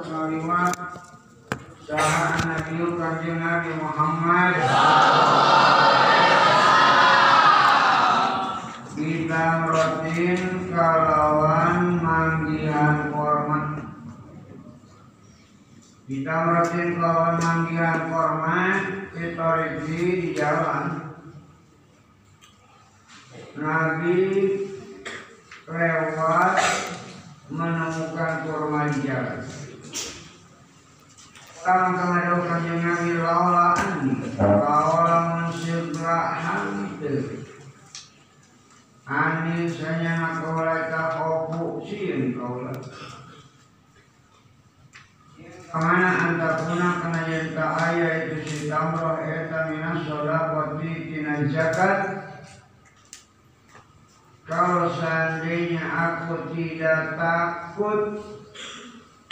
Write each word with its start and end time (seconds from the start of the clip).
kalimat 0.00 0.72
Saha 1.84 2.40
Nabi 2.46 2.86
Kanjeng 2.96 3.36
Nabi 3.42 3.70
Muhammad. 3.76 4.54
Kita 9.00 9.44
rotin 9.64 10.40
kalawan 10.68 11.98
manggihan 12.04 13.08
korma 13.08 13.80
Kita 16.04 16.36
rotin 16.36 16.88
kalawan 17.00 17.36
manggihan 17.40 18.00
korma 18.12 18.60
Kita 19.10 19.48
di 19.88 20.30
jalan. 20.36 20.84
Nabi 23.58 24.18
lewat 25.66 26.54
menemukan 27.50 28.32
kurma 28.46 28.80
di 28.94 28.98
jalan. 29.04 29.69
Itu. 31.60 32.00
Si 41.90 42.06
kalau 54.50 54.90
seandainya 54.98 55.86
aku 55.86 56.50
tidak 56.58 57.14
takut 57.14 58.18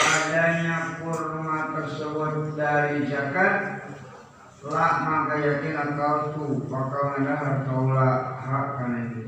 adanya 0.08 1.00
kurma 1.00 1.76
tersebut 1.76 2.56
dari 2.56 3.04
zakat 3.08 3.54
lah 4.68 4.92
maka 5.06 5.34
yakin 5.38 5.76
engkau 5.76 6.34
tuh 6.34 6.52
bakal 6.66 7.14
ada 7.20 7.62
kaulah 7.68 8.42
hak 8.42 8.66
karena 8.80 8.98
itu 9.06 9.20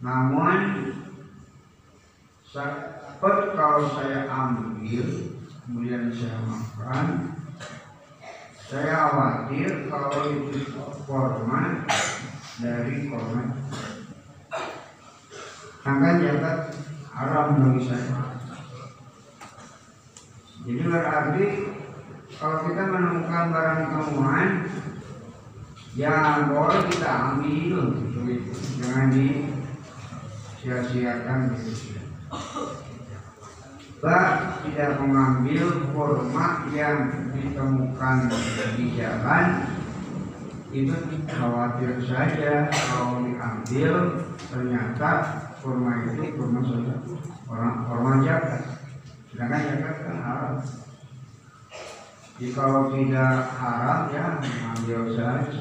namun 0.00 0.58
saat 2.46 3.20
kalau 3.20 3.84
saya 3.92 4.30
ambil 4.30 5.08
kemudian 5.66 6.08
saya 6.14 6.38
makan 6.46 7.06
saya 8.70 9.10
khawatir 9.12 9.90
kalau 9.90 10.24
itu 10.30 10.62
korban 11.04 11.84
dari 12.62 13.10
korban 13.10 13.48
Angkat 15.80 16.14
jagat 16.20 16.58
haram 17.20 17.48
bagi 17.60 17.84
saya. 17.84 18.40
Jadi 20.64 20.82
berarti 20.88 21.46
kalau 22.40 22.58
kita 22.64 22.82
menemukan 22.88 23.44
barang 23.52 23.82
temuan 23.92 24.48
ya 25.92 26.48
boleh 26.48 26.80
kita 26.88 27.10
ambil 27.36 27.76
jangan 28.80 29.08
di 29.12 29.28
sia-siakan 30.60 31.40
Bah 34.00 34.56
tidak 34.64 34.96
mengambil 34.96 35.92
kurma 35.92 36.64
yang 36.72 37.28
ditemukan 37.36 38.32
di 38.80 38.96
jalan 38.96 39.44
itu 40.72 40.96
khawatir 41.28 42.00
saja 42.08 42.72
kalau 42.72 43.28
diambil 43.28 44.24
ternyata 44.48 45.12
kurma 45.60 46.08
itu 46.08 46.34
kurma 46.34 46.60
saja 46.64 46.96
orang 47.48 47.84
kurma 47.84 48.12
jagat 48.24 48.62
sedangkan 49.30 49.60
jagat 49.62 49.96
kan 50.04 50.16
haram. 50.20 50.54
Jadi 52.40 52.56
kalau 52.56 52.88
tidak 52.96 53.52
haram 53.60 54.00
ya 54.08 54.26
ambil 54.72 55.00
saja. 55.12 55.60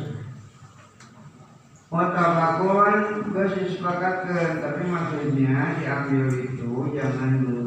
Mutabakun 1.90 2.96
gak 3.34 3.50
disepakatkan 3.58 4.62
tapi 4.62 4.82
maksudnya 4.88 5.76
diambil 5.82 6.28
itu 6.38 6.72
jangan 6.94 7.32
dulu 7.44 7.59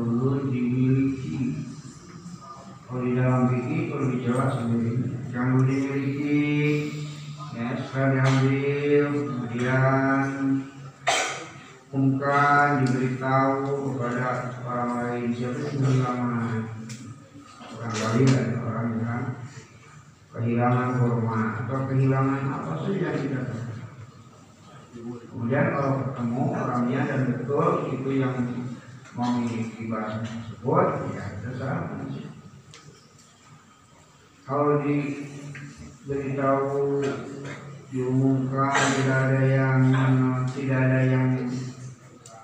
kemudian 25.53 25.77
kalau 25.77 26.01
ketemu 26.01 26.57
orangnya 26.57 27.01
dan 27.13 27.29
betul 27.29 27.85
itu 27.93 28.25
yang 28.25 28.41
memiliki 29.13 29.85
barang 29.85 30.25
tersebut 30.25 31.13
ya 31.13 31.45
terserah 31.45 31.93
kalau 34.49 34.81
diberitahu 34.81 36.73
diumumkan 37.93 38.81
tidak 38.97 39.29
ada 39.29 39.45
yang 39.45 39.93
tidak 40.57 40.89
ada 40.89 41.05
yang 41.05 41.45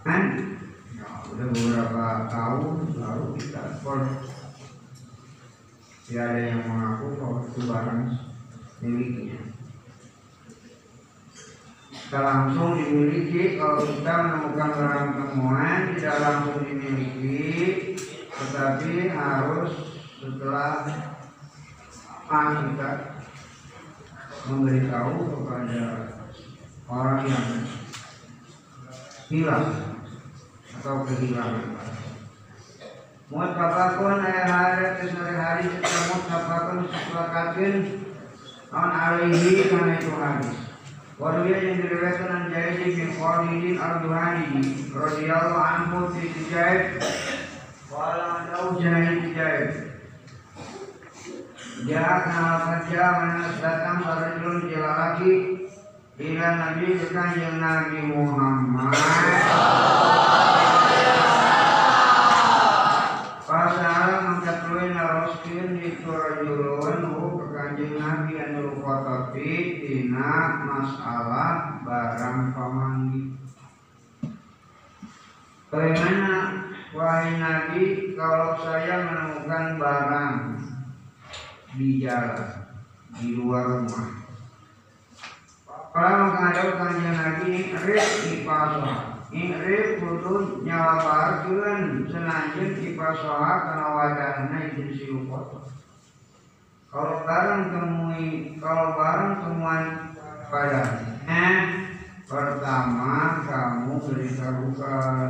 kan? 0.05 0.45
Ya 0.93 1.09
udah 1.33 1.49
beberapa 1.49 2.29
tahun 2.29 2.93
lalu 2.93 3.41
kita 3.41 3.81
pun 3.81 4.05
tidak 6.05 6.25
ada 6.29 6.41
yang 6.45 6.61
mengaku 6.69 7.17
bahwa 7.17 7.41
itu 7.49 7.61
barang 7.65 8.21
miliknya 8.85 9.49
kita 12.09 12.25
langsung 12.25 12.81
dimiliki. 12.81 13.61
Kalau 13.61 13.85
kita 13.85 14.13
menemukan 14.17 14.71
barang 14.81 15.09
temuan 15.13 15.93
tidak 15.93 16.17
langsung 16.25 16.65
dimiliki. 16.65 17.45
Tetapi 18.33 19.13
harus 19.13 19.73
setelah 20.17 20.89
ah, 22.33 22.49
kita 22.65 22.91
memberitahu 24.49 25.17
kepada 25.37 25.81
orang 26.89 27.21
yang 27.29 27.47
hilang 29.29 29.69
atau 30.81 31.05
kehilangan. 31.05 31.77
Mutabakun 33.29 34.25
ayat 34.25 34.49
hari 34.49 34.87
ke 34.97 35.13
sore 35.13 35.37
hari 35.37 35.69
setelah 35.69 36.05
mutabakun 36.09 36.81
sepakatin 36.89 37.75
non 38.73 38.89
alaihi 38.97 39.69
karena 39.69 40.01
itu 40.01 40.09
hadis 40.17 40.68
Yang 41.19 41.83
diriwayatkan 41.83 42.31
an 42.31 42.45
Jaid 42.55 42.95
bin 42.95 43.11
Khalid 43.19 43.75
al-Duhani 43.75 44.63
radhiyallahu 44.95 45.59
anhu 45.59 46.15
fi 46.15 46.31
Jaid 46.47 47.03
wala 47.91 48.47
lahu 48.47 48.79
Jaid 48.79 49.35
Jaid 49.35 49.71
Ya 51.91 52.23
nama 52.23 52.87
kerja 52.87 53.03
mana 53.19 53.51
datang 53.59 54.07
rajulun 54.07 54.71
dia 54.71 54.79
laki 54.79 55.35
ila 56.23 56.49
Nabi 56.55 56.87
bukan 57.03 57.31
yang 57.35 57.57
Nabi 57.63 57.99
Muhammad. 58.15 58.95
Pasal 63.43 64.09
mengkatui 64.23 64.87
naroskin 64.95 65.83
kekanjeng 65.83 65.99
Nabi 65.99 66.38
kotopi 68.89 69.85
tina 69.85 70.65
masalah 70.65 71.85
barang 71.85 72.57
pamanggi. 72.57 73.37
Bagaimana 75.69 76.37
wahai 76.97 77.37
Nabi 77.37 78.17
kalau 78.17 78.57
saya 78.57 79.05
menemukan 79.05 79.77
barang 79.77 80.37
di 81.77 82.01
jalan 82.01 82.73
di 83.21 83.37
luar 83.37 83.77
rumah. 83.77 84.09
Kalau 85.93 86.33
menghadap 86.33 86.81
kanjeng 86.81 87.13
Nabi 87.13 87.77
rek 87.77 88.09
di 88.25 88.35
pasar. 88.49 89.21
Ingrif 89.29 90.01
kudu 90.01 90.65
nyawabarkeun 90.65 92.09
senajan 92.09 92.81
di 92.81 92.97
pasoha 92.97 93.53
kana 93.61 93.87
wadahna 93.93 94.73
itu 94.73 94.89
si 94.97 95.05
kotor. 95.13 95.78
Kalau 96.89 97.21
barang 97.21 97.63
temui, 97.69 98.57
kalau 98.57 98.97
barang 98.97 99.33
temuan 99.45 99.85
padanya, 100.49 101.45
pertama 102.25 103.45
kamu 103.45 103.93
beritahukan 104.09 105.29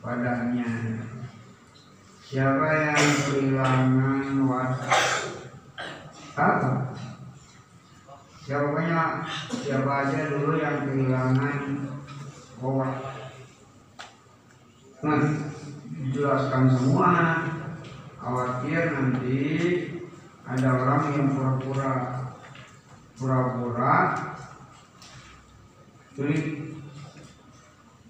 padanya. 0.00 0.72
Siapa 2.24 2.68
yang 2.72 3.08
kehilangan 3.28 4.26
wadah 4.48 5.00
apa? 6.40 6.72
Siapa 8.40 8.80
siapa 9.60 9.92
aja 9.92 10.20
dulu 10.32 10.56
yang 10.56 10.88
kehilangan 10.88 11.58
bahwa 12.64 12.88
nah 15.04 15.22
dijelaskan 16.00 16.64
semua. 16.72 17.12
Khawatir 18.20 18.92
nanti 18.92 19.40
ada 20.50 20.68
orang 20.74 21.02
yang 21.14 21.28
pura-pura 21.30 21.92
pura-pura 23.14 23.94
jadi 26.18 26.36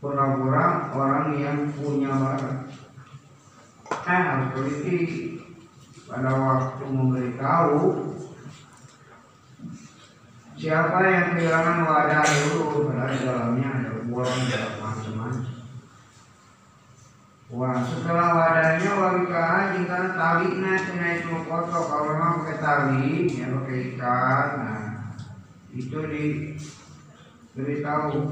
pura-pura 0.01 0.65
orang 0.97 1.37
yang 1.37 1.59
punya 1.77 2.11
barang. 2.11 2.61
Eh 4.09 4.23
teliti. 4.57 4.99
Pada 6.11 6.35
waktu 6.35 6.85
memberitahu 6.91 7.79
siapa 10.59 10.99
yang 11.07 11.39
kehilangan 11.39 11.87
wadah 11.87 12.27
dulu 12.27 12.91
padahal 12.91 13.15
dalamnya 13.15 13.69
ada 13.79 13.91
uang 14.11 14.39
dalam 14.51 14.75
Wah, 17.51 17.83
setelah 17.83 18.31
wadahnya 18.31 18.95
wali 18.95 19.27
kahajing 19.27 19.91
karena 19.91 20.15
talinya 20.15 20.71
kena 20.87 21.19
itu 21.19 21.35
kotor 21.51 21.83
kalau 21.83 22.15
memang 22.15 22.47
pakai 22.47 22.63
tali 22.63 23.27
ya 23.27 23.51
pakai 23.51 23.79
ikan 23.91 24.47
nah 24.55 24.83
itu 25.75 25.99
di 26.15 26.25
beritahu 27.51 28.31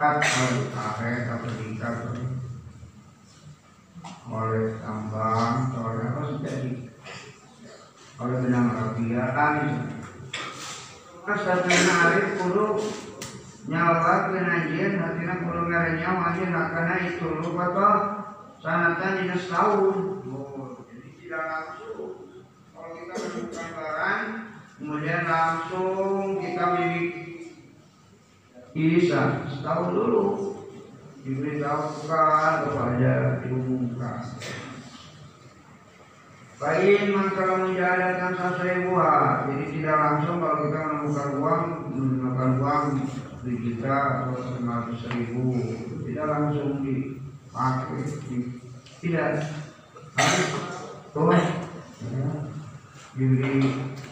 kat 0.00 0.16
kalau 0.16 0.64
karet 0.72 1.28
atau 1.28 1.52
diikat 1.60 1.96
oleh 4.32 4.80
tambang 4.80 5.56
oleh 5.76 6.04
apa 6.08 6.22
jadi 6.40 6.72
oleh 8.16 8.36
benang 8.40 8.68
rapia 8.80 9.24
kan 9.36 9.54
Mas 11.28 11.40
satu 11.44 11.68
arif 11.68 12.28
kudu 12.40 12.66
nyawa 13.68 14.32
penajin 14.32 14.96
hatina 14.96 15.34
kudu 15.44 15.62
ngare 15.68 16.00
nyawa 16.00 16.32
nak 16.32 16.66
kena 16.72 16.94
itu. 17.04 17.28
Lupa 17.44 17.64
toh 17.76 17.96
sanatan 18.60 19.28
di 19.28 19.36
setahun 19.36 19.96
oh, 20.32 20.80
jadi 20.88 21.08
tidak 21.20 21.44
langsung. 21.50 22.12
Kalau 22.72 22.90
kita 22.96 23.14
menemukan 23.18 23.68
barang 23.76 24.24
kemudian 24.80 25.22
langsung 25.28 26.40
kita 26.40 26.64
miliki 26.78 27.24
bisa 28.72 29.44
setahun 29.50 29.90
dulu. 29.92 30.26
Diberitahukan 31.20 32.52
kepada 32.64 33.44
diumumkan. 33.44 34.24
Baik, 36.56 37.12
maka 37.12 37.60
menjalankan 37.60 38.32
sesuai 38.36 38.88
buah. 38.88 39.48
Jadi 39.48 39.64
tidak 39.80 39.96
langsung 40.00 40.40
kalau 40.40 40.64
kita 40.64 40.80
menemukan 40.80 41.30
uang, 41.40 41.64
menemukan 41.92 42.50
uang 42.56 42.84
kita 43.40 43.94
atau 44.28 44.36
lima 44.60 44.88
ribu, 44.92 45.44
tidak 46.04 46.26
langsung 46.28 46.84
dipakai, 46.84 48.04
tidak. 49.00 49.48
Harus 50.10 50.50
tuh 51.14 51.32
ya, 51.32 52.28
diberi 53.16 53.62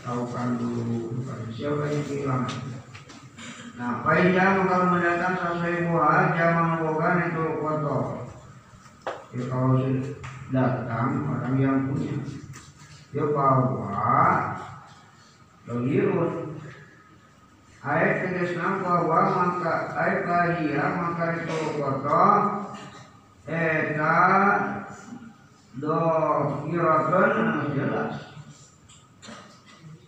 tahukan 0.01 0.49
dulu 0.57 1.21
siapa 1.53 1.85
yang 1.91 2.05
hilang. 2.09 2.47
Nah, 3.79 4.03
jam 4.35 4.67
kalau 4.67 4.91
mendatang 4.91 5.39
sesuai 5.39 5.87
buah, 5.87 6.35
jangan 6.35 6.83
bukan 6.83 7.31
itu 7.31 7.45
kotor. 7.63 8.05
Ya, 9.31 9.43
kalau 9.47 9.79
datang 10.49 11.29
orang 11.29 11.57
yang 11.61 11.79
punya 11.87 12.17
dia 13.13 13.25
bawa 13.33 14.57
logirun 15.69 16.57
ayat 17.79 18.15
tegasna 18.27 18.83
bahwa 18.83 19.21
maka 19.31 19.75
ayat 19.95 20.21
kahia 20.27 20.85
maka 20.99 21.25
itu 21.39 21.59
kotor 21.79 22.39
eta 23.47 24.19
do 25.79 26.01
kirakan 26.67 27.71
jelas. 27.75 28.15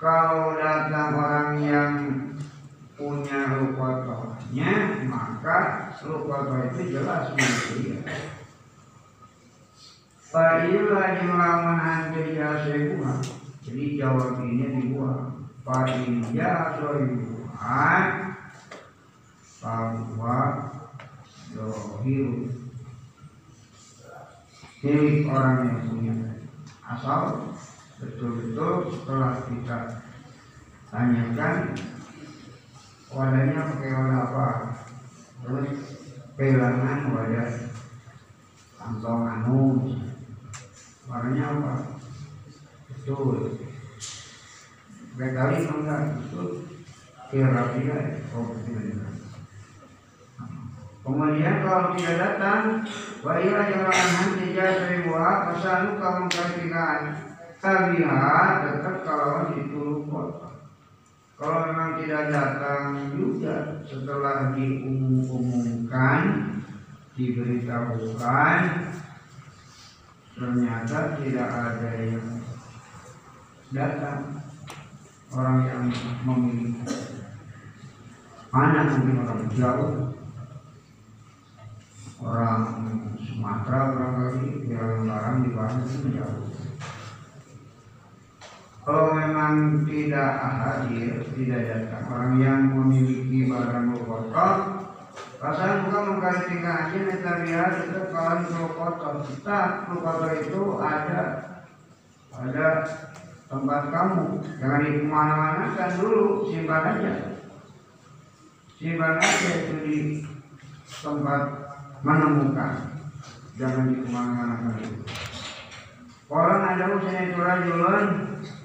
Kalau 0.01 0.57
datang 0.57 1.13
orang 1.13 1.51
yang 1.61 1.95
punya 2.97 3.41
rukotohnya 3.61 5.07
maka 5.07 5.93
rukotoh 6.03 6.59
itu 6.73 6.97
jelas 6.97 7.33
milik 7.37 8.05
Fa'ila 10.31 11.19
jelaman 11.19 11.79
anjir 11.83 12.39
ya 12.39 12.63
sebuah 12.63 13.19
Jadi 13.67 13.99
jawab 13.99 14.39
ini 14.47 14.79
dibuang. 14.79 15.43
Fa'ila 15.67 16.79
soibuhan 17.61 18.05
Bahwa 19.61 20.39
Dohiru 21.53 22.49
Milik 24.81 25.29
orang 25.29 25.69
yang 25.69 25.81
punya. 25.93 26.15
Asal 26.89 27.53
Betul-betul 28.01 28.73
setelah 28.97 29.45
kita 29.45 29.79
Tanyakan 30.89 31.77
Wadahnya 33.11 33.61
pakai 33.75 33.91
wadah 33.91 34.23
apa? 34.23 34.49
Terus 35.43 35.71
kehilangan 36.39 37.11
wadah 37.13 37.51
Kantong 38.81 39.25
anu. 39.29 39.61
Warnanya 41.11 41.45
apa? 41.53 41.75
Betul. 42.89 43.61
Kali 45.21 45.57
enggak 45.69 46.17
betul 46.17 46.80
Kemudian 51.01 51.63
kalau 51.63 51.95
tidak 51.95 52.17
datang, 52.19 52.83
baiklah 53.23 53.67
jangan 53.71 53.99
nanti 54.15 54.51
jasa 54.51 55.07
buah 55.07 55.37
kesanu 55.51 55.99
kamu 55.99 56.23
perhatikan. 56.27 56.99
Tabiat 57.61 58.51
tetap 58.67 58.97
kalau 59.07 59.53
itu 59.55 60.07
kota. 60.11 60.51
Kalau 61.39 61.71
memang 61.71 62.03
tidak 62.03 62.35
datang 62.35 63.15
juga 63.15 63.81
setelah 63.87 64.53
diumumkan, 64.59 66.21
diberitahukan, 67.15 68.59
ternyata 70.35 70.99
tidak 71.21 71.49
ada 71.49 71.91
yang 72.01 72.29
datang 73.71 74.41
orang 75.31 75.59
yang 75.69 75.85
memiliki 76.27 77.10
mana 78.51 78.91
mungkin 78.91 79.23
orang 79.23 79.51
jauh. 79.55 79.95
Orang 82.21 82.63
Sumatera 83.17 83.97
barangkali 83.97 84.69
yang 84.69 85.07
barang 85.09 85.37
di 85.47 85.51
Bandung 85.55 86.11
jauh. 86.13 86.47
Kalau 88.81 89.15
memang 89.15 89.87
tidak 89.87 90.31
hadir 90.41 91.23
tidak 91.37 91.61
datang 91.63 92.05
orang 92.11 92.35
yang 92.43 92.61
memiliki 92.75 93.47
barang 93.47 93.95
kotor 94.03 94.81
Perasaan 95.41 95.89
bukan 95.89 96.05
mengkali 96.05 96.53
tiga 96.53 96.93
aja 96.93 97.33
lihat 97.41 97.73
itu 97.89 98.13
kalau 98.13 98.45
itu 98.45 98.61
kotor 98.77 99.15
kita 99.25 99.61
kotor 99.89 100.31
itu 100.37 100.63
ada 100.77 101.21
ada 102.37 102.69
tempat 103.49 103.83
kamu. 103.89 104.25
Jangan 104.61 104.81
di 104.85 104.91
ke 105.01 105.07
mana-mana 105.09 105.73
kan 105.73 105.97
dulu 105.97 106.45
simpan 106.45 106.93
aja 106.93 107.30
aja 108.81 109.51
itu 109.61 109.75
di 109.85 109.99
tempat 110.89 111.43
menemukan. 112.01 112.97
Jangan 113.61 113.93
di 113.93 113.97
ke 114.01 114.09
mana-mana. 114.09 114.73
Orang 116.31 116.63
ada 116.65 116.85
usaha 116.97 117.21
itu 117.29 117.37
rajulun 117.37 118.07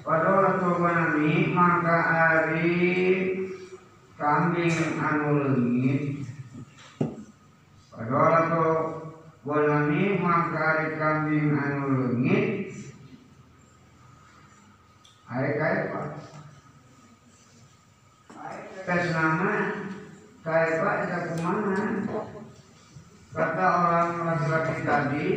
pada 0.06 0.28
waktu 0.40 0.70
nabi 0.80 1.30
maka 1.52 1.98
hari 2.00 2.74
kambing 4.16 4.76
anu 4.96 5.30
lengit. 5.44 6.24
Padahal 7.92 8.44
to 8.52 8.64
walani 9.48 10.20
mangkari 10.20 11.00
kambing 11.00 11.54
anu 11.56 11.84
leungit 11.96 12.74
Ayo 15.26 15.50
kaya 15.58 15.80
pak 15.90 16.06
Tes 18.86 19.10
nama 19.10 19.85
Kaya 20.46 20.78
pak 20.78 20.94
kita 21.02 21.18
ke 21.26 21.34
mana 21.42 21.74
Kata 23.34 23.66
orang 23.66 24.10
laki-laki 24.30 24.76
tadi 24.86 25.28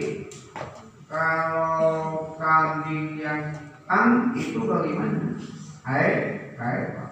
Kalau 1.09 2.37
kambing 2.37 3.17
yang 3.17 3.57
ang 3.89 4.37
itu 4.37 4.61
bagaimana? 4.69 5.33
Ayo 5.81 6.53
kaya 6.53 6.93
pak. 6.93 7.11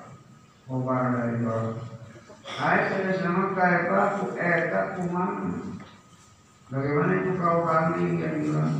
Kobar 0.69 1.09
dari 1.09 1.41
bawah. 1.41 1.73
Hai 2.45 2.85
saya 2.85 3.17
sama 3.17 3.57
kaifa 3.57 4.29
eta 4.37 4.93
kumana. 4.93 5.73
Bagaimana 6.69 7.11
itu 7.17 7.31
kau 7.41 7.65
kambing 7.65 8.21
yang 8.21 8.37
bilang? 8.45 8.77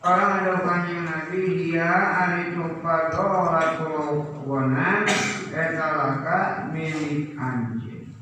Orang 0.00 0.40
ada 0.40 0.56
kanjeng 0.64 1.04
Nabi 1.04 1.40
dia 1.68 1.92
ari 1.92 2.56
tupadoratul 2.56 4.24
wanan 4.48 5.04
eta 5.04 5.35
laka 5.56 6.68
milik 6.72 7.32
anjing. 7.40 8.12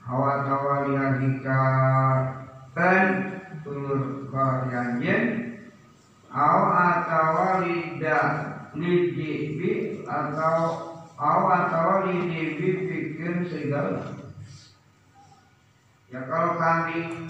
Hawa 0.00 0.42
tawali 0.48 0.96
hadika 0.96 1.62
kan 2.72 3.06
tur 3.60 4.26
karyanjen 4.32 5.22
au 6.30 6.60
atau 6.70 7.60
lidah 7.66 8.26
lidibi 8.78 10.02
atau 10.06 10.58
au 11.18 11.40
atau 11.50 12.06
lidibi 12.06 12.68
bikin 12.86 13.44
segala 13.50 14.14
ya 16.10 16.20
kalau 16.30 16.54
kambing 16.58 17.26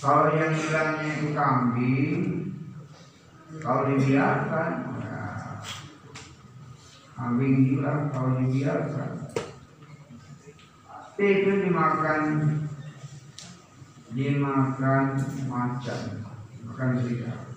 kalau 0.00 0.32
yang 0.32 0.56
hilangnya 0.56 1.06
itu 1.20 1.28
kambing 1.36 2.20
kalau 3.60 3.92
dibiarkan 3.92 4.70
kambing 7.18 7.66
hilang 7.66 8.14
kalau 8.14 8.38
dibiarkan. 8.38 9.10
Itu 11.18 11.50
dimakan. 11.66 12.22
Dimakan 14.08 15.04
macan 15.50 16.28
makan 16.64 16.94
serigala 17.02 17.48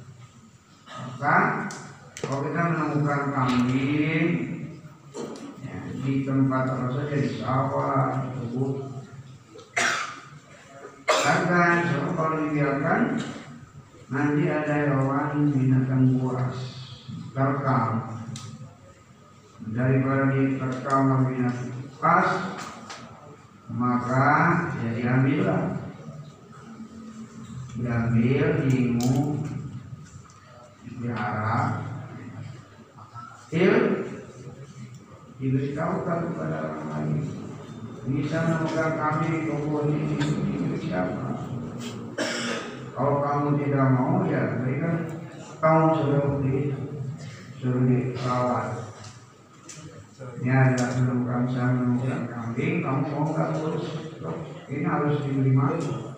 maka 0.91 1.70
kalau 2.22 2.41
kita 2.46 2.62
menemukan 2.74 3.22
kambing 3.34 4.25
ya, 5.62 5.77
di 6.01 6.25
tempat 6.25 6.63
apa 6.74 6.88
saja 6.94 7.15
di 7.22 7.30
sawah 7.38 8.06
di 8.25 8.30
kebun 8.34 8.74
Bahkan 11.22 11.75
kalau 12.18 12.34
dibiarkan 12.41 13.01
nanti 14.10 14.44
ada 14.50 14.75
hewan 14.89 15.53
binatang 15.53 16.18
buas 16.18 16.58
terkam 17.38 18.21
daripada 19.72 20.36
diterkam 20.36 21.32
binatang 21.32 21.72
pas 21.98 22.28
maka 23.72 24.28
ya 24.84 24.90
diambillah 25.00 25.62
diambil 27.80 28.48
diingu 28.68 29.40
dipelihara. 30.84 31.88
Il 33.51 33.75
diberitahukan 35.42 36.20
kepada 36.32 36.58
orang 36.72 36.88
lain. 36.94 37.20
Bisa 38.01 38.38
menemukan 38.46 38.92
kami 38.98 39.50
kebun 39.50 39.86
ini 39.94 40.18
ini 40.58 40.78
siapa 40.78 41.32
kalau 43.01 43.24
kamu 43.24 43.48
tidak 43.62 43.88
mau 43.98 44.25
ya 44.30 44.62
mereka 44.62 45.10
kamu 45.58 45.86
sudah 45.98 46.22
suruh 47.62 47.84
dirawat 47.86 48.81
ini 50.42 50.50
adalah 50.50 50.90
menemukan 50.98 51.42
saya 51.54 51.70
menemukan 51.78 52.22
kambing 52.34 52.82
kamu 52.82 53.02
mau 53.14 53.24
nggak? 53.30 53.50
Urus 53.62 53.86
ini 54.66 54.84
harus 54.84 55.22
diberi 55.22 55.54
malu 55.54 56.12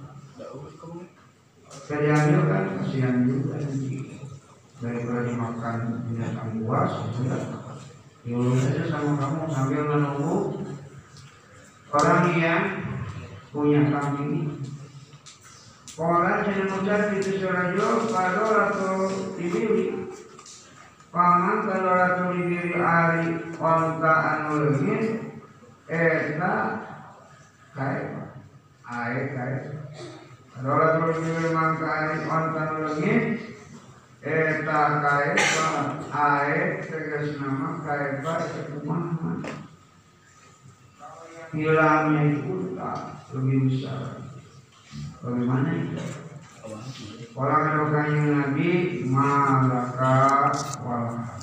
saya 1.84 2.00
diambil 2.00 2.42
kan 2.48 2.64
kasihan 2.80 3.16
juga 3.28 3.60
nanti 3.60 4.16
daripada 4.80 5.22
dimakan 5.28 5.78
binatang 6.08 6.50
buas 6.64 6.92
sudah 7.12 7.44
diurus 8.24 8.64
saja 8.64 8.84
sama 8.88 9.20
kamu 9.20 9.42
sambil 9.52 9.82
menunggu. 9.92 10.36
Orang 11.94 12.34
yang 12.40 12.64
punya 13.54 13.86
kambing 13.92 14.64
Orang 15.94 16.42
jangan 16.42 16.82
ucap 16.82 17.14
itu 17.14 17.38
surajo 17.38 18.10
kalau 18.10 18.50
ratu 18.50 18.90
dibiri 19.38 19.94
Paman 21.14 21.70
kalau 21.70 21.94
ratu 21.94 22.26
dibiri 22.34 22.74
ari 22.74 23.38
onta 23.62 24.14
anu 24.34 24.74
Eta 25.86 26.54
kae 27.78 28.02
ae 28.82 29.20
kae. 29.38 29.58
Kalau 30.58 30.74
ratu 30.74 31.06
dibiri 31.14 31.54
mangka 31.54 31.86
ari 31.86 32.18
onta 32.26 32.62
anu 32.66 32.90
Eta 34.26 34.80
kae 35.06 35.30
ae 36.10 36.82
tegas 36.82 37.38
nama 37.38 37.78
kae 37.86 38.26
pa 38.26 38.34
kumaha 38.82 39.38
Hilangnya 41.54 42.22
itu 42.26 42.74
lebih 43.38 43.58
besar 43.70 44.18
Bagaimana 45.22 45.78
itu? 45.78 46.02
Orang 47.34 47.66
erokannya 47.66 48.24
Nabi 48.30 48.70
malaka 49.10 50.54
wala. 50.86 51.34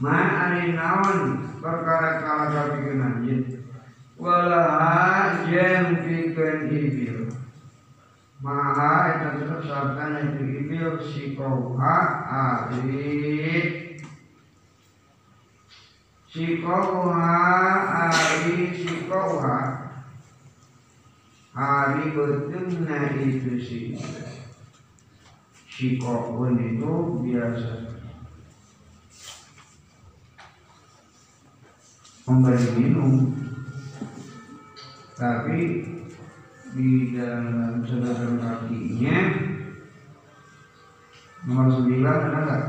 Ma 0.00 0.16
ari 0.48 0.72
naon 0.72 1.20
perkara 1.60 2.24
kala 2.24 2.44
kapikeun 2.48 3.04
anjeun. 3.04 3.60
Wala 4.16 4.64
jem 5.44 6.00
pikeun 6.00 6.72
ibil. 6.72 7.28
Maha 8.40 9.20
itu 9.20 9.44
terus 9.44 9.68
sartana 9.68 10.32
itu 10.32 10.44
ibil 10.48 10.96
si 11.04 11.36
kauha 11.36 11.96
ari 12.24 13.04
si 16.24 16.64
kauha 16.64 17.36
ari 18.08 18.72
si 18.72 19.04
kauha 19.12 19.79
hari 21.60 22.16
betulnya 22.16 23.20
itu 23.20 23.60
si 23.60 23.80
si 25.68 26.00
kokun 26.00 26.56
itu 26.56 26.92
biasa. 27.20 28.00
Memberi 32.24 32.68
minum. 32.80 33.36
Tapi 35.20 35.60
di 36.72 37.12
dalam 37.12 37.84
saudara 37.84 38.40
kakinya 38.40 39.18
nomor 41.44 41.68
sembilan 41.76 42.16
ada 42.24 42.40
nggak? 42.40 42.64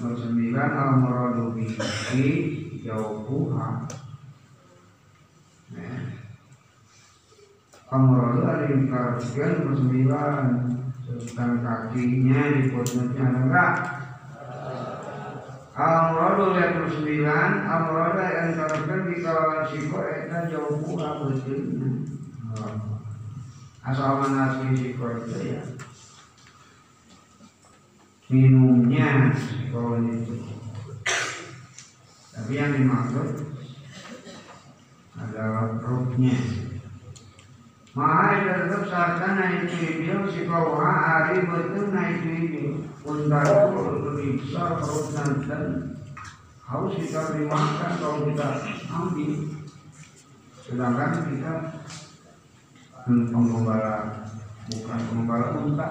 Nomor 0.00 0.14
sembilan 0.16 0.70
al-muradu 0.72 1.44
bihi 1.52 2.24
jauhuha 2.88 3.68
nah 5.74 6.13
Amrodo 7.92 8.48
ada 8.48 8.64
yang 8.64 8.88
dikarenakan 8.88 9.50
nomor 9.60 9.74
sembilan 9.76 10.44
Tentang 11.04 11.52
kakinya 11.60 12.40
di 12.56 12.62
footnote 12.72 13.12
ada 13.20 13.40
enggak? 13.44 13.74
Amrodo 15.76 16.44
lihat 16.56 16.70
nomor 16.80 16.90
sembilan 16.96 17.50
yang 18.24 18.46
dikarenakan 18.56 19.00
di 19.04 19.16
kawalan 19.20 19.64
siko 19.68 19.98
Eta 20.00 20.38
jauh 20.48 20.80
pula 20.80 21.08
betulnya 21.28 21.90
Asal 23.84 24.16
mana 24.16 24.38
asli 24.48 24.68
siko 24.80 25.04
itu 25.20 25.38
ya? 25.44 25.62
Minumnya 28.32 29.36
siko 29.36 30.00
itu 30.00 30.40
Tapi 32.32 32.52
yang 32.56 32.72
dimaksud 32.80 33.44
adalah 35.20 35.78
rohnya 35.84 36.34
Maha 36.34 36.34
tetap 36.34 36.34
sartana 36.34 36.64
itu 36.64 36.64
ibil 36.64 36.64
si 36.64 36.72
kauha 36.72 36.72
hari 36.72 36.72
betul 36.72 37.83
na 41.94 42.02
itu 42.10 42.26
ibil 42.26 42.66
Untar 43.04 43.46
itu 43.46 43.80
lebih 44.02 44.28
besar 44.42 44.82
perut 44.82 45.14
dan 45.46 45.94
harus 46.64 46.92
kita 46.98 47.38
dimakan 47.38 47.90
kalau 48.02 48.26
kita 48.26 48.48
ambil 48.90 49.32
Sedangkan 50.64 51.12
kita 51.28 51.52
penggembala 53.06 54.26
bukan 54.72 54.98
penggembala 55.06 55.48
unta 55.62 55.88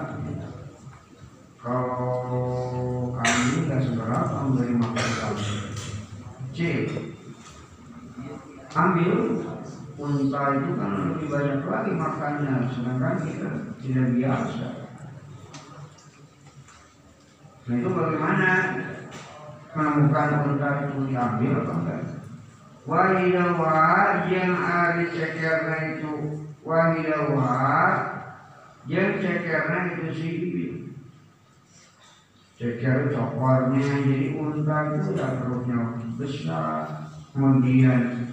Kalau 1.56 3.16
kami 3.16 3.64
tidak 3.64 3.80
seberapa 3.80 4.34
memberi 4.44 4.74
makan 4.76 5.08
kami 5.22 5.48
Cik 6.52 6.84
Ambil 8.74 9.14
unta 9.94 10.42
itu 10.58 10.70
kan 10.74 10.90
lebih 11.14 11.26
banyak 11.30 11.60
lagi 11.66 11.92
makannya. 11.94 12.54
Sedangkan 12.70 13.16
kita 13.22 13.48
tidak 13.82 14.06
biasa. 14.14 14.68
Nah 17.64 17.74
itu 17.80 17.88
bagaimana? 17.90 18.50
Menemukan 19.74 20.30
unta 20.46 20.68
itu 20.86 20.98
diambil 21.10 21.52
apa 21.66 21.72
enggak? 21.82 22.02
Wahidawa 22.84 23.78
yang 24.30 24.52
ari 24.54 25.08
cekerna 25.10 25.76
itu 25.98 26.14
wahidawa 26.62 27.56
yang 28.86 29.18
cekerna 29.18 29.78
itu 29.96 30.06
si 30.12 30.30
ceker 32.54 33.10
cokornya 33.10 33.82
jadi 33.82 34.38
unta 34.38 34.78
itu 34.94 35.18
ya 35.18 35.28
perutnya 35.42 36.00
besar 36.16 37.10
kemudian 37.34 38.23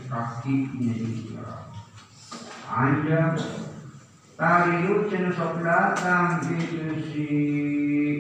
tariu 4.36 5.08
cina 5.08 5.30
sok 5.32 5.63
datang 5.63 6.44
itu 6.51 7.00
si 7.08 7.25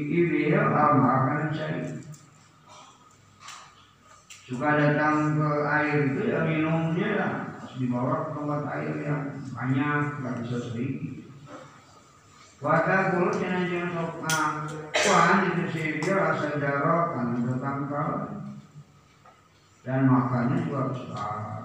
ibil 0.07 0.55
akan 0.55 1.51
cari 1.51 1.99
suka 4.47 4.69
datang 4.79 5.35
ke 5.35 5.49
air 5.67 5.97
itu 6.11 6.21
ya 6.31 6.39
minumnya 6.47 7.09
lah. 7.19 7.33
Dibawa 7.71 8.29
ke 8.29 8.29
tempat 8.35 8.61
air 8.77 8.95
yang 8.99 9.23
banyak 9.55 10.01
nggak 10.21 10.35
bisa 10.43 10.57
sedikit 10.69 11.23
Wata 12.61 13.15
kulo 13.15 13.33
jangan 13.33 13.65
jangan 13.65 13.89
sok 13.89 14.11
ngakuan 14.21 15.37
itu 15.49 15.63
dia 15.97 16.15
asal 16.29 16.53
darah 16.61 17.03
kan 17.17 17.41
tetangga 17.41 18.05
dan 19.81 20.05
makannya 20.05 20.61
juga 20.69 20.93
harus 20.93 21.01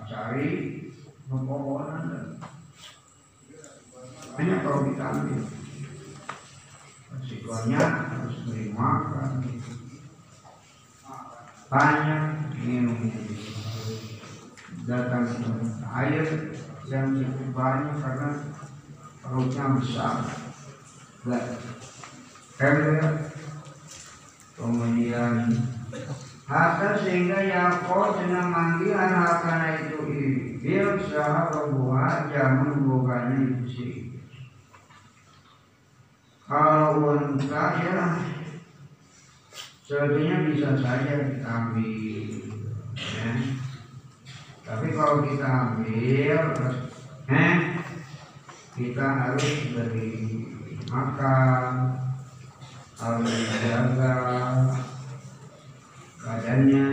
cari 0.06 0.48
pepohonan 1.26 2.38
hanya 4.36 4.54
kalau 4.60 4.80
kita 4.86 5.04
ambil. 5.16 5.42
Resikonya 7.06 7.82
harus 8.12 8.36
beri 8.44 8.68
makan 8.76 9.30
banyak 11.66 12.22
minumnya 12.62 13.18
datang 14.86 15.26
air 15.98 16.54
yang 16.86 17.18
cukup 17.18 17.48
banyak 17.56 17.96
karena 17.98 18.30
perutnya 19.24 19.64
besar. 19.74 20.16
Kemudian 24.56 25.34
Hatta 26.46 27.02
sehingga 27.02 27.42
Yakob 27.42 28.22
senang 28.22 28.54
manggilan 28.54 29.18
karena 29.42 29.82
itu 29.82 29.98
ibil 30.06 30.94
sah 31.10 31.50
buah 31.74 32.30
jaman 32.30 32.86
bukanya 32.86 33.36
itu 33.50 33.66
sih. 33.66 33.94
Kalau 36.46 37.18
unta 37.18 37.66
ya 37.82 37.98
sebetulnya 39.82 40.46
bisa 40.46 40.70
saja 40.78 41.14
kita 41.34 41.50
ambil, 41.50 42.30
ya. 42.94 43.30
Tapi 44.62 44.86
kalau 44.94 45.26
kita 45.26 45.46
ambil, 45.50 46.42
eh, 47.26 47.56
kita 48.78 49.06
harus 49.18 49.50
beri 49.74 50.46
makan, 50.86 51.98
harus 53.02 53.30
dijaga, 53.34 54.14
badannya 56.26 56.86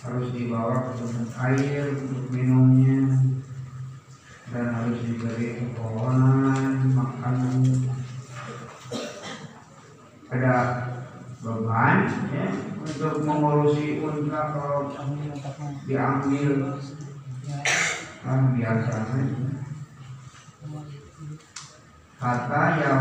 harus 0.00 0.28
dibawa 0.32 0.88
ke 0.88 0.92
tempat 0.96 1.28
air 1.44 1.92
untuk 1.92 2.24
minumnya 2.32 3.20
dan 4.48 4.72
harus 4.72 4.96
diberi 5.04 5.60
pepohonan 5.60 6.88
makanan 6.96 7.60
ada 10.32 10.56
beban 11.44 12.08
ya 12.32 12.48
untuk 12.80 13.14
mengurusi 13.28 14.00
unta 14.00 14.56
kalau 14.56 14.88
diambil. 15.84 16.80
Kan 18.24 18.58
biasa 18.58 18.94
kata 22.16 22.60
ya 22.80 22.92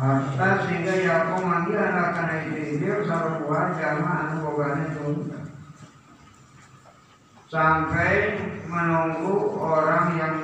hatta 0.00 0.48
sehingga 0.64 0.94
ya 0.96 1.16
manggil 1.36 1.76
anak 1.76 2.08
karena 2.16 2.34
itu 2.48 2.80
dia 2.80 3.04
sarung 3.04 3.44
buah 3.44 3.76
jama 3.76 4.10
anu 4.26 4.34
bogane 4.48 4.86
sampai 7.52 8.40
menunggu 8.64 9.60
orang 9.60 10.06
yang 10.16 10.36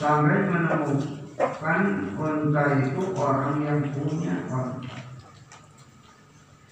sampai 0.00 0.48
menemukan 0.48 1.82
unta 2.16 2.64
itu 2.80 3.02
orang 3.12 3.60
yang 3.60 3.80
punya 3.92 4.36
unta. 4.48 4.96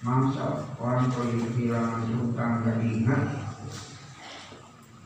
Mangsa 0.01 0.65
orang 0.81 1.09
kalau 1.09 1.33
kehilangan 1.53 2.13
utang 2.17 2.61
gak 2.65 2.77
ingat? 2.81 3.23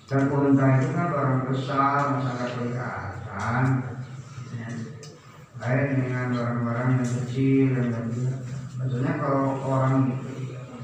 Dan 0.07 0.23
unta 0.31 0.65
itu 0.79 0.87
kan 0.95 1.07
barang 1.11 1.39
besar 1.51 2.19
masyarakat 2.19 3.08
kelihatan 3.39 3.95
lain 5.59 5.87
dengan 5.95 6.27
barang-barang 6.35 6.89
yang 6.99 7.11
kecil 7.23 7.65
dan 7.71 7.87
kecil 7.87 8.31
maksudnya 8.75 9.13
kalau 9.15 9.63
orang 9.63 10.11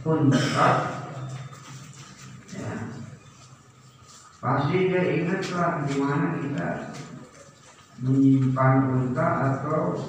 unta 0.07 0.67
ya, 2.55 2.73
pasti 4.39 4.75
dia 4.87 5.03
ingat 5.19 5.43
lah 5.51 5.83
di 5.83 5.95
mana 5.99 6.27
kita 6.39 6.69
menyimpan 7.99 8.73
unta 8.87 9.27
atau 9.51 9.99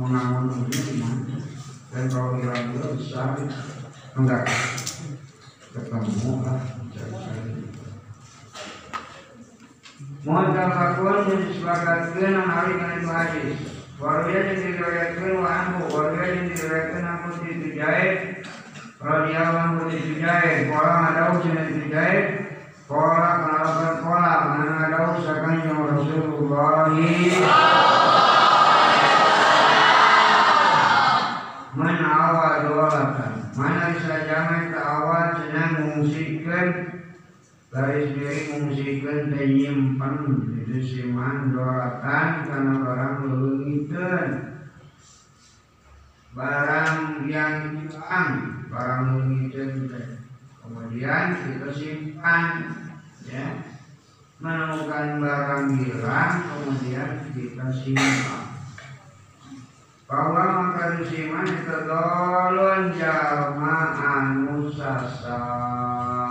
mengamun 0.00 0.64
unta 0.64 1.12
dan 1.92 2.04
kalau 2.08 2.40
itu 2.40 2.88
besar 2.96 3.36
enggak 4.16 4.48
ketemu 5.72 6.30
lah 6.40 6.60
Muhammad 10.24 11.28
yang 11.28 11.52
disepakatkan 11.52 12.48
hari 12.48 12.72
kana 12.80 12.96
itu 12.96 13.08
hadis. 13.12 13.60
Warga 14.00 14.32
yang 14.32 14.56
diriwayatkan 14.56 15.36
wa 15.36 15.48
anhu, 15.52 15.80
warga 15.92 16.20
yang 16.24 16.48
diriwayatkan 16.48 17.04
aku 17.04 17.28
itu 17.44 17.68
jahit. 17.76 18.40
Radiyallahu 19.04 19.84
anhu 19.84 19.92
itu 19.92 20.24
jahit. 20.24 20.72
Kala 20.72 20.92
ada 21.12 21.22
ujian 21.36 21.68
itu 21.76 21.92
jahit. 21.92 22.26
Kala 22.88 23.28
kenalakan 23.36 23.94
kala, 24.00 24.34
mana 24.48 24.74
ada 24.88 24.98
usahakan 25.12 25.60
yang 25.60 25.92
Rasulullah. 25.92 26.88
Mana 31.76 32.06
awal 32.08 32.54
dolatan, 32.64 33.32
mana 33.52 33.92
bisa 33.92 34.24
jangan 34.24 34.72
ke 34.72 34.80
awal 34.80 35.24
senang 35.36 35.72
mengungsikan 35.84 36.66
garis 37.74 38.14
miring 38.14 38.46
mengungsikan 38.54 39.34
dan 39.34 39.48
nyimpan 39.50 40.14
itu 40.62 40.78
siman 40.78 41.50
dolatan 41.50 42.46
karena 42.46 42.74
barang 42.78 43.14
lelungitan 43.26 44.28
barang 46.38 47.26
yang 47.26 47.82
hilang 47.82 48.30
barang 48.70 49.02
lelungitan 49.10 49.70
kemudian 50.62 51.24
kita 51.34 51.68
simpan 51.74 52.46
ya. 53.26 53.46
Menemukan 54.38 55.22
barang 55.22 55.66
hilang 55.78 56.32
kemudian 56.46 57.10
kita 57.34 57.66
simpan. 57.74 58.42
Bahwa 60.04 60.44
maka 60.46 61.00
dusiman 61.00 61.48
itu 61.48 61.76
dolon 61.88 62.82
jalma 62.94 63.78
anu 63.98 64.68
sasar 64.68 66.23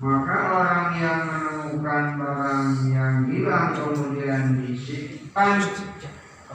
maka 0.00 0.36
orang 0.48 0.86
yang 0.96 1.20
menemukan 1.28 2.04
barang 2.16 2.68
yang 2.88 3.14
hilang 3.28 3.76
kemudian 3.76 4.64
disimpan 4.64 5.60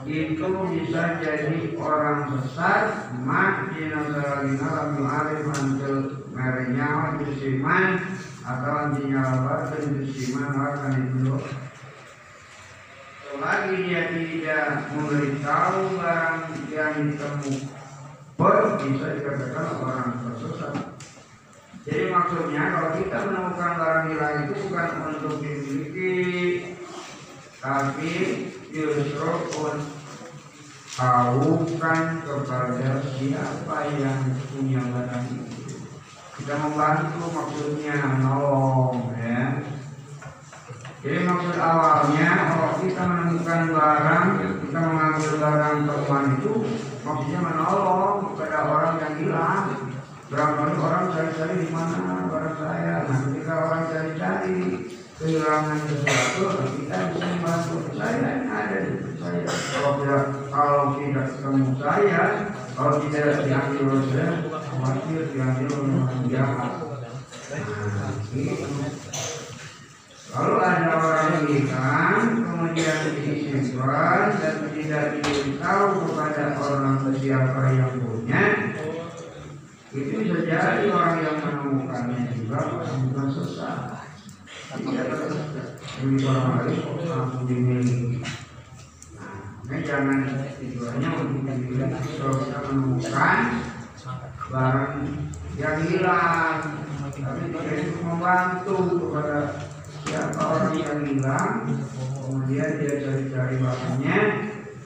itu 0.02 0.50
bisa 0.74 1.22
jadi 1.22 1.78
orang 1.78 2.26
sesat 2.34 3.14
mak 3.22 3.70
dina 3.70 4.02
salina 4.10 4.66
lam 4.66 4.98
arif 4.98 5.46
antul 5.54 6.26
merenya 6.34 7.14
dusiman 7.22 8.02
atau 8.42 8.72
antinya 8.90 9.22
labar 9.22 9.70
dusiman 9.78 10.50
akan 10.50 10.94
itu 11.06 11.38
lagi 13.36 13.76
dia 13.84 14.02
tidak 14.10 14.90
memberitahu 14.90 15.80
barang 16.00 16.40
yang 16.72 16.94
ditemukan 17.14 17.76
bisa 18.86 19.06
dikatakan 19.16 19.66
orang 19.82 20.08
tersesat. 20.24 20.95
Jadi 21.86 22.10
maksudnya 22.10 22.62
kalau 22.74 22.90
kita 22.98 23.16
menemukan 23.30 23.72
barang 23.78 24.06
hilang 24.10 24.36
itu 24.42 24.54
bukan 24.66 24.88
untuk 25.06 25.34
dimiliki, 25.38 26.14
tapi 27.62 28.12
justru 28.74 29.22
untuk 29.22 29.78
tahukan 30.98 32.26
kepada 32.26 32.90
siapa 33.06 33.78
yang 34.02 34.34
punya 34.50 34.82
barang 34.82 35.24
itu. 35.30 35.78
Kita 36.42 36.54
membantu 36.58 37.22
maksudnya 37.30 38.18
nolong 38.18 39.14
ya. 39.14 39.62
Jadi 41.06 41.18
maksud 41.22 41.54
awalnya 41.54 42.28
kalau 42.50 42.82
kita 42.82 43.02
menemukan 43.06 43.62
barang, 43.70 44.26
kita 44.58 44.78
mengambil 44.90 45.32
barang 45.38 45.76
teman 45.86 46.24
itu 46.34 46.54
maksudnya 47.06 47.38
menolong 47.46 48.34
kepada 48.34 48.58
orang 48.66 48.94
yang 48.98 49.14
hilang. 49.22 49.95
Barangkali 50.26 50.74
orang 50.82 51.14
cari-cari 51.14 51.54
di 51.62 51.68
mana 51.70 52.26
barang 52.26 52.56
saya. 52.58 53.06
Nah 53.06 53.18
ketika 53.30 53.54
orang 53.62 53.82
cari-cari 53.86 54.58
kehilangan 55.22 55.78
sesuatu, 55.86 56.66
kita 56.74 56.96
bisa 57.14 57.26
membantu 57.30 57.76
saya 57.94 58.26
ini 58.42 58.48
ada 58.50 58.78
di 58.82 58.92
saya. 59.22 59.42
Kalau 59.46 59.92
tidak 60.02 60.22
kalau 60.50 60.82
tidak 60.98 61.26
ketemu 61.30 61.70
saya, 61.78 62.22
kalau 62.74 62.94
tidak 63.06 63.26
diambil 63.46 63.82
oleh 63.86 64.04
saya, 64.10 64.30
khawatir 64.66 65.20
diambil 65.30 65.68
oleh 65.78 65.94
orang 65.94 66.22
jahat. 66.26 66.72
Nah, 67.46 68.10
gitu. 68.34 68.66
Kalau 70.26 70.58
ada 70.58 70.90
orang 71.00 71.28
yang 71.32 71.46
hilang, 71.48 72.20
kemudian 72.44 72.98
disimpan 73.14 74.36
dan 74.42 74.56
tidak 74.74 75.04
diberitahu 75.16 75.86
kepada 76.02 76.44
orang 76.60 76.98
siapa 77.14 77.62
yang 77.72 77.94
punya, 78.02 78.42
itu 79.96 80.14
bisa 80.28 80.38
jadi 80.44 80.92
orang 80.92 81.24
yang 81.24 81.36
menemukannya 81.40 82.28
juga 82.36 82.84
bukan 82.84 83.26
sesat 83.32 84.04
ini 84.76 86.20
orang 86.26 86.68
lain 86.68 87.08
langsung 87.08 87.44
dimiliki. 87.48 88.20
Nah 89.66 89.78
jangan 89.80 90.20
tujuannya 90.60 91.08
untuk 91.16 91.28
dimiliki 91.48 92.10
kalau 92.20 92.36
kita 92.44 92.58
menemukan 92.68 93.38
barang 94.52 94.94
yang 95.56 95.78
hilang. 95.88 96.60
Tapi 97.16 97.48
kita 97.48 97.72
itu 97.80 97.92
membantu 98.04 98.76
kepada 99.00 99.38
siapa 100.06 100.38
orang 100.38 100.74
yang 100.76 101.00
hilang 101.02 101.66
kemudian 102.22 102.70
dia 102.78 102.94
cari-cari 103.02 103.56
barangnya 103.58 104.18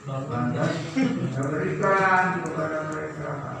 lantas 0.09 0.71
kita 0.97 1.41
berikan 1.45 2.41
kepada 2.41 2.77
mereka 2.89 3.60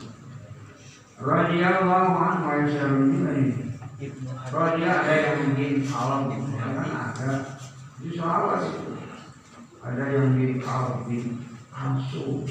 Radiyallahu 1.21 2.13
anhu 2.17 2.49
wa 2.49 2.65
sallam 2.65 3.05
Raja 4.49 4.89
ada 5.05 5.13
yang 5.13 5.37
mungkin 5.53 5.85
alam 5.93 6.21
ya 6.33 6.67
kan 6.73 6.89
ada. 6.89 7.31
Di 8.01 8.09
sahabat 8.17 8.65
itu 8.65 8.97
ada 9.85 10.03
yang 10.09 10.33
di 10.33 10.57
alam 10.65 11.05
di 11.05 11.37
asu 11.69 12.41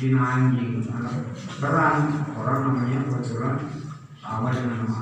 di 0.00 0.08
anjing 0.12 0.84
anak 0.92 1.32
terang 1.56 2.28
orang 2.36 2.60
namanya 2.68 3.08
kebetulan 3.08 3.56
sama 4.20 4.52
dengan 4.52 4.84
nama 4.84 5.00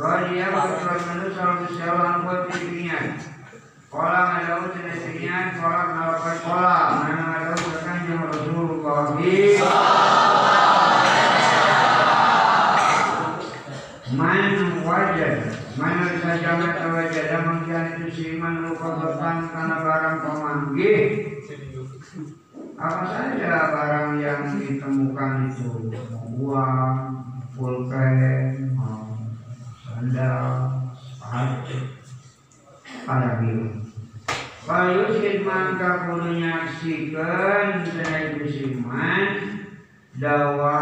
Raja 0.00 0.44
kebetulan 0.48 1.00
manusia 1.04 1.36
salam 1.36 1.68
salam 1.76 2.24
buat 2.24 2.48
dunia 2.48 3.20
Kolam 3.90 4.28
ada 4.38 4.70
ujian 4.70 4.86
dunia 4.86 5.58
kolam 5.58 5.86
melakukan 5.98 6.38
kolam 6.46 6.90
ada 7.10 7.52
ujian 7.58 7.98
yang 8.06 8.22
Rasulullah 8.30 9.10
Man 14.10 14.82
wajad 14.82 15.54
Mana 15.78 16.18
saja 16.18 16.58
mata 16.58 16.86
wajad 16.90 17.30
Mungkin 17.46 17.84
itu 17.94 18.06
si 18.10 18.26
man 18.42 18.66
lupa 18.66 18.98
bertan 18.98 19.46
Karena 19.54 19.76
barang 19.86 20.16
pemanggih. 20.26 21.02
Apa 22.74 23.04
saja 23.06 23.70
barang 23.70 24.10
yang 24.18 24.58
ditemukan 24.58 25.32
itu? 25.54 25.94
Uang 26.42 26.96
Pulpen 27.54 28.74
Sandal 29.86 30.46
Sepatu. 30.98 31.78
Pada 33.06 33.38
biru. 33.38 33.78
Kalau 34.66 35.06
yusid 35.06 35.46
mangka 35.46 36.10
kudu 36.10 36.40
nyaksikan 36.40 37.86
Saya 37.86 38.34
itu 38.34 38.44
si 38.50 38.64
man 38.74 39.60
dawa 40.18 40.76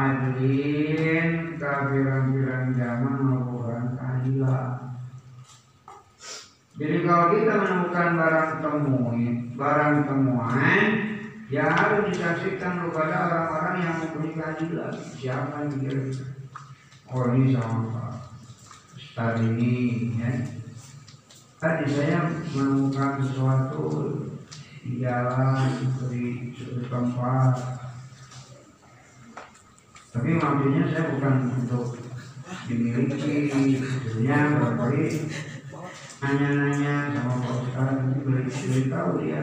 adlin 0.00 1.60
kafiran-firan 1.60 2.39
zaman 2.74 3.14
melakukan 3.22 3.98
keadilan. 3.98 4.70
Jadi 6.80 6.96
kalau 7.04 7.26
kita 7.36 7.52
menemukan 7.60 8.08
barang 8.16 8.52
temuan, 8.64 9.18
barang 9.58 9.96
temuan, 10.08 10.82
ya 11.52 11.64
harus 11.68 12.08
disaksikan 12.08 12.88
kepada 12.88 13.14
orang-orang 13.28 13.76
yang 13.84 13.94
mempunyai 14.00 14.36
keadilan. 14.36 14.94
Siapa 15.18 15.54
yang 15.66 15.76
kira 15.76 16.02
Oh 17.10 17.26
ini 17.34 17.58
sama 17.58 17.90
Pak 17.90 18.12
Ustaz 18.94 19.42
ini, 19.42 20.14
ya. 20.14 20.30
Tadi 21.58 21.84
saya 21.90 22.22
menemukan 22.54 23.18
sesuatu 23.20 23.86
di 24.80 25.02
jalan 25.02 25.68
di 26.08 26.24
tempat 26.86 27.80
tapi 30.10 30.34
maksudnya 30.34 30.82
saya 30.90 31.02
bukan 31.14 31.34
untuk 31.54 31.94
sebetulnya 32.50 34.38
barangkali 34.58 35.06
nanya-nanya 36.20 37.16
sama 37.16 37.32
Pak 37.40 37.52
Ustaz 37.64 37.88
nanti 37.96 38.18
beri, 38.20 38.42
beri 38.44 38.82
tahu 38.92 39.10
dia 39.24 39.42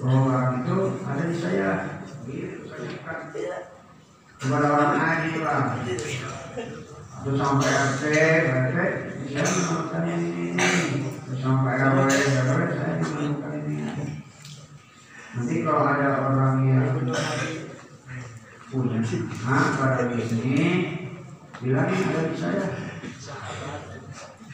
bahwa 0.00 0.36
itu 0.64 0.78
ada 1.04 1.22
di 1.28 1.36
saya 1.36 1.70
gitu 2.24 2.72
orang 4.48 4.96
aja 4.96 5.36
lah 5.44 5.62
atau 7.20 7.32
sampai 7.36 7.68
RT 7.68 8.02
RT 8.48 8.76
saya 9.28 9.44
menemukan 9.44 10.04
ini 10.08 10.56
atau 10.56 11.36
sampai 11.36 11.74
RW 11.76 12.08
RW 12.08 12.60
saya 12.72 12.92
menemukan 12.96 13.52
ini 13.60 13.76
nanti 15.36 15.54
kalau 15.60 15.84
ada 15.84 16.08
orang 16.32 16.64
yang 16.64 16.96
punya 18.72 18.98
nah 19.44 19.66
pada 19.76 20.14
ini 20.16 20.99
bilangin 21.60 22.00
ada 22.08 22.22
di 22.32 22.36
saya. 22.36 22.66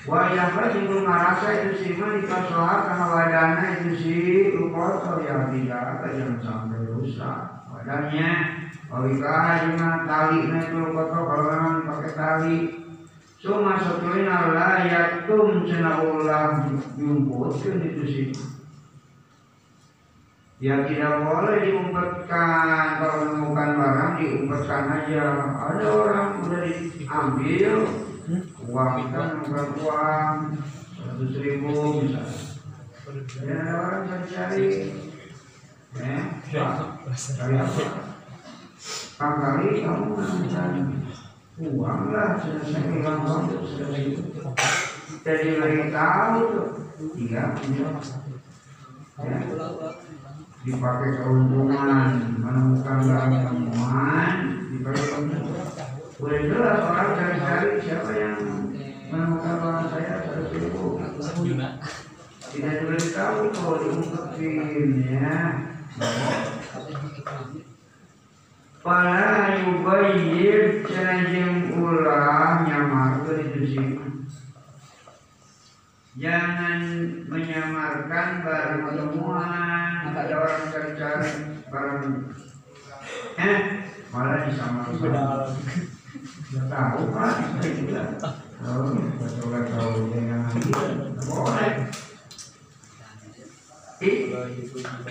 Lagi 0.06 0.78
belum 0.86 1.02
ngerasa 1.02 1.46
itu 1.50 1.70
sih 1.82 1.90
mah 1.98 2.14
di 2.14 2.22
karena 2.30 3.04
wadahnya 3.10 3.66
itu 3.82 3.90
sih. 3.98 4.18
Kotor 4.70 5.24
ya 5.24 5.48
tidak 5.48 5.82
ada 5.82 6.08
yang 6.14 6.36
sampai 6.42 6.84
rusak 6.92 7.64
wadahnya 7.72 8.30
Wawika 8.86 9.66
cuma 9.66 10.06
tali 10.06 10.46
nah 10.46 10.62
itu 10.62 10.78
kotor 10.94 11.22
kalau 11.26 11.44
memang 11.50 11.76
pakai 11.90 12.12
tali. 12.14 12.56
Cuma 13.42 13.78
setuin 13.78 14.30
Allah 14.30 14.86
yatum 14.86 15.66
cina 15.66 16.02
ulah 16.06 16.70
jumputkan 16.94 17.82
itu 17.82 18.02
sih 18.06 18.26
Ya 20.56 20.88
tidak 20.88 21.20
boleh 21.20 21.68
diumpetkan 21.68 22.96
kalau 22.96 23.16
menemukan 23.28 23.76
barang 23.76 24.12
diumpetkan 24.16 24.82
aja. 24.88 25.24
Ada 25.52 25.84
orang 25.84 26.28
udah 26.48 26.60
diambil 26.64 27.72
uang 28.64 28.92
kita 29.04 29.20
menemukan 29.36 29.68
uang 29.84 30.36
seratus 30.96 31.32
ribu 31.44 31.76
misalnya. 32.00 32.40
Dan 33.36 33.52
ada 33.52 33.72
orang 33.84 34.02
cari-cari, 34.08 34.68
ya, 35.94 36.18
cari 37.12 37.54
apa? 37.60 37.84
Kamu 39.20 40.08
menemukan 40.16 40.72
uang 41.60 42.00
lah 42.16 42.40
selesai 42.40 42.80
hilang 42.96 43.20
uang. 43.28 43.44
Jadi 45.20 45.48
lagi 45.60 45.82
tahu 45.92 46.40
iya, 47.20 47.44
ya 49.20 49.36
dipakai 50.66 51.22
keuntungan 51.22 52.10
menemukan 52.42 52.98
temuan 53.46 54.34
dipakai 54.74 55.04
keuntungan 55.14 55.66
udah 56.18 56.38
jelas 56.42 56.78
orang 56.82 57.10
cari-cari 57.14 57.70
siapa 57.78 58.10
yang 58.18 58.38
menemukan 59.14 59.54
barang 59.62 59.86
saya 59.94 60.26
seratus 60.26 60.50
ribu 60.58 60.98
tidak 62.56 62.88
tahu 63.12 63.52
kalau 63.52 63.76
diumpetin 63.84 64.88
ya. 65.04 65.34
Para 68.80 69.60
yubayir 69.60 70.86
cenajim 70.86 71.74
ulah 71.74 72.64
nyamar 72.64 73.26
itu 73.26 73.60
sih 73.66 73.86
Jangan 76.16 76.80
menyamarkan 77.28 78.40
barang 78.40 78.88
temuan 78.88 80.16
ada 80.16 80.32
orang 80.32 80.64
cari-cari 80.72 81.60
barang 81.68 82.32
eh 83.36 83.58
malah 84.08 84.48
disamarkan 84.48 84.96
Tidak 84.96 86.66
tahu 86.72 87.12
pak. 87.12 87.32
Juga 87.60 88.16
oh 88.64 88.96
coba 89.20 89.58
tahu 89.68 90.08
dengan 90.08 90.48
boleh. 91.20 91.72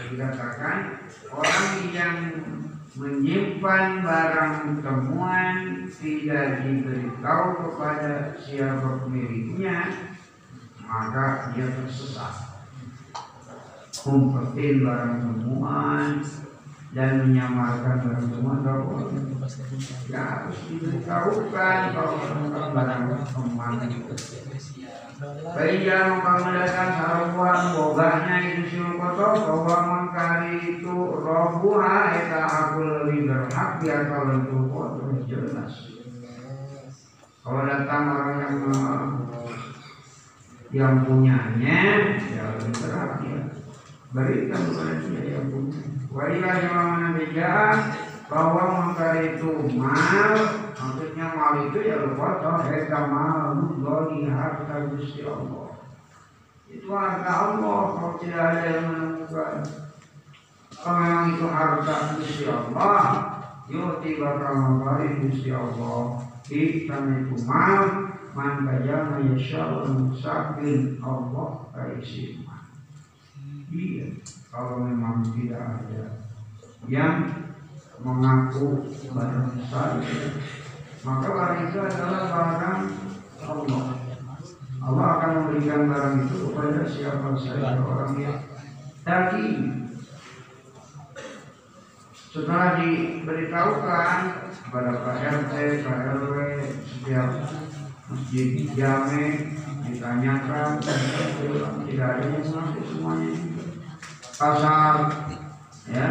Dikatakan 0.10 0.78
orang 1.30 1.70
yang 1.94 2.18
menyimpan 2.98 4.02
barang 4.02 4.82
temuan 4.82 5.86
tidak 6.02 6.66
diberitahu 6.66 7.46
kepada 7.62 8.34
siapa 8.42 9.06
pemiliknya 9.06 10.10
maka 10.86 11.52
dia 11.54 11.68
tersesat. 11.70 12.56
Umpetin 14.06 14.86
barang 14.86 15.14
temuan 15.18 16.22
dan 16.94 17.28
menyamarkan 17.28 18.06
barang 18.06 18.28
semua 18.32 18.56
ya 20.08 20.22
harus 20.22 20.58
diberitahukan 20.70 21.80
kalau 21.92 22.16
barang 22.72 23.04
teman 23.34 23.82
Baik 25.56 25.88
yang 25.88 26.20
mengkamulakan 26.20 26.90
saruan 27.00 27.62
boganya 27.72 28.36
itu 28.52 28.64
si 28.68 28.80
koto 28.84 29.28
bahwa 29.48 29.78
mengkari 29.88 30.76
itu 30.76 30.96
robuha 31.24 32.12
eta 32.20 32.42
aku 32.44 32.84
lebih 32.84 33.32
berhak 33.32 33.80
biar 33.80 34.12
kalau 34.12 34.44
itu 34.44 34.60
koto 34.68 35.04
jelas. 35.24 35.72
Kalau 37.40 37.62
datang 37.64 38.04
orang 38.12 38.36
yang 38.44 38.56
yang 40.74 41.06
punyanya 41.06 41.82
ya 42.18 42.46
berhak 42.58 43.22
ya 43.22 43.42
berikan 44.16 44.62
kepada 44.72 44.96
dia 45.04 45.22
yang 45.36 45.48
punya. 45.52 45.82
Wailah 46.16 46.56
yang 46.64 46.76
mana 46.80 47.20
bahwa 48.26 48.64
mengkari 48.74 49.38
itu 49.38 49.52
mal 49.78 50.34
maksudnya 50.74 51.26
mal 51.36 51.54
itu 51.70 51.78
ya 51.84 51.96
lupa 52.02 52.42
toh 52.42 52.66
eta 52.66 53.00
mal 53.12 53.76
doli 53.78 54.26
harta 54.26 54.90
Gusti 54.90 55.22
Allah. 55.28 55.78
Itu 56.66 56.90
harta 56.90 57.30
Allah 57.30 57.82
kalau 57.94 58.16
tidak 58.18 58.42
ada 58.42 58.62
yang 58.66 58.86
menemukan 58.90 59.56
kalau 60.74 60.98
memang 61.02 61.26
itu 61.36 61.46
harta 61.52 61.96
Gusti 62.18 62.44
Allah. 62.50 63.02
Yuti 63.66 64.22
bakal 64.22 64.54
memberi 64.62 65.10
Gusti 65.26 65.50
Allah. 65.50 66.22
Tanah 66.46 67.16
itu 67.26 67.36
mal 67.50 68.14
man 68.36 68.68
kajama 68.68 69.24
yasha'u 69.32 69.88
musabin 69.96 71.00
Allah 71.00 71.72
kaisiman 71.72 72.68
iya 73.72 74.12
kalau 74.52 74.84
memang 74.84 75.24
tidak 75.32 75.64
ada 75.64 76.04
yang 76.92 77.32
mengaku 78.04 78.92
barang 79.16 79.56
saya 79.72 80.36
maka 81.06 81.28
barang 81.30 81.60
itu 81.70 81.78
adalah 81.78 82.22
barang 82.34 82.82
Allah. 83.46 83.86
Allah 84.82 85.06
akan 85.18 85.32
memberikan 85.38 85.86
barang 85.86 86.16
itu 86.26 86.36
kepada 86.50 86.82
siapa 86.90 87.30
saja 87.38 87.78
orang 87.78 88.14
yang 88.18 88.42
tadi. 89.06 89.50
Setelah 92.34 92.82
diberitahukan 92.82 94.18
kepada 94.66 94.92
Pak 95.06 95.18
RT, 95.24 95.54
Pak 95.88 96.00
RW, 96.20 96.36
setiap 96.84 97.30
masjid 98.06 98.70
jame 98.78 99.26
ditanyakan 99.86 100.78
tidak 100.82 102.08
ada 102.10 102.26
yang 102.30 102.46
mengaku 102.46 102.82
semuanya. 102.90 103.34
Pasar 104.36 104.96
ya. 105.90 106.10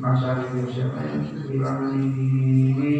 Pasar 0.00 0.34
itu 0.44 0.60
siapa 0.76 1.00
yang 1.04 1.24
bilang 1.48 1.80
ini 1.96 2.28
ini 2.72 2.96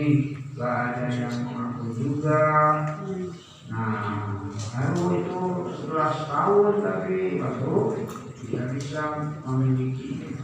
ada 0.57 1.09
yang 1.13 1.37
mengaku 1.45 1.93
juga. 1.97 2.43
Nah 3.69 4.49
baru 4.49 5.05
itu 5.21 5.43
setelah 5.77 6.11
setahun 6.13 6.75
tapi 6.85 7.37
baru 7.37 8.01
tidak 8.41 8.67
bisa 8.77 9.03
memiliki. 9.45 10.41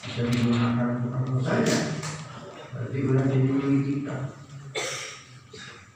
Bisa 0.00 0.22
digunakan 0.26 1.04
apa 1.12 1.36
saja 1.44 1.76
berarti 2.70 2.98
jadi 3.04 3.36
milik 3.44 3.82
kita 3.84 4.39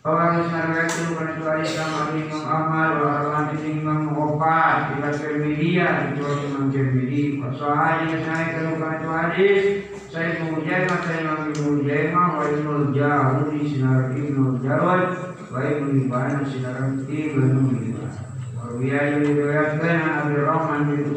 Orang 0.05 0.45
Islam 0.45 0.77
itu 0.85 1.17
kecuali 1.17 1.64
sama 1.64 2.12
Imam 2.12 2.45
Ahmad, 2.45 3.01
orang 3.01 3.57
Imam 3.57 4.12
Opat, 4.12 4.93
kita 4.93 5.17
Tirmidhi, 5.17 5.81
kecuali 5.81 6.45
Imam 6.45 6.69
Tirmidhi. 6.69 7.40
Saya 7.57 8.05
kalau 8.53 8.77
hadis, 9.17 9.88
saya 10.12 10.45
mengujaimah, 10.45 10.99
saya 11.09 11.25
mengujaimah, 11.57 12.37
wa 12.37 12.45
ibnul 12.53 12.93
jahul 12.93 13.49
di 13.57 13.64
sinar 13.64 14.12
ibnul 14.12 14.61
jarod, 14.61 15.09
wa 15.49 15.64
ibnul 15.64 15.97
ibana 15.97 16.45
sinar 16.53 16.85
ibnul 17.09 17.73
ibana. 17.73 18.29
Warwiyah 18.61 19.25
diriwayatkan 19.25 19.97
Nabi 20.05 20.37
Rahman 20.37 20.81
bin 20.93 21.17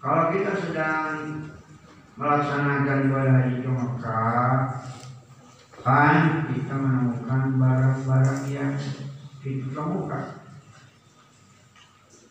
kalau 0.00 0.32
kita 0.32 0.56
sedang 0.56 1.44
melaksanakan 2.16 3.12
ibadah 3.12 3.34
haji 3.36 3.56
ke 3.60 3.70
kan 5.80 6.48
kita 6.48 6.74
menemukan 6.76 7.42
barang-barang 7.60 8.42
yang 8.48 8.72
ditemukan. 9.44 10.24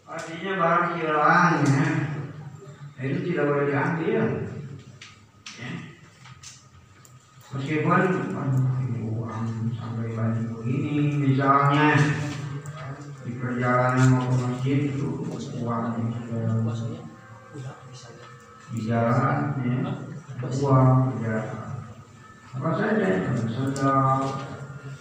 Artinya 0.09 0.51
barang 0.57 0.87
hilang 0.97 1.53
ya, 1.65 1.85
itu 3.05 3.17
tidak 3.29 3.45
boleh 3.53 3.65
diambil. 3.69 4.21
Ya. 5.57 5.71
Meskipun 7.53 8.01
uang 9.13 9.45
sampai 9.77 10.09
banyak 10.17 10.45
begini, 10.57 11.17
misalnya 11.21 11.97
di 13.25 13.37
perjalanan 13.37 14.05
mau 14.09 14.25
ke 14.25 14.37
masjid 14.41 14.79
itu 14.89 15.09
uang 15.61 15.93
jalan 18.77 19.37
ya, 19.65 19.77
uang 20.61 20.97
ya. 21.25 21.37
Apa 22.49 22.69
saja 22.77 23.05
ada 23.05 23.45
sandal 23.49 24.19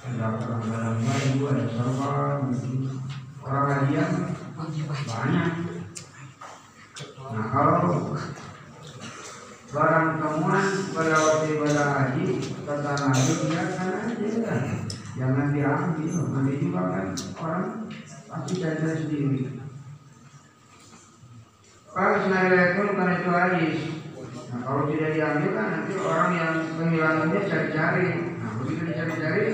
ada 0.08 0.26
barang-barang 0.40 0.96
baru 1.04 1.42
ada 1.52 1.64
serban 1.68 2.40
orang 3.44 3.66
hadiah 3.68 4.08
banyak. 5.04 5.52
Nah 7.28 7.44
kalau 7.52 8.16
barang 9.68 10.08
temuan 10.16 10.66
pada 10.96 11.14
waktu 11.20 11.46
ibadah 11.60 11.88
haji 11.92 12.24
kata 12.64 12.92
Nabi 13.04 13.32
biarkan 13.52 13.88
aja 14.00 14.28
kan 14.48 14.60
jangan 15.12 15.46
diambil 15.52 16.14
nanti 16.32 16.52
juga 16.56 16.82
kan 16.88 17.06
orang 17.36 17.66
pasti 18.32 18.52
jajan 18.64 18.96
sendiri 18.96 19.57
kalau 21.98 22.14
senada 22.22 22.78
itu 22.78 22.94
karena 22.94 23.14
itu 23.18 23.30
hadis. 23.34 23.78
Nah, 24.54 24.58
kalau 24.62 24.82
tidak 24.86 25.10
diambil 25.18 25.50
kan 25.50 25.66
nanti 25.74 25.94
orang 25.98 26.30
yang 26.38 26.54
kehilangannya 26.78 27.40
cari-cari. 27.50 28.08
Nah, 28.38 28.50
begitu 28.62 28.82
dicari-cari, 28.86 29.46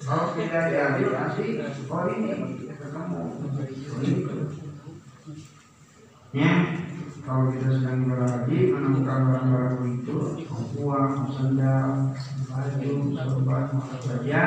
kalau 0.00 0.32
tidak 0.32 0.62
diambil 0.72 1.08
pasti 1.12 1.46
oh 1.92 2.04
ini 2.08 2.28
ketemu. 2.80 3.20
Oh. 3.20 3.36
Ya, 6.32 6.52
kalau 7.28 7.52
kita 7.52 7.68
sedang 7.76 8.08
berhaji 8.08 8.58
menemukan 8.72 9.20
barang-barang 9.28 9.84
itu, 10.00 10.16
uang, 10.80 11.12
sandal, 11.28 12.16
baju, 12.48 12.92
sorban, 13.20 13.68
saja, 14.00 14.42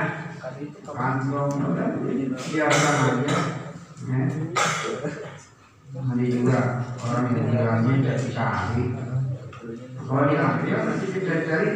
kantong, 0.81 1.51
udah 1.61 1.89
biarkan 2.41 2.95
aja. 3.05 3.37
Ya. 4.09 4.25
Nanti 5.95 6.27
juga 6.27 6.83
orang 7.07 7.31
yang 7.31 7.47
tinggalnya 7.47 7.91
tidak 8.03 8.17
dicari. 8.19 8.83
Kalau 9.95 10.23
diambil 10.27 10.77
nanti 10.85 11.05
kita 11.15 11.33
cari 11.47 11.69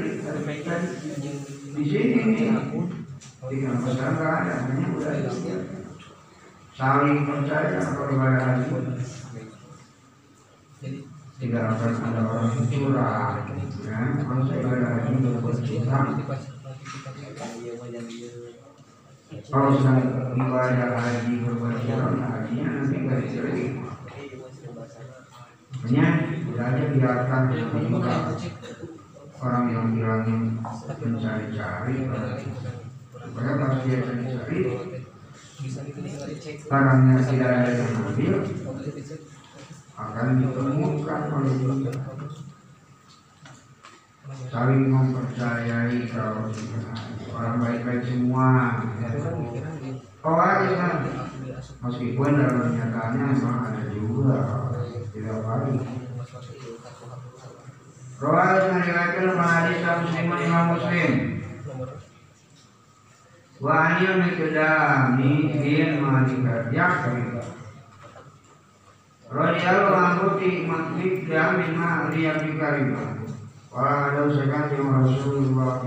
di 1.72 1.84
sini 1.88 2.20
nih. 2.36 2.52
Tinggal 3.40 3.76
pesan 3.82 4.12
nggak 4.20 4.34
ada, 4.44 4.54
hanya 4.68 4.86
udah 4.94 5.16
saling 6.76 7.24
percaya 7.24 7.80
ibadah 7.80 8.44
haji. 8.44 8.76
Tidak 11.40 11.64
akan 11.64 11.92
ada 12.04 12.22
orang 12.28 12.52
yang 12.52 12.68
curang. 12.68 13.36
Ya, 13.80 14.00
kalau 14.20 14.44
saya 14.44 14.60
ibadah 14.60 14.90
haji 15.00 15.12
berbuat 15.24 15.58
curang. 15.64 16.08
Kalau 19.48 19.70
sedang 19.80 20.00
ibadah 20.36 20.92
haji 21.00 21.34
berbuat 21.48 21.78
curang, 21.88 22.16
hajinya 22.20 22.68
nanti 22.68 22.96
nggak 23.00 23.20
diterima. 23.24 23.89
Hanya 25.80 26.08
tidak 26.44 26.66
aja 26.76 26.84
biarkan 26.92 27.44
juga 27.56 28.16
orang 29.40 29.66
yang 29.72 29.86
bilangin 29.96 30.42
mencari-cari 31.00 31.96
supaya 33.24 33.52
pas 33.56 33.74
dia 33.88 33.98
cari-cari 34.04 34.60
barangnya 36.68 37.16
tidak 37.24 37.52
ada 37.52 37.72
yang 37.72 37.92
ambil 38.04 38.34
akan 40.00 40.28
ditemukan 40.40 41.22
oleh 41.36 41.56
dia. 41.60 41.94
Saling 44.48 44.84
mempercayai 44.88 46.06
kalau 46.08 46.48
orang 47.34 47.56
baik-baik 47.60 48.04
semua. 48.08 48.48
Khawarij 50.20 50.72
kan? 50.76 50.96
Meskipun 51.80 52.32
dalam 52.38 52.76
nyatanya 52.76 53.24
memang 53.36 53.60
ada 53.68 53.84
juga 53.92 54.38
Khawarij 58.20 58.70
meriwayatkan 58.70 59.26
hadis 59.42 59.82
Muslim 59.82 60.38
Imam 60.38 60.66
Muslim. 60.78 61.12
Rasulullah 75.10 75.84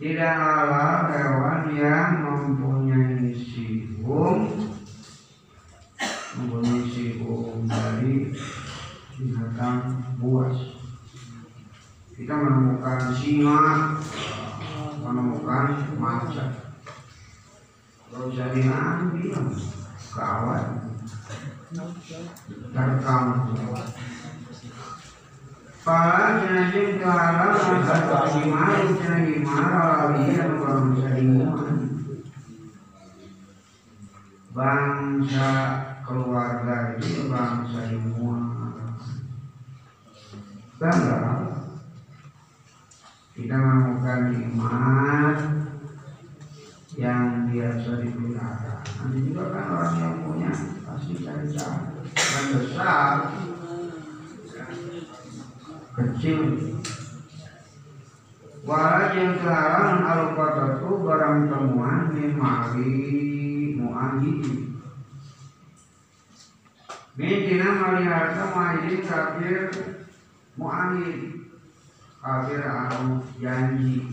tidak 0.00 0.34
halal 0.34 1.12
hewan 1.12 1.60
yang 1.76 2.10
mempunyai 2.24 3.36
sihum 3.36 4.48
mempunyai 6.32 6.88
sihum 6.88 7.68
dari 7.68 8.32
binatang 9.20 10.00
buas. 10.16 10.56
Kita 12.16 12.32
menemukan 12.32 13.12
singa 13.12 13.60
menemukan 15.04 15.66
macan. 16.00 16.50
Kalau 18.08 18.32
bisa 18.32 18.56
diambil 18.56 19.36
kawan 20.16 20.66
terekam 22.72 23.24
Para 23.52 24.11
yang 25.82 26.62
bangsa 34.54 35.50
keluarga 36.06 37.02
itu 37.02 37.26
bangsa 37.26 37.80
iman 37.98 38.94
bangga 40.78 41.22
kita 43.34 43.56
menemukan 43.58 44.20
iman 44.38 45.34
yang 46.94 47.50
biasa 47.50 47.90
dipelihara 48.06 48.86
nanti 48.86 49.18
juga 49.26 49.50
kan 49.50 49.66
orang 49.66 49.94
yang 49.98 50.14
punya 50.30 50.52
pasti 50.86 51.18
cari-cari 51.18 52.06
yang 52.06 52.46
besar 52.54 53.34
kecil. 56.10 56.38
Wala 58.62 59.10
yang 59.14 59.42
terlarang 59.42 60.06
al 60.06 60.20
itu 60.38 60.90
barang 61.02 61.38
temuan 61.50 62.14
mimari 62.14 62.94
mu'ahid 63.74 64.42
Mintina 67.18 67.68
melihatnya 67.74 68.44
mu'ahid 68.54 69.02
kafir 69.02 69.66
mu'ahid 70.54 71.42
Kafir 72.22 72.62
anu 72.62 73.18
janji. 73.42 74.06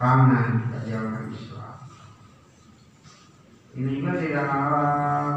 Pangan 0.00 0.72
kejalan 0.72 1.28
Islam. 1.28 1.76
Ini 3.76 4.00
juga 4.00 4.12
tidak 4.16 4.48
halal. 4.48 5.28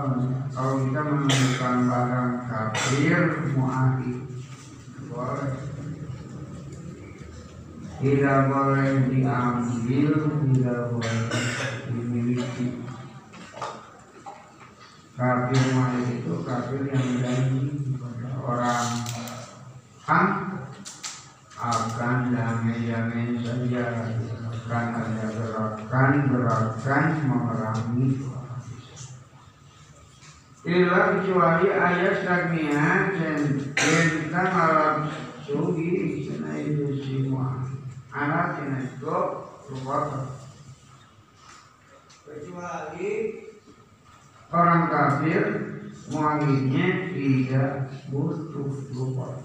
Kalau 0.56 0.74
kita 0.88 1.02
menemukan 1.04 1.76
barang 1.84 2.32
kafir 2.48 3.20
mu'ahid 3.60 4.19
tidak 8.00 8.48
boleh 8.48 9.12
diambil 9.12 10.12
tidak 10.56 10.82
boleh 10.88 11.20
dimiliki. 11.92 12.68
Kafir 15.20 15.64
malik 15.76 16.08
itu 16.24 16.36
kafir 16.48 16.88
yang 16.88 17.08
janji 17.20 17.92
kepada 17.92 18.30
orang. 18.40 18.90
Ham 20.08 20.28
akan 21.60 22.18
damai-damai 22.32 23.36
saja 23.44 24.16
akan 24.48 24.86
ada 24.96 25.26
gerakan-gerakan 25.36 27.04
memerangi 27.28 28.08
Ila 30.70 31.18
kecuali 31.18 31.66
ayat 31.74 32.22
stagnia 32.22 33.10
dan 33.18 33.58
kita 33.90 34.44
malam 34.54 35.10
sugi 35.42 36.30
sana 36.30 36.62
itu 36.62 36.94
semua. 37.02 37.66
Anak 38.14 38.62
ini 38.62 38.86
itu 38.86 39.18
lupa 39.66 39.98
kecuali 42.22 43.10
orang 44.54 44.84
kafir 44.94 45.46
muaminnya 46.14 47.18
tidak 47.18 47.90
butuh 48.14 48.70
lupa 48.94 49.42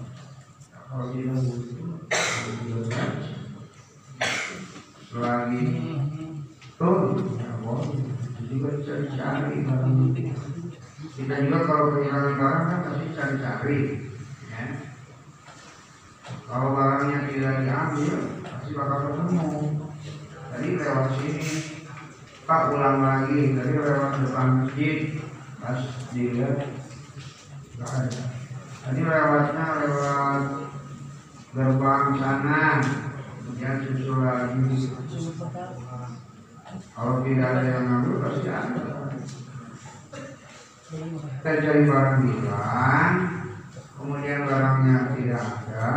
kalau 0.93 1.09
tidak 1.17 1.41
butuh 1.41 1.93
tidak 2.69 3.01
selagi 5.09 5.65
tuh 6.77 7.17
ya 7.41 7.53
boleh 7.65 8.13
juga 8.45 8.71
cari-cari 8.85 9.65
barang 9.65 10.54
kita 11.15 11.47
juga 11.47 11.59
kalau 11.63 11.95
kehilangan 11.95 12.35
barang 12.43 12.65
kan 12.67 12.79
pasti 12.91 13.05
cari-cari 13.15 13.79
ya. 14.51 14.65
kalau 16.51 16.69
barangnya 16.75 17.19
tidak 17.31 17.55
diambil 17.63 18.17
pasti 18.43 18.71
bakal 18.75 18.99
ketemu. 19.07 19.43
Tadi 20.51 20.69
lewat 20.75 21.07
sini 21.19 21.51
pak 22.43 22.63
ulang 22.75 22.99
lagi. 22.99 23.41
Tadi 23.55 23.73
lewat 23.79 24.13
depan 24.27 24.49
masjid 24.59 24.97
pas 25.63 25.81
dilihat 26.11 26.59
nggak 27.79 27.91
ada. 27.95 28.23
Tadi 28.83 29.01
lewatnya 29.07 29.67
lewat 29.87 30.43
gerbang 31.55 32.07
sana 32.19 32.63
kemudian 33.39 33.77
susul 33.87 34.19
lagi. 34.19 34.91
Kalau 36.91 37.23
tidak 37.23 37.49
ada 37.55 37.63
yang 37.63 37.85
ngambil 37.87 38.15
pasti 38.19 38.51
ada 38.51 39.04
cari 41.45 41.83
barang 41.85 42.19
hilang 42.23 43.15
kemudian 43.99 44.41
barangnya 44.45 44.97
tidak 45.17 45.43
ada. 45.43 45.91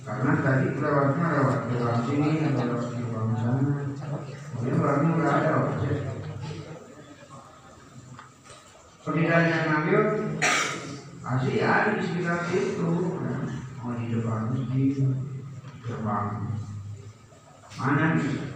Karena 0.00 0.32
tadi 0.42 0.66
lewatnya 0.80 1.26
lewat 1.34 1.58
lewat 1.70 1.96
sini 2.08 2.30
lewat 2.40 2.84
di 2.94 3.02
bawah 3.10 3.36
sana. 3.36 3.72
Kemudian 4.54 4.76
barangnya 4.80 5.12
tidak 9.10 9.34
ada 9.34 9.48
yang 9.50 9.64
ngambil 9.66 10.00
pasti 11.20 11.52
ada 11.60 11.90
di 11.96 12.02
sekitar 12.06 12.38
situ. 12.48 12.90
Mau 13.80 13.96
di 13.96 14.12
depan 14.12 14.52
di 14.52 14.92
gerbang 15.84 16.28
mana 17.80 18.12
Rawat 18.12 18.50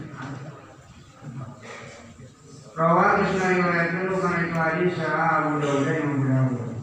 Isna 2.75 3.55
riwayatkan 3.55 4.11
lu 4.11 4.18
karena 4.18 4.51
itu 4.51 4.59
hadis 4.59 4.99
saya 4.99 5.47
Abu 5.47 5.62
Dawud 5.62 5.87
yang 5.87 6.18
Abu 6.27 6.75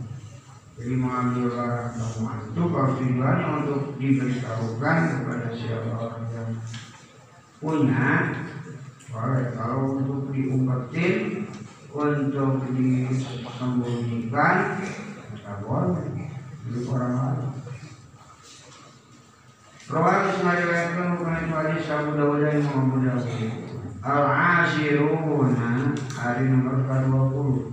Jadi 0.79 0.95
mengambil 0.95 1.51
barang 1.51 1.99
temuan 1.99 2.47
itu 2.47 2.63
kalau 2.71 2.95
tujuannya 2.95 3.47
untuk 3.59 3.99
diberitahukan 3.99 4.97
kepada 5.19 5.51
siapa 5.51 5.91
orang 5.99 6.31
yang 6.31 6.63
punya 7.59 8.07
boleh 9.11 9.51
kalau 9.51 9.99
untuk 9.99 10.31
diumpetin 10.31 11.43
untuk 11.91 12.63
disembunyikan 12.71 14.79
tidak 15.35 15.59
boleh 15.67 16.07
milik 16.71 16.87
orang 16.87 17.13
lain. 17.19 17.51
Isna 19.91 20.51
riwayatkan 20.55 21.03
lu 21.03 21.19
karena 21.19 21.43
itu 21.43 21.51
hadis 21.51 21.91
Abu 21.91 22.15
Dawud 22.15 22.47
yang 22.47 22.63
Abu 22.63 22.95
Dawud 23.03 23.70
Al-Ashiruna 24.01 25.93
hari 26.17 26.49
nomor 26.49 26.89
ke-20 26.89 27.69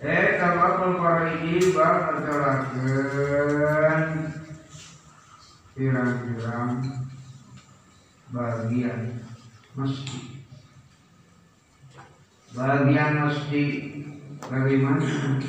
Eh 0.00 0.40
tabakul 0.40 0.96
faraidi 0.96 1.76
bab 1.76 2.08
nertelakeun 2.08 4.00
pirang-pirang 5.76 6.72
bagian 8.32 9.00
mesti 9.76 10.20
bagian 12.56 13.12
mesti 13.28 13.64
bagaimana? 14.40 15.40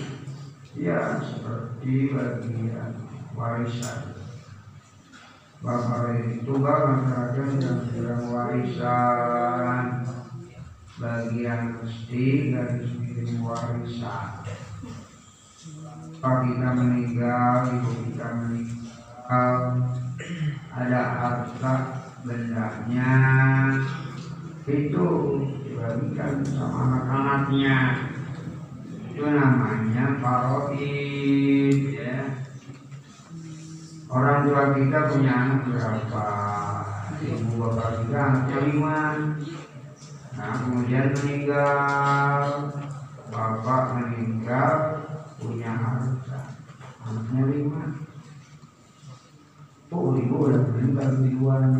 Ya 0.75 1.23
seperti 1.23 2.11
bagian 2.11 2.91
warisan 3.35 4.14
Bapak 5.63 6.19
itu 6.35 6.51
masyarakat 6.59 7.47
yang 7.63 7.79
bilang 7.95 8.23
warisan 8.27 10.03
bagian 10.99 11.79
mesti 11.79 12.51
garis 12.51 12.91
miring 12.99 13.39
warisan. 13.39 14.43
Pak 16.19 16.35
kita 16.43 16.69
meninggal, 16.75 17.55
ibu 17.71 17.91
kita 18.11 18.27
meninggal. 18.35 19.55
Ada 20.75 21.01
harta 21.15 21.75
bendanya. 22.27 23.11
Itu 24.67 25.07
dibagikan 25.63 26.43
sama 26.43 26.77
anak-anaknya. 26.83 27.79
Itu 29.15 29.23
namanya 29.23 30.19
paroid 30.19 31.79
ya 31.95 32.44
orang 34.15 34.47
tua 34.47 34.63
kita 34.71 34.99
punya 35.11 35.33
anak 35.35 35.61
berapa? 35.67 36.27
Ibu 37.19 37.51
bapak 37.59 37.89
kita 37.99 38.17
anaknya 38.23 38.57
lima. 38.63 38.99
Nah 40.39 40.51
kemudian 40.63 41.07
meninggal. 41.19 42.43
Bapak 43.25 43.81
meninggal 43.99 44.71
punya 45.35 45.71
harta 45.75 46.39
anaknya 47.03 47.43
lima. 47.51 47.83
Oh 49.91 50.15
ibu 50.15 50.35
udah 50.47 50.63
meninggal 50.71 51.09
duluan? 51.19 51.71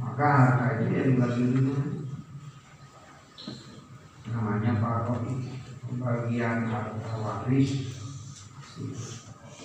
Maka 0.00 0.26
harta 0.32 0.64
itu 0.80 0.84
ya 0.88 1.02
dibagi 1.04 1.44
lima 1.52 1.76
namanya 4.32 4.80
paroid 4.80 5.44
pembagian 5.84 6.64
harta 6.64 7.12
waris 7.20 7.94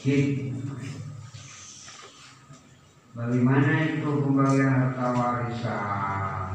Hid. 0.07 0.55
Bagaimana 3.11 3.71
itu 3.91 4.07
pembagian 4.23 4.71
harta 4.71 5.11
warisan? 5.11 6.51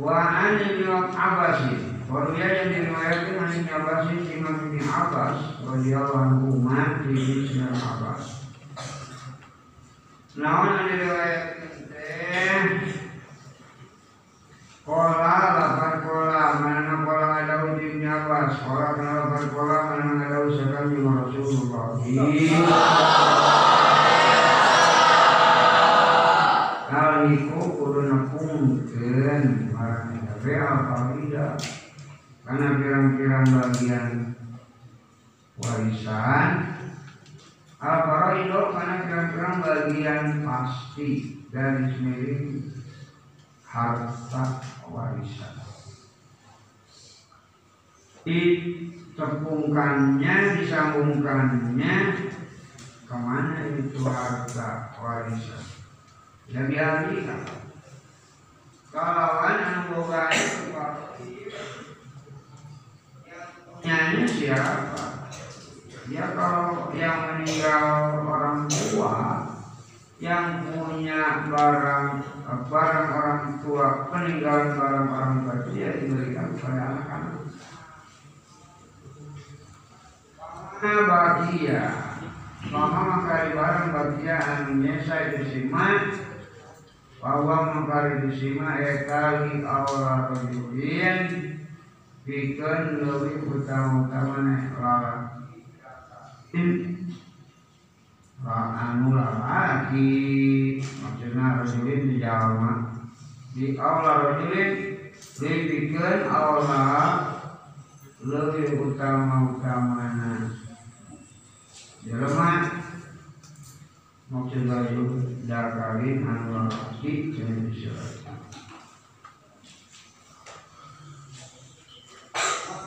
Wa 0.00 0.16
an 0.16 0.64
ibn 0.64 0.88
Abbas 1.12 1.60
Waruya 2.08 2.48
yang 2.48 2.68
diriwayatkan 2.72 3.36
an 3.36 3.52
ibn 3.52 3.68
Abbas 3.68 4.08
Imam 4.32 4.56
ibn 4.64 4.80
Abbas 4.80 5.60
radhiyallahu 5.60 6.16
anhu 6.24 6.56
ma 6.56 7.04
di 7.04 7.20
ibn 7.20 7.68
Abbas. 7.68 8.48
Naon 10.40 10.72
yang 10.72 10.88
diriwayatkan 10.88 11.72
teh 11.92 13.01
Kola 14.82 15.38
lapan 15.54 15.94
kola 16.02 16.58
mana 16.58 17.06
kola 17.06 17.26
ada 17.38 17.70
uji 17.70 18.02
Abbas 18.02 18.66
Kola 18.66 18.98
kenapa 18.98 19.30
lapan 19.30 19.44
kola 19.54 19.78
mana 19.94 20.26
ada 20.26 20.38
usahakan 20.42 20.90
juga 20.90 21.10
Rasulullah 21.22 21.86
Kalau 26.90 27.20
itu 27.30 27.58
kudu 27.78 28.00
nepungkeun 28.10 29.42
marang 29.70 30.18
gawe 30.18 30.54
apa 30.66 30.96
tidak? 31.14 31.52
Karena 32.42 32.66
pirang-pirang 32.74 33.46
bagian 33.54 34.10
warisan 35.62 36.46
Al-Faraido 37.78 38.74
karena 38.74 38.94
pirang-pirang 39.06 39.56
bagian 39.62 40.24
pasti 40.42 41.38
dari 41.54 41.86
miring 42.02 42.81
harta 43.72 44.60
warisan. 44.84 45.56
Ditepungkannya, 48.20 50.60
disambungkannya 50.60 51.96
ke 53.08 53.16
mana 53.16 53.64
itu 53.80 54.04
harta 54.04 54.92
warisan? 55.00 55.64
Ya 56.52 56.68
dialihkan. 56.68 57.48
Kalau 58.92 59.40
anu 59.40 59.88
boga 59.88 60.28
itu 60.28 60.68
nyanyi 63.82 64.22
siapa? 64.28 65.32
Ya 66.12 66.36
kalau 66.36 66.92
yang 66.92 67.40
meninggal 67.40 68.20
orang 68.20 68.68
tua 68.68 69.41
yang 70.22 70.62
punya 70.70 71.50
barang 71.50 72.22
barang 72.70 73.06
orang 73.10 73.58
tua 73.58 74.06
peninggalan 74.06 74.78
barang 74.78 75.06
orang 75.10 75.34
tua 75.42 75.54
itu 75.66 75.70
ya 75.82 75.90
diberikan 75.98 76.54
kepada 76.54 76.94
anak-anak. 76.94 77.42
Mana 80.78 81.02
bagia, 81.10 81.82
mama 82.70 83.00
makari 83.02 83.50
barang 83.50 83.88
bagia 83.90 84.36
anu 84.38 84.78
nyesa 84.78 85.34
disima, 85.34 86.14
bahwa 87.18 87.82
makari 87.82 88.30
disima 88.30 88.78
ekali 88.78 89.66
awal 89.66 90.30
rojulin, 90.30 91.58
bikin 92.22 92.82
lebih 93.02 93.42
utama-utama 93.50 94.38
lalaki. 94.78 95.42
Anu 98.42 99.14
lalaki 99.14 100.10
maksudnya 100.82 101.62
rajulin 101.62 102.10
di 102.10 102.16
jalma 102.18 102.72
di 103.54 103.78
awal 103.78 104.34
rajulin 104.34 104.70
dipikir 105.38 106.26
awal 106.26 106.66
lebih 108.22 108.82
utama 108.82 109.54
utamanya 109.54 110.58
jelema 112.02 112.50
maksudnya 114.26 114.76
itu 114.90 115.04
dah 115.46 115.66
kawin 115.78 116.26
anu 116.26 116.66
jangan 117.30 117.70
disebutkan 117.70 118.38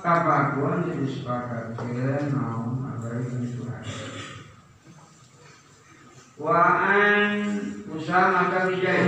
Kapakuan 0.06 0.86
disepakatkan 0.86 2.30
naon 2.30 2.86
agar 2.94 3.26
itu 3.26 3.66
ada 3.66 4.15
bin 8.68 8.84
Zaid 8.84 9.08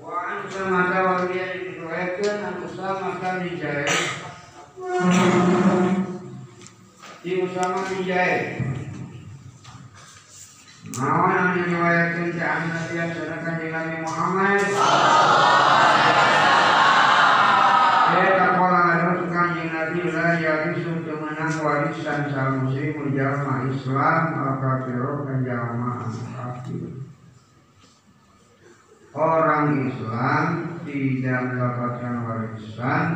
wa 0.00 0.16
an 0.24 0.48
Usama 0.48 0.88
wa 0.88 1.28
dia 1.28 1.52
diriwayatkan 1.52 2.36
an 2.48 2.56
Usama 2.64 3.20
bin 3.44 3.60
Zaid 3.60 3.92
di 7.20 7.30
Usama 7.44 7.84
bin 7.92 8.08
Mawan 10.96 11.36
yang 11.36 11.48
diriwayatkan 11.60 12.32
ke 12.32 13.04
sedangkan 13.12 13.54
di 13.60 13.68
Nabi 13.68 14.00
Muhammad 14.00 14.60
Kita 18.16 18.46
kola 18.56 18.80
ngadus 18.80 19.28
kanjeng 19.28 19.68
Nabi 19.76 20.08
la 20.08 20.40
yarisu 20.40 21.04
warisan 21.66 22.30
sal 22.30 22.62
muslim 22.62 23.10
Islam 23.74 24.22
al 24.38 24.54
kafiro 24.62 25.26
jalma 25.42 26.06
kafir. 26.06 27.02
Orang 29.10 29.90
Islam 29.90 30.46
tidak 30.86 31.40
mendapatkan 31.50 32.14
warisan 32.22 33.06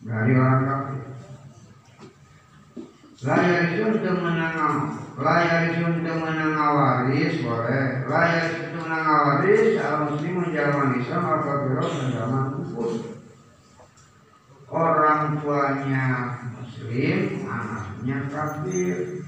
dari 0.00 0.32
orang 0.32 0.62
kafir. 0.64 1.02
Layarisun 3.24 4.04
temenang 4.04 5.00
layarisun 5.16 6.04
temenang 6.04 6.56
waris 6.56 7.40
boleh 7.40 8.04
layarisun 8.04 8.68
temenang 8.76 9.08
waris 9.28 9.80
al 9.80 10.12
muslim 10.12 10.44
Islam 10.48 11.22
al 11.24 11.40
kafiro 11.44 11.84
menjalma 11.88 12.40
kufur 12.56 13.13
orang 14.74 15.38
tuanya 15.38 16.04
muslim 16.58 17.46
anaknya 17.46 18.18
kafir. 18.26 19.22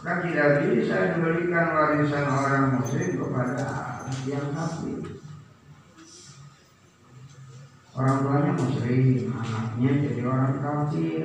Maka 0.00 0.12
tidak 0.24 0.48
bisa 0.64 0.96
diberikan 1.12 1.76
warisan 1.76 2.24
orang 2.24 2.66
muslim 2.80 3.20
kepada 3.20 3.68
yang 4.24 4.48
kafir. 4.56 5.00
Orang 7.92 8.16
tuanya 8.24 8.52
muslim 8.56 9.04
anaknya 9.36 9.90
jadi 10.08 10.22
orang 10.24 10.54
kafir. 10.64 11.24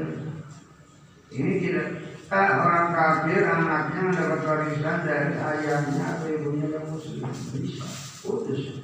Ini 1.31 1.51
tidak 1.63 1.87
orang 2.35 2.87
kafir 2.91 3.41
anaknya 3.47 3.99
mendapat 4.11 4.41
warisan 4.43 4.97
dari 5.07 5.35
ayahnya 5.39 6.03
atau 6.19 6.27
ibunya 6.27 6.67
yang 6.75 6.85
muslim. 6.91 7.23
Bisa 7.55 7.87
putus 8.19 8.83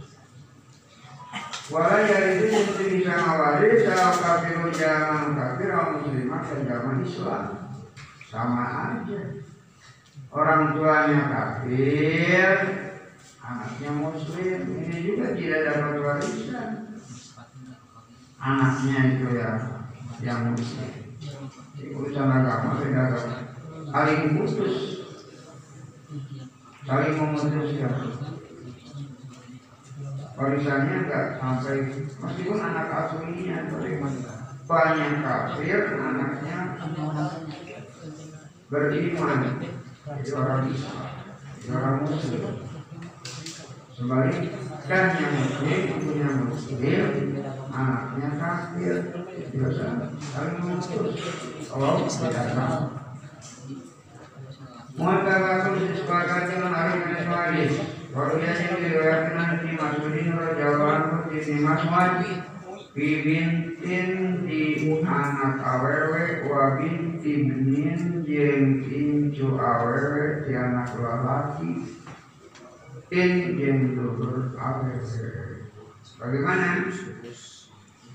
Walau 1.72 2.04
dari 2.04 2.32
itu 2.36 2.46
mesti 2.52 2.84
bisa 3.00 3.14
ngawaris 3.16 3.88
kalau 3.88 4.12
kafir 4.20 4.56
zaman 4.76 5.40
kafir 5.40 5.70
orang 5.72 5.92
muslimah 6.04 6.44
zaman 6.44 6.98
Islam. 7.08 7.46
Sama 8.28 8.66
aja. 8.68 9.22
Orang 10.32 10.76
tuanya 10.76 11.22
kafir 11.32 12.56
anaknya 13.40 13.92
muslim. 13.96 14.60
Ini 14.68 14.98
juga 15.00 15.28
tidak 15.32 15.60
dapat 15.72 15.96
warisan. 16.04 16.70
Anaknya 18.36 18.98
itu 19.16 19.28
ya 19.40 19.52
yang 20.20 20.52
muslim. 20.52 20.92
Urusan 21.82 22.28
agama 22.28 22.84
beda 22.84 23.00
agama 23.16 23.52
saling 23.92 24.40
putus. 24.40 24.76
Saling 26.88 27.14
memutuskan 27.14 27.96
warisannya 30.42 31.06
enggak 31.06 31.38
sampai 31.38 31.78
meskipun 32.18 32.58
anak 32.58 32.90
asuhnya 32.90 33.70
banyak 34.66 35.14
kafir 35.22 35.82
anaknya 36.02 36.58
beriman. 38.74 39.42
Jadi 40.02 40.30
orang 40.34 40.66
Islam 40.74 41.06
orang 41.70 41.98
Muslim. 42.10 42.42
Sebaliknya 43.94 45.02
yang 45.22 45.34
Muslim 45.38 45.82
punya 46.02 46.30
Muslim 46.50 47.10
anaknya 47.70 48.30
kafir. 48.42 48.96
Biasa 49.52 49.86
saling 50.34 50.56
memutus 50.58 51.22
Allah 51.70 52.02
tidak 52.02 52.48
tahu. 52.58 52.82
Muhammad 54.98 55.80
disepakati 55.80 56.52
dengan 56.56 56.74
hari 56.74 56.98
Meswadi 57.00 58.01
Waruya 58.12 58.52
yang 58.60 58.76
diriwayatkan 58.84 59.36
nanti 59.40 59.70
Masudin 59.80 60.36
Rajawan 60.36 61.32
Ibni 61.32 61.58
Maswad 61.64 62.28
Fi 62.92 63.08
bintin 63.24 64.10
di 64.44 64.62
anak 65.00 65.64
awewe 65.64 66.44
Wa 66.44 66.76
binti 66.76 67.48
benin 67.48 68.28
Jeng 68.28 68.84
incu 68.84 69.56
awewe 69.56 70.44
Di 70.44 70.54
anak 70.60 70.92
lelaki 71.00 71.72
In 73.16 73.32
jeng 73.56 73.96
dulur 73.96 74.60
awewe 74.60 75.00
Bagaimana? 76.20 76.92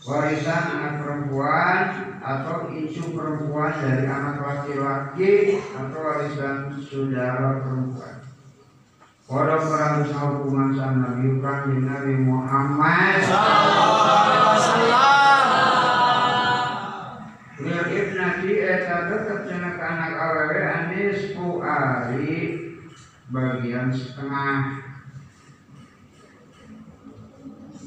warisan 0.06 0.62
anak 0.78 1.02
perempuan 1.02 1.82
atau 2.22 2.70
isu 2.70 3.10
perempuan 3.10 3.74
dari 3.82 4.06
anak 4.06 4.38
laki-laki 4.38 5.58
atau 5.74 5.98
warisan 5.98 6.78
saudara 6.78 7.66
perempuan. 7.66 8.25
Walau 9.26 9.58
perang 9.58 10.06
hubungan 10.06 10.78
sama 10.78 11.18
Nabi 11.18 11.42
kan 11.42 11.66
Nabi 11.82 12.14
Muhammad 12.14 13.26
Lihat 17.58 17.88
ibnati 17.90 18.52
eta 18.54 19.10
tetap 19.10 19.50
jenak 19.50 19.82
anak 19.82 20.14
awewe 20.14 20.60
anis 20.62 21.34
ku 21.34 21.58
ari 21.58 22.54
bagian 23.34 23.90
setengah 23.90 24.86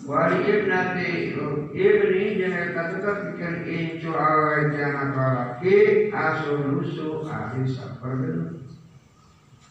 Wali 0.03 0.39
ibnati 0.43 1.39
ibni 1.71 2.35
jangan 2.35 2.67
katakan 2.75 3.17
bikin 3.31 3.55
incu 3.63 4.11
awal 4.11 4.75
jangan 4.75 5.15
laki 5.15 6.11
asulusu 6.11 7.23
ahli 7.23 7.63
sabar 7.63 8.58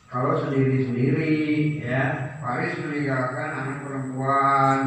Kalau 0.09 0.41
sendiri-sendiri 0.41 1.37
ya 1.85 2.33
Paris 2.41 2.81
meninggalkan 2.81 3.49
anak 3.53 3.77
perempuan. 3.85 4.79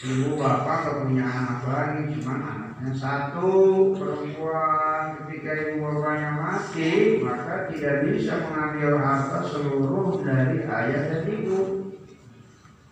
Ibu 0.00 0.40
bapak 0.40 0.76
gak 0.80 0.98
punya 1.04 1.28
anak 1.28 1.60
lagi 1.68 2.08
Cuma 2.16 2.40
anaknya 2.40 2.92
satu 2.96 3.52
perempuan. 3.96 5.24
Ketika 5.24 5.50
ibu 5.60 5.76
bapaknya 5.84 6.30
mati 6.36 7.20
Maka 7.20 7.68
tidak 7.72 8.08
bisa 8.08 8.32
mengambil 8.48 9.00
harta 9.00 9.40
seluruh 9.48 10.20
dari 10.20 10.68
ayah 10.68 11.02
dan 11.08 11.22
ibu. 11.24 11.60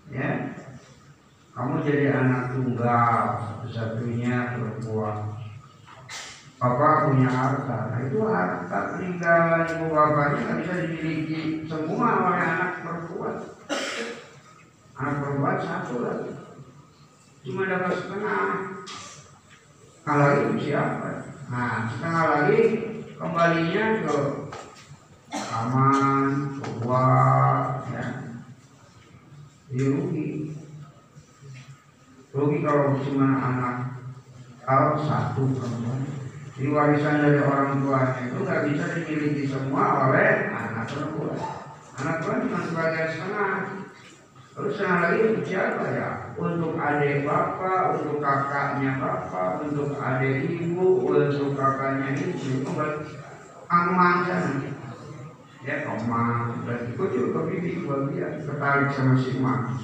Ya. 0.09 0.57
Kamu 1.53 1.85
jadi 1.85 2.17
anak 2.17 2.57
tunggal 2.57 3.21
satu-satunya 3.45 4.57
perempuan 4.57 5.38
Bapak 6.59 7.15
punya 7.15 7.31
harta, 7.31 7.79
nah 7.95 8.03
itu 8.03 8.19
harta 8.27 8.79
peninggalan 8.99 9.79
ibu 9.79 9.95
bapaknya 9.95 10.43
nggak 10.43 10.57
bisa 10.59 10.75
dimiliki. 10.83 11.43
Semua 11.71 12.09
oleh 12.19 12.43
anak 12.43 12.83
perempuan. 12.83 13.37
Anak 14.99 15.15
perempuan 15.23 15.57
satu 15.63 15.95
lagi, 16.03 16.35
cuma 17.47 17.63
dapat 17.63 17.95
setengah. 17.95 18.51
Kalau 20.03 20.29
itu 20.35 20.55
siapa? 20.67 21.31
Nah 21.47 21.87
setengah 21.95 22.25
lagi 22.27 22.61
kembalinya 23.15 23.85
ke 24.03 24.17
aman, 25.31 26.27
ke 26.59 26.67
uang, 26.83 27.71
ya, 27.95 28.07
dirugi 29.71 30.59
rugi 32.35 32.59
kalau 32.67 32.99
cuma 33.07 33.29
anak. 33.47 33.77
Kalau 34.67 34.99
satu 35.07 35.55
perempuan 35.55 36.28
di 36.59 36.67
warisan 36.67 37.23
dari 37.23 37.39
orang 37.39 37.79
tuanya 37.87 38.21
itu 38.27 38.39
nggak 38.43 38.63
bisa 38.67 38.85
dimiliki 38.99 39.45
semua 39.47 40.11
oleh 40.11 40.51
anak 40.51 40.91
perempuan. 40.91 41.39
Anak 42.03 42.17
perempuan 42.19 42.43
cuma 42.51 42.61
sebagai 42.67 43.05
setengah. 43.15 43.55
Terus 44.59 44.73
setengah 44.75 44.99
lagi 44.99 45.19
untuk 45.23 45.45
siapa 45.47 45.85
ya? 45.95 46.09
Untuk 46.35 46.75
adik 46.75 47.23
bapak 47.23 47.83
untuk 48.03 48.19
kakaknya 48.19 48.91
bapak 48.99 49.63
untuk 49.71 49.95
adik 50.03 50.51
ibu 50.51 51.07
untuk 51.07 51.55
kakaknya 51.55 52.11
ibu 52.19 52.35
itu 52.35 52.75
amang 53.71 54.27
sana 54.27 54.59
ya 55.63 55.85
omang 55.85 56.65
dan 56.65 56.89
itu 56.89 57.05
juga 57.13 57.45
bibi 57.45 57.85
bagian 57.85 58.41
tertarik 58.41 58.89
sama 58.97 59.21
si 59.21 59.37
emak 59.37 59.77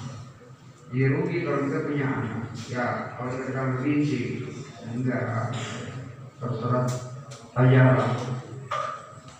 dia 0.95 1.11
rugi 1.11 1.43
kalau 1.43 1.67
kita 1.67 1.79
punya 1.91 2.07
anak. 2.07 2.55
Ya 2.71 2.87
kalau 3.19 3.35
kita 3.35 3.63
merinci 3.79 4.47
enggak 4.95 5.51
terserah 6.45 6.87
lah. 7.97 8.11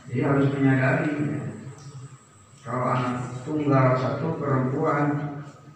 Jadi 0.09 0.21
harus 0.25 0.47
menyadari 0.57 1.13
kalau 2.65 2.87
anak 2.97 3.17
tunggal 3.45 3.87
satu 4.01 4.41
perempuan 4.41 5.07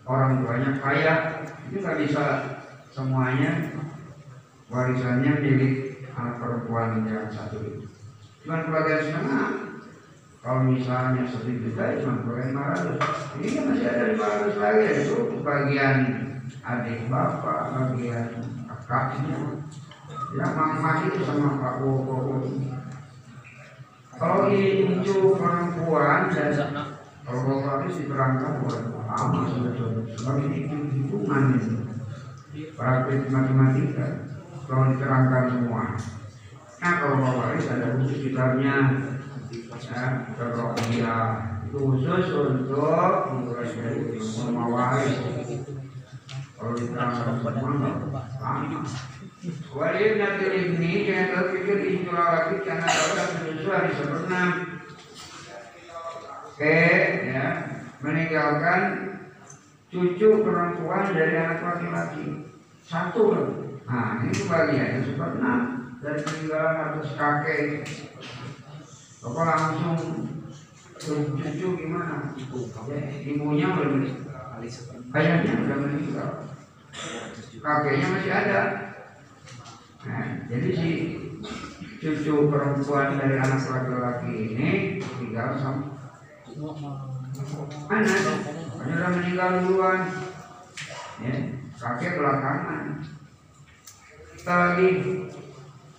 orang 0.08 0.40
tuanya 0.40 0.70
kaya 0.80 1.14
itu 1.68 1.84
nggak 1.84 2.00
bisa 2.06 2.24
semuanya. 2.94 3.76
Warisannya 4.68 5.40
milik 5.40 5.88
anak 6.18 6.36
perempuan 6.42 7.06
yang 7.06 7.30
satu 7.30 7.62
itu 7.62 7.86
cuma 8.42 8.64
kebagian 8.66 9.02
setengah 9.06 9.48
kalau 10.40 10.60
misalnya 10.66 11.22
satu 11.28 11.50
juta 11.50 11.82
ya 11.84 11.94
cuma 12.02 12.24
kebagian 12.24 12.56
500 12.56 13.38
ini 13.38 13.48
kan 13.54 13.64
masih 13.70 13.86
ada 13.86 14.04
500 14.16 14.62
lagi 14.62 14.86
itu 15.04 15.16
bagian 15.44 15.98
adik 16.64 16.98
bapak 17.12 17.60
bagian 17.76 18.26
kakaknya 18.66 19.38
ya 20.36 20.46
mama 20.52 21.08
itu 21.08 21.24
sama 21.24 21.56
pak 21.56 21.74
Woko 21.80 22.44
kalau 24.18 24.50
itu 24.50 25.14
perempuan 25.38 26.28
dan 26.34 26.52
kalau 27.22 27.40
bapak 27.46 27.86
itu 27.86 28.02
diterangkan 28.02 28.66
buat 28.66 28.82
lama 29.06 29.40
sebetulnya 29.46 30.10
sebagai 30.18 30.48
hitungan 30.50 31.44
itu 31.54 31.76
praktik 32.74 33.30
matematika 33.30 34.06
kalau 34.66 34.90
diterangkan 34.90 35.44
semua. 35.54 35.84
Nah 36.82 36.92
kalau 36.98 37.16
bapak 37.22 37.48
itu 37.62 37.68
ada 37.70 37.86
khusus 37.94 38.10
sekitarnya 38.18 38.74
ya 39.86 40.02
dia. 40.90 41.16
Itu 41.68 41.78
khusus 41.78 42.26
untuk 42.34 43.22
mempelajari 43.28 44.18
ilmu 44.18 44.42
mawaris. 44.50 45.16
Kalau 46.58 46.74
diterangkan 46.74 47.38
semua 47.38 47.90
lama 48.42 48.82
Walid 49.70 50.18
nanti 50.18 50.46
ini 50.50 51.06
jangan 51.06 51.30
terpikir 51.30 51.78
itu 51.86 52.10
lagi 52.10 52.58
karena 52.66 52.90
orang 52.90 53.30
menyusul 53.38 53.70
hari 53.70 53.90
sempurna. 53.94 54.42
Oke, 56.42 56.82
ya 57.30 57.46
meninggalkan 58.02 58.80
cucu 59.94 60.42
perempuan 60.42 61.14
dari 61.14 61.34
anak 61.38 61.62
laki-laki 61.62 62.50
satu 62.82 63.22
Nah 63.86 64.26
ini 64.26 64.42
bagian 64.50 64.90
yang 64.98 65.04
sempurna 65.06 65.52
dari 66.02 66.18
peninggalan 66.18 66.98
atas 66.98 67.14
kakek. 67.14 67.86
Bapak 69.22 69.44
langsung 69.54 69.98
cucu 70.98 71.68
gimana? 71.78 72.34
Ya, 72.90 73.00
ibunya 73.22 73.66
belum 73.70 74.02
kayaknya 75.14 75.62
udah 75.62 75.78
meninggal. 75.78 76.30
Kakeknya 77.62 78.06
masih 78.18 78.34
ada. 78.34 78.87
Jadi 80.48 80.68
si 80.72 80.90
cucu 81.98 82.34
perempuan 82.48 83.18
dari 83.20 83.36
anak 83.36 83.62
laki-laki 83.68 84.32
ini 84.54 84.70
tinggal 85.20 85.58
sama 85.60 85.98
anak 87.92 88.18
sudah 88.78 89.10
meninggal 89.12 89.50
duluan. 89.62 90.00
Ya 91.20 91.34
kakek 91.78 92.16
belakangan. 92.18 93.04
Kita 94.34 94.54
lagi 94.54 94.88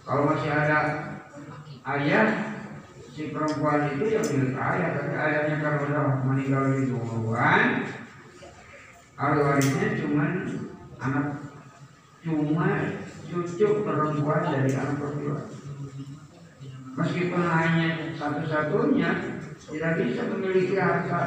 kalau 0.07 0.31
masih 0.33 0.51
ada 0.51 0.79
ayah 1.95 2.27
si 3.13 3.29
perempuan 3.29 3.93
itu 3.93 4.05
yang 4.15 4.25
milik 4.25 4.55
ayah 4.57 4.89
tapi 4.95 5.13
ayahnya 5.13 5.55
kalau 5.61 5.85
udah 5.85 6.03
meninggal 6.25 6.63
duluan. 6.73 7.85
Ahli 9.19 9.39
warisnya 9.43 9.99
cuma 9.99 10.47
anak 11.03 11.43
cuma 12.23 12.67
cucu 13.29 13.67
perempuan 13.85 14.41
dari 14.49 14.71
anak 14.73 14.97
laki-laki 14.97 15.55
meskipun 16.99 17.43
hanya 17.47 18.11
satu-satunya 18.19 19.09
tidak 19.69 19.93
bisa 20.01 20.21
memiliki 20.33 20.75
harta 20.75 21.21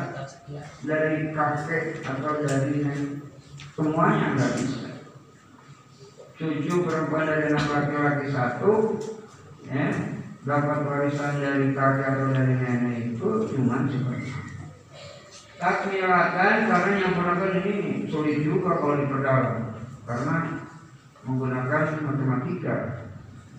dari 0.82 1.30
kakek 1.32 2.02
atau 2.02 2.42
dari 2.42 2.82
nenek. 2.82 3.22
Semuanya 3.72 4.36
nggak 4.36 4.52
bisa. 4.58 4.90
Cucu 6.36 6.74
perempuan 6.84 7.24
dari 7.24 7.44
anak 7.54 7.66
laki-laki 7.70 8.26
satu 8.34 8.72
ya 9.70 9.88
dapat 10.42 10.78
warisan 10.84 11.34
dari 11.38 11.70
kakek 11.70 12.08
atau 12.10 12.28
dari 12.34 12.54
nenek 12.58 12.96
itu 13.14 13.30
cuma 13.54 13.86
seperti 13.86 14.28
takmilatan 15.62 16.66
karena 16.66 16.92
yang 16.98 17.14
pernah 17.14 17.54
ini 17.62 18.10
sulit 18.10 18.42
juga 18.42 18.82
kalau 18.82 18.98
diperdalam 18.98 19.78
karena 20.02 20.36
menggunakan 21.22 22.02
matematika 22.02 22.76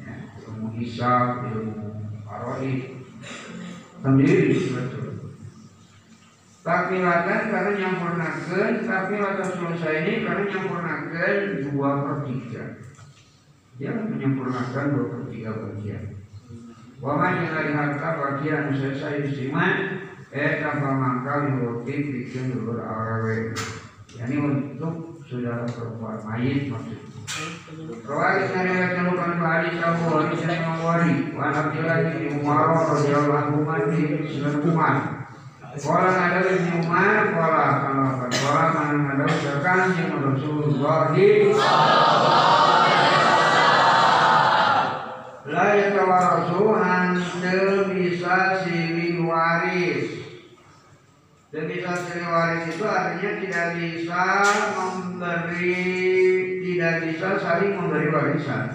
ya, 0.03 0.13
ilmu 0.47 0.75
hisab 0.75 1.47
ilmu 1.51 1.95
Arwahid 2.27 3.03
sendiri 4.03 4.51
betul. 4.75 5.09
Takmilatan 6.63 7.51
karena 7.51 7.71
nyampurnakan, 7.75 8.71
tapi 8.87 9.19
atau 9.19 9.47
selesai 9.51 9.95
ini 10.07 10.13
karena 10.23 10.47
nyampurnakan 10.47 11.35
dua 11.67 11.89
per 12.07 12.17
tiga. 12.23 12.63
Dia 13.75 13.91
menyempurnakan 13.91 14.85
dua 14.95 15.05
per 15.11 15.21
tiga 15.27 15.51
bagian. 15.59 16.23
Wama 17.03 17.35
dari 17.35 17.75
harta 17.75 18.09
bagian 18.15 18.71
selesai 18.79 19.27
istimewa, 19.27 19.67
eh 20.31 20.63
tanpa 20.63 20.89
mangkal 20.95 21.51
dibuat 21.51 21.83
bikin 21.83 22.55
dulu 22.55 22.79
awewe. 22.79 23.51
Yani 24.15 24.35
untuk 24.39 25.12
sudah 25.27 25.63
perempuan 25.71 26.19
mayit 26.27 26.67
maksudnya. 26.67 27.13
Rawali 28.03 28.51
sanariwayatkan 28.51 29.05
bukan 29.15 29.31
hadis 29.39 29.79
Abu 29.79 30.03
Hadis 30.11 30.43
yang 30.43 30.75
mengwari 30.75 31.31
Wan 31.33 31.55
Abdillah 31.55 31.97
bin 32.11 32.43
Umar 32.43 32.67
radhiyallahu 32.91 33.63
anhu 33.63 33.87
di 33.95 34.27
Sunan 34.27 34.59
Umar. 34.67 34.95
Kala 35.73 36.11
ada 36.13 36.39
bin 36.45 36.85
Umar 36.85 37.33
kala 37.33 37.65
kalau 37.81 38.29
kala 38.29 38.65
mana 38.77 39.17
ada 39.17 39.25
ucapan 39.25 39.79
yang 39.97 40.21
Rasulullah 40.21 41.09
La 45.43 45.67
yatawarasu 45.75 46.61
hantel 46.77 47.89
bisa 47.95 48.61
waris 48.61 48.82
dan 51.53 51.69
bisa 51.69 51.93
silih 52.09 52.33
waris 52.33 52.65
itu 52.65 52.81
artinya 52.81 53.31
tidak 53.45 53.67
bisa 53.77 54.25
memberi 54.73 55.85
tidak 56.65 56.95
bisa 57.05 57.27
saling 57.37 57.77
memberi 57.77 58.09
warisan. 58.09 58.65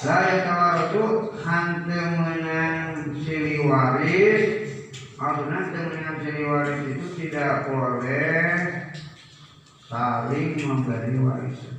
La 0.00 0.16
yatawarasu 0.24 1.36
hante 1.44 2.00
menang 2.16 3.12
silih 3.20 3.68
waris 3.68 4.44
Maksudnya 5.20 5.60
dengan 5.68 6.16
silih 6.24 6.44
waris 6.48 6.80
itu 6.96 7.06
tidak 7.20 7.68
boleh 7.68 8.48
saling 9.84 10.56
memberi 10.64 11.14
warisan. 11.20 11.76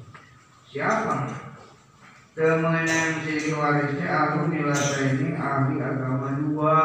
Siapa? 0.69 1.41
Temenang 2.37 3.25
silih 3.25 3.57
warisnya 3.57 4.07
aku 4.13 4.53
nilai 4.53 4.93
ini 5.09 5.33
ahli 5.33 5.81
agama 5.81 6.37
dua 6.37 6.77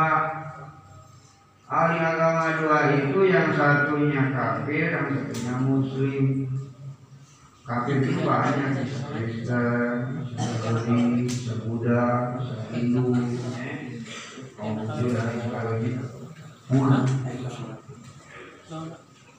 Ahli 1.67 1.99
agama 1.99 2.63
dua 2.63 2.95
itu 2.95 3.27
yang 3.27 3.51
satunya 3.51 4.31
kafir, 4.31 4.87
yang 4.87 5.11
satunya 5.11 5.55
muslim. 5.67 6.27
Kafir 7.67 8.07
itu 8.07 8.23
banyak, 8.23 8.87
Kristen, 8.87 10.31
Yahudi, 10.39 11.27
Buddha, 11.67 12.39
Hindu 12.71 13.11
kecil 14.57 15.09
dan 15.11 15.35
sebagainya. 15.43 16.03
Semua 16.71 17.03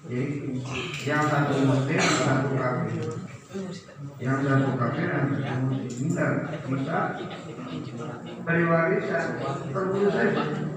Jadi 0.08 0.24
yang 1.08 1.24
satu 1.32 1.54
muslim, 1.64 1.96
yang 1.96 2.20
satu 2.28 2.50
kafir. 2.60 3.08
Yang 4.20 4.38
satu 4.44 4.70
kafir 4.76 5.08
yang 5.08 5.28
satu 5.32 5.64
muslim. 5.64 5.96
Enggak 5.96 6.36
bisa 6.68 7.00
dari 8.44 8.64
warisan 8.68 9.28
saja 10.12 10.77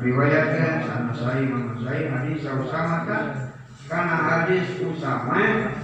riwayatkan 0.00 0.84
sama 0.84 1.12
saya 1.16 1.58
saya 1.80 2.04
hadis 2.12 2.44
Usama 2.44 2.96
kan? 3.08 3.26
Karena 3.86 4.16
hadis 4.18 4.66
Usama 4.82 5.36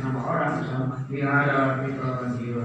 nama 0.03 0.21
orang 0.21 0.55
sama. 0.67 0.97
Dia 1.09 1.29
adalah 1.29 1.87
kita 1.87 2.35
jiwa 2.37 2.65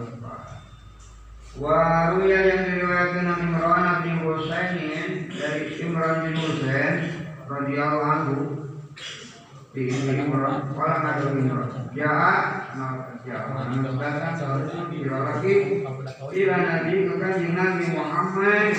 Waruya 1.57 2.39
yang 2.53 2.61
diriwayatkan 2.69 3.33
Imran 3.41 4.05
bin 4.05 4.21
Husain 4.21 5.25
dari 5.33 5.73
Imran 5.81 6.29
bin 6.29 6.37
Husain 6.37 6.95
radhiyallahu 7.49 8.05
anhu 8.05 8.37
di 9.73 9.89
Imran 9.89 10.69
orang 10.77 11.01
ada 11.01 11.25
Imran. 11.33 11.89
Ya 11.97 12.13
ya 13.25 13.37
datang 13.97 14.37
seharusnya 14.37 14.85
bila 14.85 15.17
lagi 15.33 15.81
ila 16.29 16.55
Nabi 16.61 16.95
ke 17.09 17.13
kanjeng 17.17 17.53
Nabi 17.57 17.85
Muhammad 17.89 18.77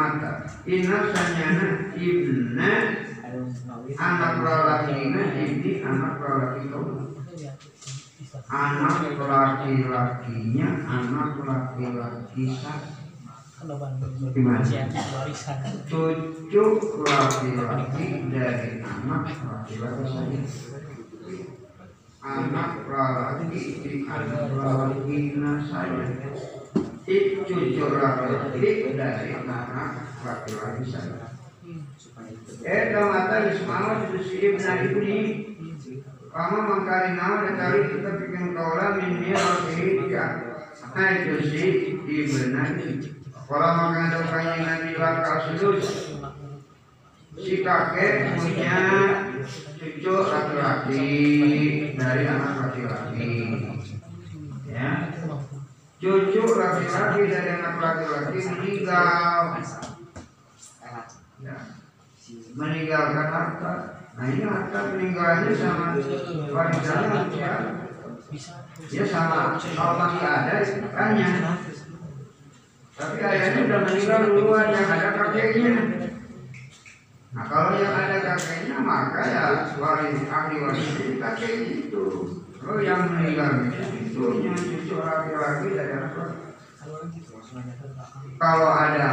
mata 0.00 0.32
Inna 0.64 0.98
sanyana 1.12 1.68
ibna 1.92 2.72
Anak 4.00 4.34
lelaki 4.42 4.96
ibni 5.12 5.72
anak 5.84 6.16
lelaki 6.24 6.62
kau 6.72 6.84
Anak 8.48 8.96
laki-lakinya 9.20 10.68
Anak 10.88 11.32
laki-laki 11.44 12.44
Gimana? 14.32 14.64
Cucu 15.84 16.64
laki-laki 17.04 18.06
dari 18.32 18.70
anak 18.80 19.24
laki-laki 19.36 20.04
saya 20.08 20.40
Anak 22.24 22.72
laki 22.88 23.60
di 23.84 23.92
anak 24.08 24.48
laki 24.48 25.18
saya 25.68 26.04
Dari 27.06 29.32
anak 29.32 30.04
mata 33.08 33.36
Ismail 33.48 34.04
itu 34.04 34.18
si 34.28 34.36
ibna 34.44 34.72
ibni 34.84 35.20
Kama 36.30 36.62
mangkari 36.62 37.18
nama 37.18 37.42
dan 37.42 37.58
kali 37.58 37.90
kita 37.90 38.10
bikin 38.22 38.54
kaulah 38.54 38.94
minni 39.00 39.34
rafihi 39.34 39.98
itu 41.26 41.34
si 41.42 41.64
ibna 42.06 42.70
kalau 43.50 43.70
Si 47.34 47.66
kakek 47.66 48.38
punya 48.38 48.78
cucu 49.74 50.12
laki-laki 50.12 51.08
dari 51.98 52.24
anak 52.30 52.54
laki-laki 52.62 53.32
ya 54.70 55.09
cucu 56.00 56.42
laki-laki 56.56 57.20
dari 57.28 57.50
anak 57.60 57.76
laki-laki 57.76 58.38
meninggal 58.40 59.60
ya. 61.44 61.56
meninggalkan 62.56 63.28
harta 63.28 64.00
Nah 64.20 64.26
ini 64.26 64.44
harta 64.44 64.78
peninggalannya 64.92 65.52
sama 65.56 65.96
warisannya 66.52 67.20
ya, 67.32 67.52
ya 68.90 69.04
sama 69.08 69.56
kalau 69.56 69.94
masih 69.96 70.28
ada 70.28 70.60
tanya. 70.92 71.28
Tapi 73.00 73.16
ayahnya 73.22 73.60
udah 73.64 73.80
meninggal 73.88 74.20
duluan 74.28 74.76
yang 74.76 74.92
ada 74.92 75.08
kakeknya. 75.16 75.72
Nah 77.32 77.44
kalau 77.48 77.80
yang 77.80 77.96
ada 77.96 78.18
kakeknya 78.20 78.76
maka 78.82 79.20
ya 79.24 79.44
waris 79.80 80.20
ahli 80.28 80.56
waris 80.68 80.90
kakeknya 81.16 81.88
itu. 81.88 82.04
Kalau 82.60 82.80
yang 82.84 83.08
meninggal 83.08 83.72
itu 83.72 84.24
cucu 84.52 84.94
laki-laki 85.00 85.68
dari 85.72 85.92
anak 85.96 86.12
Kalau 88.40 88.70
ada 88.72 89.08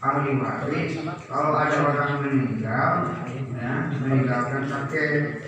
ahli 0.00 0.32
waris, 0.40 0.92
kalau 1.28 1.52
ada 1.56 1.76
orang 1.88 2.12
meninggal, 2.24 2.92
ya 3.52 3.72
meninggalkan 4.00 4.64
kakek 4.68 5.44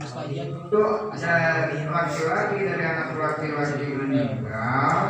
itu 0.00 0.82
ada 1.12 1.68
laki-laki 1.92 2.58
dari 2.64 2.84
anak 2.88 3.08
laki-laki 3.20 3.84
meninggal 4.00 5.04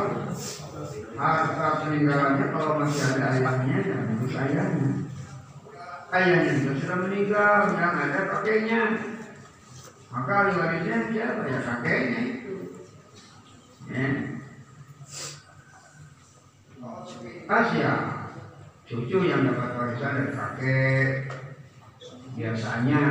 harta 1.15 1.67
peninggalannya 1.85 2.45
kalau 2.51 2.81
masih 2.81 3.03
ada 3.15 3.25
ayahnya 3.39 3.77
ya 3.87 3.97
itu 4.11 4.25
ayahnya 4.35 5.00
ayahnya 6.11 6.51
itu 6.59 6.71
sudah 6.83 6.97
meninggal 7.07 7.71
yang 7.79 7.95
ada 7.95 8.19
kakeknya. 8.27 8.81
Maka 10.11 10.51
warisnya 10.51 10.97
siapa 11.07 11.41
ya? 11.47 11.59
Kakeknya 11.63 12.19
itu. 12.35 12.55
Ya. 13.87 14.07
Asia 17.51 17.93
cucu 18.87 19.17
yang 19.23 19.47
dapat 19.47 19.69
warisan 19.79 20.15
dari 20.19 20.31
kakek. 20.35 21.07
Biasanya. 22.35 23.01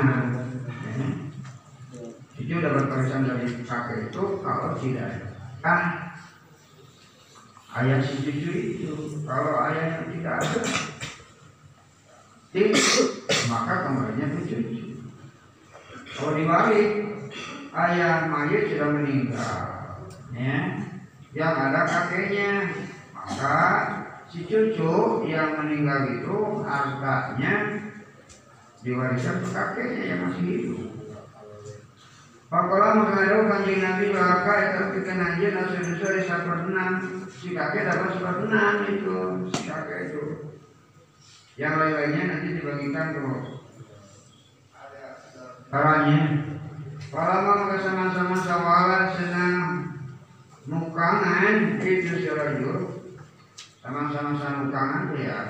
Ya. 0.85 1.07
cucu 2.37 2.55
dapat 2.61 2.85
warisan 2.89 3.25
dari 3.25 3.49
kakek 3.65 4.13
itu 4.13 4.25
kalau 4.45 4.77
tidak 4.77 5.13
ah 5.61 6.17
ayah 7.81 8.01
si 8.01 8.17
cucu 8.25 8.53
itu 8.81 8.93
kalau 9.29 9.61
ayahnya 9.69 10.09
tidak 10.09 10.35
ada 10.41 10.61
tidak, 12.51 12.83
maka 13.47 13.75
kembalinya 13.87 14.27
ke 14.35 14.41
cucu 14.51 14.91
kalau 16.21 16.35
dibalik 16.35 16.89
ayah 17.73 18.27
mayat 18.27 18.69
sudah 18.69 18.89
meninggal 18.93 19.61
ya. 20.35 20.59
Yang 21.31 21.55
ada 21.63 21.81
kakeknya 21.87 22.51
maka 23.15 23.59
si 24.27 24.45
cucu 24.51 25.25
yang 25.31 25.63
meninggal 25.63 26.11
itu 26.11 26.37
hartanya 26.67 27.55
diwariskan 28.83 29.47
ke 29.47 29.49
kakeknya 29.55 30.03
yang 30.11 30.21
masih 30.27 30.43
hidup. 30.43 30.81
Pakola 32.51 32.99
mengaruh 32.99 33.47
kanjeng 33.47 33.79
Nabi 33.79 34.11
baka 34.11 34.55
itu 34.75 34.83
kita 34.99 35.13
aja 35.15 35.49
nasi 35.55 35.79
dosa 36.03 36.35
di 36.43 36.51
enam 36.67 36.93
si 37.31 37.55
kakek 37.55 37.87
dapat 37.87 38.43
enam 38.43 38.75
itu 38.91 39.19
si 39.55 39.71
kakek 39.71 40.01
itu 40.11 40.50
yang 41.61 41.77
lain-lainnya 41.77 42.23
nanti 42.25 42.57
dibagikan 42.57 43.13
ke 43.13 43.21
caranya 45.69 46.21
Kalau 47.13 47.39
maka 47.45 47.77
sama-sama 47.85 48.37
sawalan 48.41 49.05
senang 49.13 49.61
mukangan 50.65 51.83
itu 51.85 52.23
serajur 52.23 53.03
sama-sama 53.83 54.41
sanukangan 54.41 55.13
ya. 55.19 55.41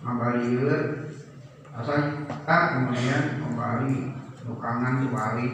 Ngabalieur 0.00 1.10
asal 1.74 2.24
tak 2.46 2.62
kemudian 2.78 3.42
kembali 3.42 3.96
nukangan 4.48 4.94
kembali. 5.04 5.48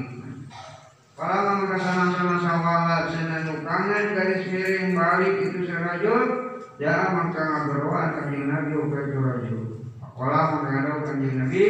Kalau 1.16 1.40
mereka 1.56 1.78
sama-sama 1.82 2.36
sawalat 2.38 3.04
sena 3.10 3.38
nukangan 3.48 4.04
garis 4.14 4.44
miring 4.46 4.92
balik 4.92 5.34
itu 5.40 5.58
serajul 5.66 6.49
ya 6.80 7.12
maka 7.12 7.36
ngaberuan 7.44 8.08
kanjeng 8.16 8.48
Nabi 8.48 8.72
upai 8.72 9.12
serajul 9.12 9.84
kalau 10.16 10.64
mengadakan 10.64 11.04
kanjeng 11.04 11.36
Nabi 11.36 11.64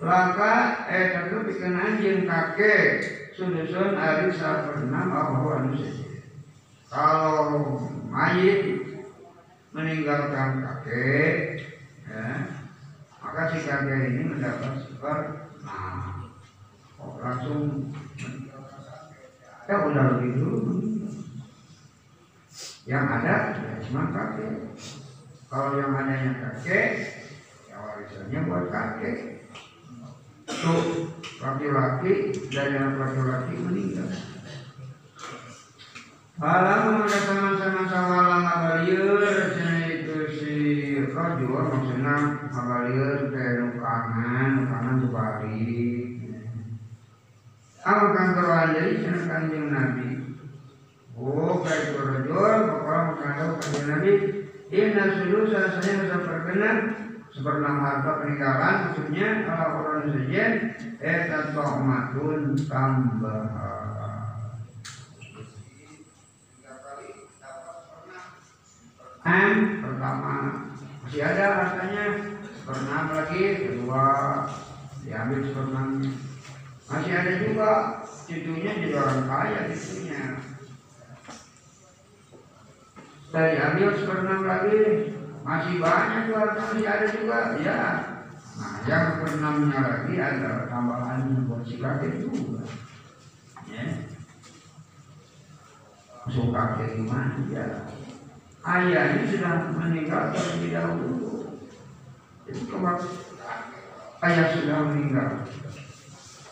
laka 0.00 0.54
eh 0.88 1.04
tentu 1.12 1.36
bikin 1.46 1.76
anjing 1.76 2.24
kakek. 2.26 3.04
Sudusun 3.36 3.94
ari 3.96 4.32
pernah 4.36 5.04
bahwa 5.06 5.64
anu 5.64 5.80
kalau 6.90 7.78
mayit 8.10 8.82
meninggalkan 9.70 10.66
kakek 10.66 11.62
ya, 12.10 12.50
maka 13.22 13.42
si 13.54 13.58
kakek 13.62 14.10
ini 14.10 14.22
mendapat 14.34 14.82
seper 14.82 15.18
nah 15.62 16.26
langsung 17.22 17.94
ya 19.70 19.76
udah 19.86 20.04
begitu 20.18 20.48
yang 22.88 23.04
ada 23.04 23.60
ya 23.60 23.72
cuma 23.84 24.08
kakek 24.08 24.72
kalau 25.52 25.76
yang 25.76 25.92
adanya 25.92 26.32
kakek 26.40 26.88
ya 27.68 27.76
warisannya 27.76 28.38
buat 28.48 28.66
kakek 28.72 29.16
tuh 30.48 31.12
laki-laki 31.40 32.12
dari 32.48 32.72
anak 32.76 32.96
laki-laki 32.96 33.54
meninggal 33.60 34.08
Alam 36.40 37.04
ada 37.04 37.20
sama-sama 37.20 37.84
sawalang 37.84 38.48
abalieur 38.48 39.20
cenah 39.52 39.92
itu 39.92 40.16
si 40.32 40.54
rajul 41.12 41.52
maksudna 41.68 42.48
abalieur 42.48 43.28
teh 43.28 43.60
nu 43.60 43.76
kangen 43.76 44.48
nu 44.56 44.62
kangen 44.72 45.04
balik. 45.12 46.16
Apa 47.84 48.06
kan 48.16 48.28
keruan 48.32 48.72
jadi 48.72 48.92
cenah 49.04 49.22
kanjeng 49.28 49.68
Nabi. 49.68 50.09
Itu 51.20 52.00
rajul. 52.00 52.54
Pokoknya 52.72 53.00
mengandung 53.12 53.54
kanjeng 53.60 53.86
Nabi. 53.88 54.12
Inna 54.70 55.04
sulu 55.18 55.38
rasanya 55.52 55.92
bisa 56.04 56.16
perkenan. 56.24 56.76
Seperti 57.30 57.62
harta 57.62 58.10
peninggalan 58.20 58.76
maksudnya 58.90 59.28
kalau 59.46 59.86
orang 59.86 60.12
saja 60.12 60.44
eta 60.98 61.54
tohmatun 61.54 62.58
tambahan 62.66 63.80
An 69.22 69.54
pertama 69.78 70.34
masih 71.06 71.22
ada 71.22 71.46
rasanya 71.54 72.04
pernah 72.66 73.02
lagi 73.14 73.42
kedua 73.62 74.06
diambil 75.06 75.38
seperenamnya 75.46 76.12
masih 76.90 77.12
ada 77.14 77.32
juga 77.46 77.70
cucunya 78.26 78.70
jadi 78.74 78.96
orang 78.98 79.22
kaya 79.30 79.60
cucunya 79.70 80.22
saya 83.30 83.74
ambil 83.74 83.94
seperenam 83.94 84.42
lagi. 84.42 84.78
Masih 85.40 85.80
banyak 85.80 86.36
harta 86.36 86.62
masih 86.74 86.86
ada 86.86 87.06
juga. 87.08 87.38
Ya 87.62 87.80
nah 88.60 88.76
yang 88.84 89.24
perenamnya 89.24 89.80
lagi 89.80 90.14
ada 90.20 90.68
tambahan 90.68 91.48
buat 91.48 91.64
si 91.64 91.80
kakek 91.80 92.28
juga. 92.28 92.60
Ya. 93.70 94.04
Masuk 96.28 96.52
kakek 96.52 97.00
gimana? 97.00 97.40
Ya. 97.48 97.66
Ayahnya 98.60 99.24
sudah 99.24 99.72
meninggal 99.72 100.36
terlebih 100.36 100.76
dahulu. 100.76 101.56
Jadi 102.44 102.62
kembali 102.68 103.08
ayah 104.28 104.46
sudah 104.52 104.78
meninggal. 104.92 105.30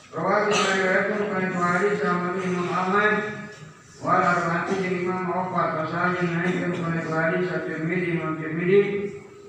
Rawat 0.08 0.48
diriwayatkan 0.48 1.20
oleh 1.28 1.48
Bukhari 1.52 1.88
sama 2.00 2.32
Imam 2.40 2.68
Ahmad 2.72 3.37
Walau 3.98 4.46
nanti 4.46 4.78
jadi 4.78 5.02
Imam 5.02 5.26
Opat 5.26 5.68
Pasalnya 5.74 6.22
naik 6.22 6.70
oleh 6.70 7.02
Bukhari 7.02 7.38
Satu 7.50 7.66
Tirmidhi 7.66 8.14
Imam 8.14 8.38
Tirmidhi 8.38 8.80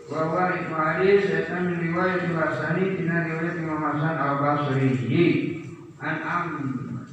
Bahwa 0.10 0.58
itu 0.58 0.74
hadis 0.74 1.20
Setan 1.30 1.78
riwayat 1.78 2.26
Hasani 2.34 2.98
Tina 2.98 3.30
riwayat 3.30 3.62
Imam 3.62 3.78
Hasan 3.78 4.16
Al-Basri. 4.18 5.30
An 6.02 6.18
Am 6.26 6.46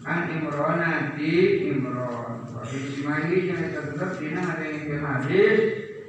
An 0.09 0.21
Imran 0.33 0.81
di 1.21 1.33
Imran. 1.77 2.49
Ismaili 2.67 3.53
yang 3.53 3.63
tetap 3.71 4.19
dina 4.19 4.43
ada 4.43 4.65
yang 4.67 5.05
hadis 5.05 5.59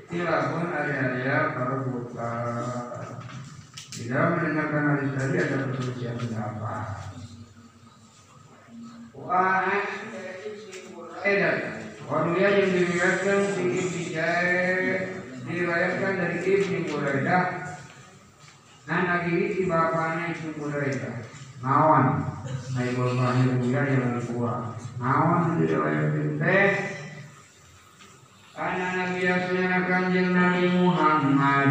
Tilapun 0.08 0.72
area-area 0.72 1.52
buka 1.84 2.34
dalam 4.08 4.30
mendengarkan 4.40 4.84
hadis 4.96 5.12
tadi 5.20 5.36
ada 5.36 5.58
perselisihan 5.68 6.16
pendapat. 6.16 6.88
Wah, 9.12 9.68
Edat 11.26 11.58
Waduya 12.08 12.48
yang 12.62 12.70
diriwayatkan 12.72 13.40
si 13.56 13.64
Ibni 13.78 14.04
Diriwayatkan 15.48 16.14
dari 16.20 16.38
Ibni 16.44 16.80
Buraidah 16.92 17.46
Nah, 18.88 19.04
lagi 19.04 19.52
si 19.52 19.68
bapaknya 19.68 20.32
Ibni 20.36 20.50
Buraidah 20.56 21.16
Nawan 21.60 22.22
Naibul 22.78 23.18
Mahir 23.18 23.58
Buya 23.58 23.82
yang 23.90 24.22
kuat 24.30 24.78
nawan 25.02 25.58
diriwayatkan 25.58 26.38
teh 26.38 26.70
Anak 28.58 28.90
Nabi 28.94 29.20
Yasuna 29.26 29.80
Kanjeng 29.90 30.34
Nabi 30.38 30.66
Muhammad 30.78 31.70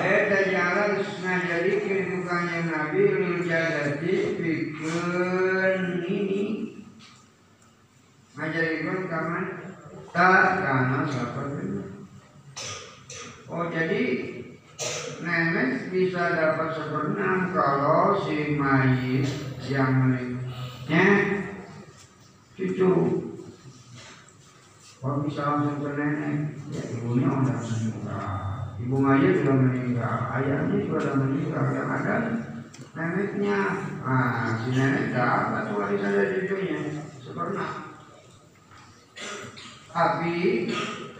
Eta 0.00 0.40
jalan 0.52 0.92
jadi 1.24 1.72
itu 1.80 2.16
kanjeng 2.28 2.66
Nabi 2.68 3.00
Lil 3.04 3.44
jadati 3.44 4.12
Bikin 4.40 5.80
ini 6.08 6.42
Ngajarikun 8.36 9.00
kaman 9.12 9.44
Tak 10.14 10.62
karena 10.62 10.98
seperti 11.10 11.64
Oh 13.50 13.66
jadi 13.66 14.02
Nenek 15.24 15.88
bisa 15.88 16.36
dapat 16.36 16.76
seperenam 16.76 17.54
kalau 17.56 18.20
si 18.28 18.60
mayit 18.60 19.24
yang 19.64 20.04
meninggalnya 20.04 21.04
cucu. 22.52 22.92
Kalau 25.00 25.20
bisa 25.24 25.42
langsung 25.44 25.84
ke 25.84 25.90
nenek, 25.96 26.36
ya 26.72 26.82
ibunya 26.96 27.28
udah 27.28 27.56
meninggal. 27.56 28.28
Ibu 28.84 28.96
mayit 29.00 29.32
sudah 29.40 29.56
meninggal, 29.56 30.16
ayahnya 30.40 30.76
juga 30.84 30.98
sudah 31.00 31.16
meninggal. 31.24 31.64
Yang 31.72 31.88
ada 31.88 32.14
neneknya, 32.92 33.58
ah 34.04 34.60
si 34.60 34.68
nenek 34.76 35.12
dapat 35.16 35.72
warisan 35.72 36.12
dari 36.12 36.32
cucunya 36.44 36.78
seperenam. 37.24 37.83
Tapi 39.94 40.66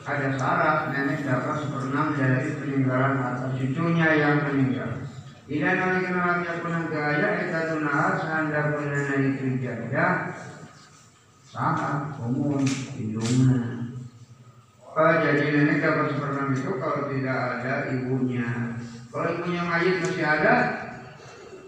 ada 0.02 0.34
syarat 0.34 0.90
nenek 0.90 1.22
dapat 1.22 1.62
seperenam 1.62 2.10
dari 2.18 2.58
peninggalan 2.58 3.22
atas 3.22 3.54
cucunya 3.54 4.08
yang 4.18 4.42
meninggal. 4.42 4.90
Ila 5.46 5.70
nani 5.78 5.98
kenal 6.02 6.42
ya 6.42 6.52
kunang 6.58 6.90
gaya 6.90 7.28
kita 7.38 7.60
tunahar 7.70 8.18
sanda 8.18 8.74
kunana 8.74 9.14
itu 9.22 9.62
jaya 9.62 10.34
sangat 11.46 12.18
umum 12.18 12.66
hidungnya. 12.98 13.94
Oh, 14.90 15.14
jadi 15.22 15.44
nenek 15.54 15.78
dapat 15.78 16.06
seperenam 16.10 16.50
itu 16.50 16.70
kalau 16.74 17.06
tidak 17.14 17.38
ada 17.38 17.74
ibunya. 17.94 18.74
Kalau 19.14 19.28
ibunya 19.38 19.62
mayit 19.62 20.02
masih 20.02 20.26
ada, 20.26 20.54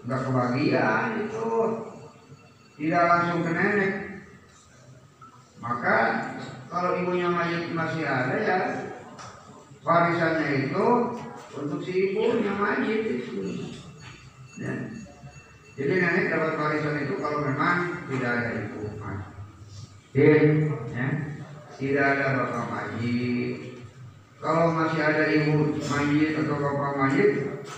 nggak 0.03 0.21
kebagian 0.27 1.23
itu. 1.23 1.51
Tidak 2.75 3.03
langsung 3.07 3.47
ke 3.47 3.51
nenek. 3.55 3.93
Maka 5.63 5.97
kalau 6.67 6.99
ibunya 6.99 7.31
mayit 7.31 7.71
masih 7.71 8.03
ada 8.03 8.35
ya 8.43 8.57
warisannya 9.87 10.67
itu 10.67 10.87
untuk 11.55 11.79
si 11.81 12.11
ibunya 12.11 12.53
mayit 12.59 13.23
itu. 13.23 13.71
Ya. 14.59 14.73
Jadi 15.77 15.93
nenek 16.01 16.33
dapat 16.33 16.53
warisan 16.59 17.05
itu 17.07 17.15
kalau 17.21 17.45
memang 17.45 18.03
tidak 18.11 18.31
ada 18.35 18.49
ibu 18.67 18.81
mayit. 18.99 20.59
Ya. 20.91 21.07
Tidak 21.77 22.03
ada 22.03 22.25
bapak 22.35 22.65
mayit. 22.67 23.79
Kalau 24.37 24.75
masih 24.75 25.01
ada 25.01 25.23
ibu 25.33 25.77
mayit 25.77 26.35
atau 26.35 26.55
bapak 26.59 26.93
mayit, 26.99 27.29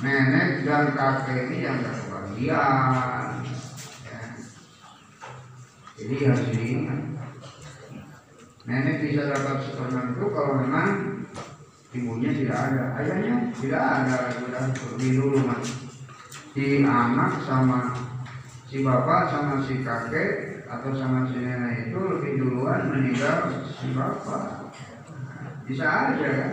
nenek 0.01 0.65
dan 0.65 0.91
kakek 0.97 1.51
ini 1.51 1.57
yang 1.67 1.79
kebagian. 1.85 3.43
Ya. 4.07 4.21
Jadi 5.99 6.15
harus 6.25 6.43
diingat. 6.55 7.18
Nenek 8.69 9.01
bisa 9.01 9.33
dapat 9.33 9.65
seperenam 9.65 10.13
itu 10.13 10.25
kalau 10.29 10.61
memang 10.61 10.89
ibunya 11.89 12.29
tidak 12.37 12.57
ada, 12.69 12.83
ayahnya 13.01 13.49
tidak 13.57 13.81
ada, 13.81 14.17
sudah 14.37 14.63
pergi 14.77 15.09
dulu 15.17 15.41
mas. 15.41 15.89
Si 16.53 16.85
anak 16.85 17.41
sama 17.49 17.97
si 18.69 18.85
bapak 18.85 19.33
sama 19.33 19.65
si 19.65 19.81
kakek 19.81 20.61
atau 20.69 20.93
sama 20.93 21.25
si 21.33 21.41
nenek 21.41 21.89
itu 21.89 21.97
lebih 21.97 22.45
duluan 22.45 22.93
meninggal 22.93 23.65
si 23.73 23.89
bapak. 23.89 24.69
Bisa 25.65 26.13
aja 26.13 26.29
kan? 26.29 26.51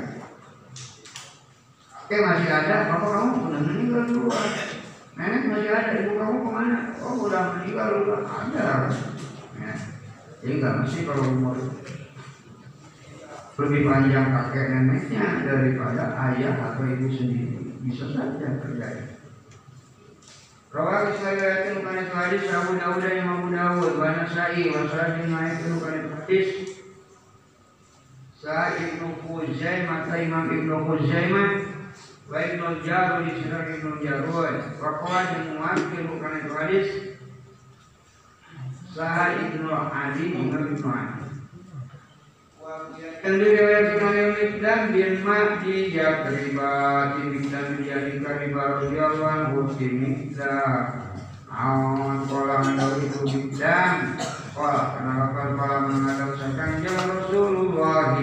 Oke 2.01 2.17
masih 2.17 2.49
ada, 2.49 2.97
bapak 2.97 3.11
kamu 3.13 3.33
sudah 3.45 3.61
meninggal 3.61 4.03
duluan. 4.09 4.49
Nenek 5.21 5.53
masih 5.53 5.69
ada, 5.69 5.93
ibu 6.01 6.17
kamu 6.17 6.37
ke 6.41 6.49
mana? 6.49 6.79
Oh 6.97 7.29
udah 7.29 7.61
meninggal 7.61 7.87
duluan. 7.93 8.25
Ada. 8.25 8.89
Ya. 9.61 9.75
Jadi 10.41 10.53
nggak 10.65 10.75
mesti 10.81 10.99
kalau 11.05 11.29
umur 11.29 11.57
lebih 13.57 13.89
panjang 13.89 14.29
kakek 14.29 14.67
neneknya 14.69 15.27
daripada 15.41 16.13
ayah 16.29 16.55
atau 16.73 16.85
ibu 16.85 17.09
sendiri. 17.09 17.57
Bisa 17.81 18.13
saja 18.13 18.61
terjadi. 18.61 19.17
Rawal 20.77 21.17
Israeliyatin 21.17 21.81
kana 21.81 22.05
hadis 22.13 22.53
Abu 22.53 22.77
Dawud 22.77 23.01
dan 23.01 23.17
Imam 23.17 23.49
Abu 23.49 23.49
Dawud 23.57 23.97
wa 23.97 24.13
Nasa'i 24.13 24.69
wa 24.69 24.85
Sa'id 24.93 25.25
itu 25.25 25.73
kana 25.81 26.01
hadis. 26.21 26.49
Sa'id 28.37 29.01
bin 29.01 29.17
Khuzaimah 29.25 30.05
Imam 30.21 30.53
Ibnu 30.53 30.77
Khuzaimah 30.85 31.49
wa 32.29 32.37
Ibnu 32.37 32.67
Jarud 32.85 33.25
di 33.25 33.33
Sirah 33.41 33.73
Ibnu 33.73 34.05
Jarud. 34.05 34.57
Wa 34.77 35.01
qala 35.01 35.49
muwakkil 35.49 36.05
kana 36.21 36.39
hadis. 36.45 36.89
Sa'id 38.93 39.57
bin 39.57 39.65
Ali 39.73 40.25
bin 40.29 40.53
Ibnu 40.53 40.89
Ali 40.93 41.36
yang 42.67 43.39
diriwayatkan 43.39 44.03
oleh 44.03 44.27
Mikdam 44.35 44.91
bin 44.91 45.23
Mahdi 45.23 45.95
Jabriba 45.95 46.75
di 47.15 47.39
Mikdam 47.39 47.79
menjadi 47.79 48.19
Kariba 48.19 48.63
radhiyallahu 48.83 49.23
anhu 49.23 49.71
di 49.79 49.87
Mikdam 49.87 51.15
Awan 51.47 52.27
kolam 52.27 52.67
mendawi 52.67 53.07
itu 53.07 53.23
Mikdam 53.23 54.19
Kola 54.51 54.99
kenapa 54.99 55.55
kolam 55.55 55.83
menghadap 55.95 56.31
sekanjang 56.43 56.99
Rasulullah 57.07 58.19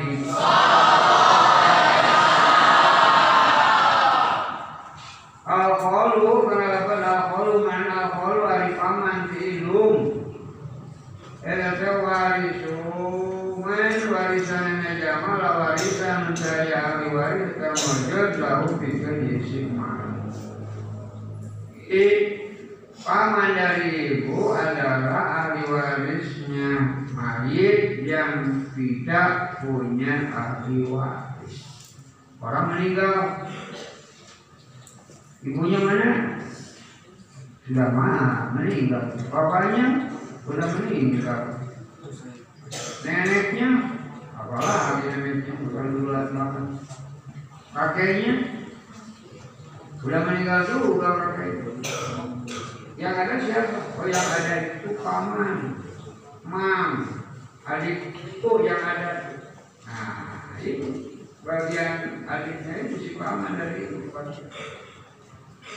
kenapa 6.52 6.96
Al-Kholu 7.00 7.64
mana 7.64 8.12
Al-Kholu 8.12 8.44
hari 8.44 8.76
paman 8.76 9.32
di 9.32 9.64
ilum 9.64 10.20
Elata 11.48 11.92
warisun 12.04 13.24
warisan 14.14 14.84
warisan 15.74 16.38
saya 16.38 16.78
ahli 16.78 17.08
waris 17.18 17.58
kamujud 17.58 18.32
lahu 18.38 18.78
bikin 18.78 19.18
yisimah 19.26 20.22
Jadi 21.74 22.06
paman 23.02 23.58
dari 23.58 23.90
ibu 24.22 24.54
adalah 24.54 25.50
ahli 25.50 25.66
warisnya 25.66 26.70
mayit 27.18 28.06
yang 28.06 28.62
tidak 28.78 29.66
punya 29.66 30.30
ahli 30.30 30.86
waris 30.86 31.58
Orang 32.38 32.78
meninggal 32.78 33.50
Ibunya 35.44 35.80
mana? 35.82 36.40
Sudah 37.68 37.90
mah 37.92 38.56
meninggal. 38.56 39.12
Bapaknya 39.28 40.08
sudah 40.48 40.68
meninggal. 40.80 41.42
Neneknya 43.04 43.70
apalagi 44.54 45.06
neneknya 45.10 45.54
bukan 45.66 45.86
dulu 45.98 46.10
lama. 46.14 46.62
Kakeknya 47.74 48.34
sudah 49.98 50.22
meninggal 50.30 50.62
juga 50.70 51.10
kakek 51.18 51.48
itu. 51.58 51.72
Yang 53.02 53.16
ada 53.18 53.36
siapa? 53.42 53.80
Oh 53.98 54.06
yang 54.06 54.28
ada 54.30 54.56
itu 54.62 54.90
paman, 55.02 55.58
mam, 56.46 56.92
adik 57.66 58.14
itu 58.14 58.52
yang 58.62 58.82
ada. 58.86 59.42
Nah 59.90 60.62
itu 60.62 60.88
bagian 61.42 62.24
adiknya 62.30 62.74
itu 62.86 62.96
si 63.02 63.10
paman 63.18 63.58
dari 63.58 63.90
itu 63.90 64.14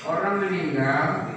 orang 0.07 0.37
meninggal 0.45 1.35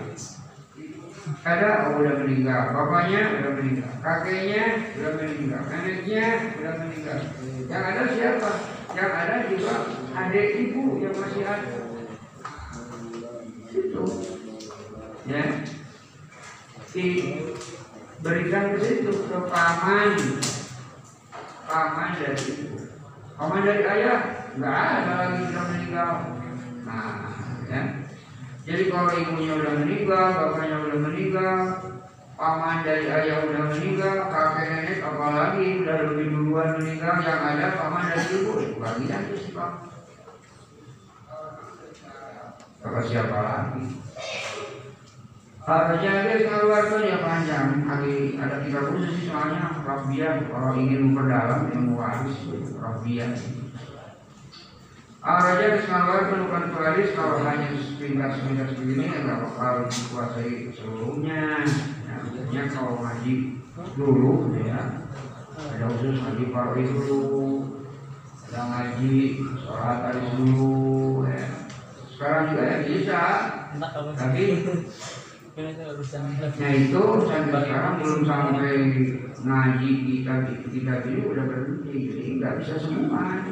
ada 1.45 1.91
oh 1.91 2.01
udah 2.01 2.15
meninggal 2.25 2.73
bapaknya 2.73 3.21
udah 3.39 3.51
meninggal 3.59 3.91
kakeknya 4.01 4.63
udah 4.97 5.11
meninggal 5.19 5.61
neneknya 5.69 6.25
udah 6.59 6.73
meninggal. 6.79 7.19
Yang 7.69 7.83
ada 7.85 8.03
siapa? 8.09 8.51
Yang 8.97 9.11
ada 9.13 9.35
juga 9.45 9.73
adik 10.17 10.47
ibu 10.57 10.83
yang 10.99 11.15
masih 11.15 11.43
ada. 11.45 11.79
Itu 13.69 14.05
ya. 15.29 15.43
Diberikan 16.89 18.63
ke 18.73 18.77
situ 18.81 19.13
ke 19.29 19.37
paman. 19.45 20.11
Paman 21.69 22.09
dari 22.17 22.41
ibu. 22.49 22.77
Paman 23.37 23.61
dari 23.61 23.83
ayah? 23.85 24.19
Nggak 24.57 24.73
ada 24.73 25.13
lagi 25.13 25.41
yang 25.53 25.67
meninggal. 25.69 26.13
Nah 26.83 27.29
ya 27.69 27.98
jadi 28.69 28.83
kalau 28.93 29.09
ibunya 29.17 29.53
udah 29.57 29.73
meninggal, 29.81 30.25
bapaknya 30.29 30.77
udah 30.77 30.99
meninggal, 31.09 31.57
paman 32.37 32.85
dari 32.85 33.09
ayah 33.09 33.49
udah 33.49 33.73
meninggal, 33.73 34.29
kakek 34.29 34.67
nenek 34.69 35.01
apalagi 35.01 35.81
udah 35.81 35.97
lebih 36.13 36.25
duluan 36.29 36.77
meninggal, 36.77 37.17
yang 37.25 37.41
ada 37.41 37.73
paman 37.81 38.13
dari 38.13 38.29
ibu, 38.37 38.51
itu 38.61 39.35
sih 39.41 39.51
pak. 39.57 39.89
Siapa 43.09 43.39
lagi? 43.41 43.85
Jadi 45.99 46.49
keluarga 46.49 46.97
ya 47.05 47.17
panjang 47.21 47.85
hari 47.85 48.39
ada 48.41 48.63
tiga 48.65 48.89
puluh 48.89 49.05
sih 49.05 49.29
soalnya 49.29 49.69
Rabian 49.85 50.49
kalau 50.49 50.73
ingin 50.79 51.13
memperdalam 51.13 51.69
ilmu 51.69 51.93
waris 51.99 52.37
Rabian. 52.73 53.33
Raja 55.29 55.77
keluarga 55.85 56.35
bukan 56.41 56.63
waris 56.73 57.13
kalau 57.13 57.45
hanya 57.45 57.69
sepintas 57.77 58.41
sepintas 58.41 58.73
begini 58.73 59.13
ya 59.13 59.19
nggak 59.21 59.39
bakal 59.45 59.85
dikuasai 59.85 60.73
seluruhnya. 60.73 61.61
Ya, 62.09 62.15
biasanya 62.25 62.61
kalau 62.73 62.93
ngaji 63.05 63.33
dulu 63.93 64.49
ya 64.59 65.05
ada 65.59 65.85
khusus 65.91 66.17
ngaji 66.19 66.43
paruh 66.49 66.81
dulu 66.81 67.27
ada 68.49 68.59
ngaji 68.65 69.15
sholat 69.61 69.97
hari 70.09 70.21
dulu 70.35 71.23
ya 71.29 71.45
sekarang 72.15 72.43
juga 72.51 72.63
ya 72.65 72.77
bisa 72.89 73.21
tapi 74.17 74.43
Nah 75.59 76.71
itu 76.71 77.03
sampai 77.27 77.59
sekarang 77.67 77.99
belum 77.99 78.21
sampai 78.23 78.75
ngaji 79.43 79.91
kita 80.07 80.33
kita 80.71 80.93
ini 81.03 81.21
udah 81.27 81.43
berhenti 81.51 81.93
jadi 82.07 82.31
nggak 82.39 82.53
bisa 82.63 82.79
semua. 82.79 83.43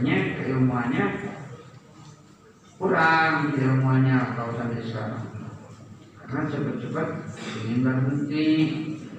Makanya 0.00 0.32
keilmuannya 0.40 1.06
kurang 2.80 3.52
ilmuannya 3.52 4.16
kalau 4.32 4.56
sampai 4.56 4.80
sekarang. 4.80 5.28
Karena 6.16 6.40
cepat-cepat 6.48 7.08
ingin 7.60 7.84
berhenti 7.84 8.48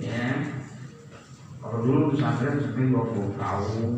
ya. 0.02 0.42
Kalau 1.62 1.86
dulu 1.86 2.18
pesantren 2.18 2.66
sampai 2.66 2.90
20 2.90 3.38
tahun. 3.38 3.90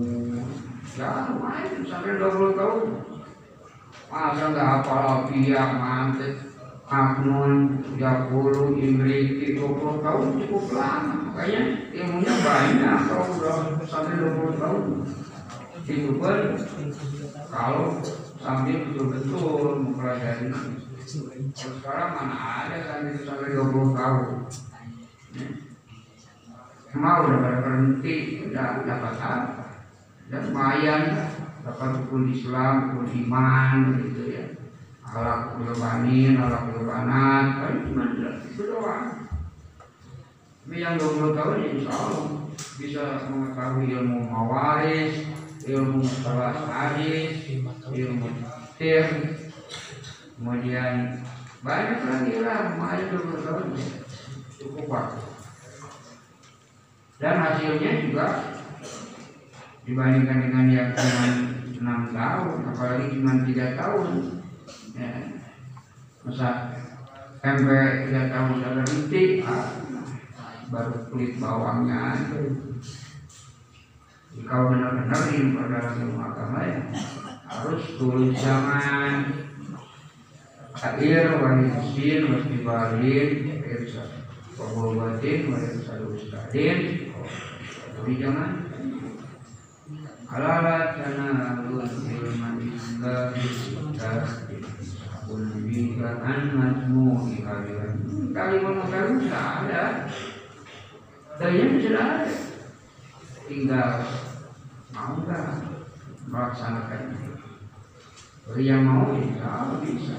Ya 1.00 1.32
lumayan 1.32 1.88
sampai 1.88 2.20
20 2.20 2.60
tahun. 2.60 2.84
Masa 4.12 4.44
nggak 4.52 4.68
hafal 4.68 5.32
pihak 5.32 5.70
mantek 5.80 6.36
Aknon 6.92 7.80
30 7.96 8.76
Imriti 8.76 9.56
20 9.56 10.04
tahun 10.04 10.28
cukup 10.36 10.66
lama. 10.76 11.32
Makanya 11.32 11.62
ilmunya 11.96 12.34
banyak 12.44 12.98
kalau 13.08 13.40
udah 13.40 13.80
sampai 13.88 14.20
20 14.20 14.60
tahun 14.60 14.84
pun 15.84 16.40
kalau 17.52 18.00
sambil 18.40 18.78
betul-betul 18.88 19.84
mempelajari. 19.84 20.48
Sekarang 21.54 22.10
mana 22.16 22.36
ada 22.40 22.78
sampai 22.88 23.20
sampai 23.20 23.56
20 23.56 23.92
tahun. 24.00 24.28
Mau 26.94 27.26
udah 27.26 27.40
pada 27.42 27.58
berhenti 27.66 28.46
udah 28.48 28.86
dapat 28.86 29.16
apa? 29.18 29.66
Dan 30.32 30.54
lumayan 30.54 31.02
dapat 31.66 31.90
hukum 32.00 32.32
Islam 32.32 32.96
hukum 32.96 33.08
iman 33.28 33.76
gitu 34.00 34.24
ya. 34.32 34.46
Alak 35.04 35.60
kulbanin 35.60 36.40
alak 36.40 36.72
kulbanat 36.72 37.46
kan 37.60 37.74
cuma 37.86 38.04
itu 38.48 38.64
doang. 38.72 39.28
Tapi 40.64 40.80
yang 40.80 40.96
20 40.96 41.36
tahun 41.36 41.60
ya 41.60 41.68
insya 41.76 41.92
Allah 41.92 42.26
bisa 42.80 43.04
mengetahui 43.30 43.94
ilmu 43.94 44.26
mawaris 44.32 45.43
ilmu 45.64 46.04
salah 46.04 46.56
hadis 46.68 47.48
ilmu 47.94 48.28
tir 48.76 49.08
kemudian 50.36 51.24
banyak 51.64 52.00
lagi 52.04 52.34
lah 52.44 52.76
lumayan 52.76 53.08
20 53.16 53.46
tahun 53.48 53.68
cukup 54.60 54.86
waktu 54.92 55.22
dan 57.24 57.36
hasilnya 57.40 57.92
juga 58.04 58.28
dibandingkan 59.88 60.40
dengan 60.44 60.66
yang 60.68 60.90
cuma 60.96 61.28
enam 61.84 62.02
tahun 62.16 62.58
apalagi 62.72 63.06
cuma 63.20 63.44
tiga 63.44 63.76
tahun 63.76 64.08
ya. 64.96 65.12
Masa 66.24 66.50
tempe 67.44 67.80
tiga 68.08 68.22
tahun 68.32 68.50
sudah 68.56 68.72
berhenti 68.80 69.24
ah, 69.44 69.68
baru 70.72 71.12
kulit 71.12 71.36
bawangnya. 71.40 72.16
itu 72.16 72.42
kalau 74.42 74.74
benar-benar 74.74 75.22
dalam 75.70 75.94
ilmu 76.02 76.20
agama 76.26 76.60
ya 76.66 76.82
harus 77.46 77.84
tulis 78.02 78.34
zaman 78.34 79.30
akhir 80.74 81.38
warisin 81.38 82.34
mesti 82.34 82.58
balin 82.66 83.30
irsa 83.62 84.10
pengobatan 84.58 85.40
warisin 85.54 86.02
ustadin 86.10 86.78
tapi 87.94 88.20
jangan. 88.20 88.52
Karena 90.34 91.62
lu 91.70 91.78
ilman 91.86 92.58
islam 92.66 93.32
Kul 95.24 95.46
bika 95.64 96.20
an 96.20 96.42
masmu 96.52 97.16
kalimat 97.40 97.96
kalimat 98.36 98.74
makalu 98.82 99.30
ada. 99.32 100.10
Dayanya 101.40 101.78
sudah 101.80 102.04
ada 102.04 102.53
tinggal 103.48 104.04
mau 104.94 105.20
nggak 105.20 105.48
melaksanakannya 106.30 107.34
bagi 108.44 108.64
yang 108.68 108.84
mau 108.84 109.12
Allah 109.12 109.80
bisa. 109.84 110.18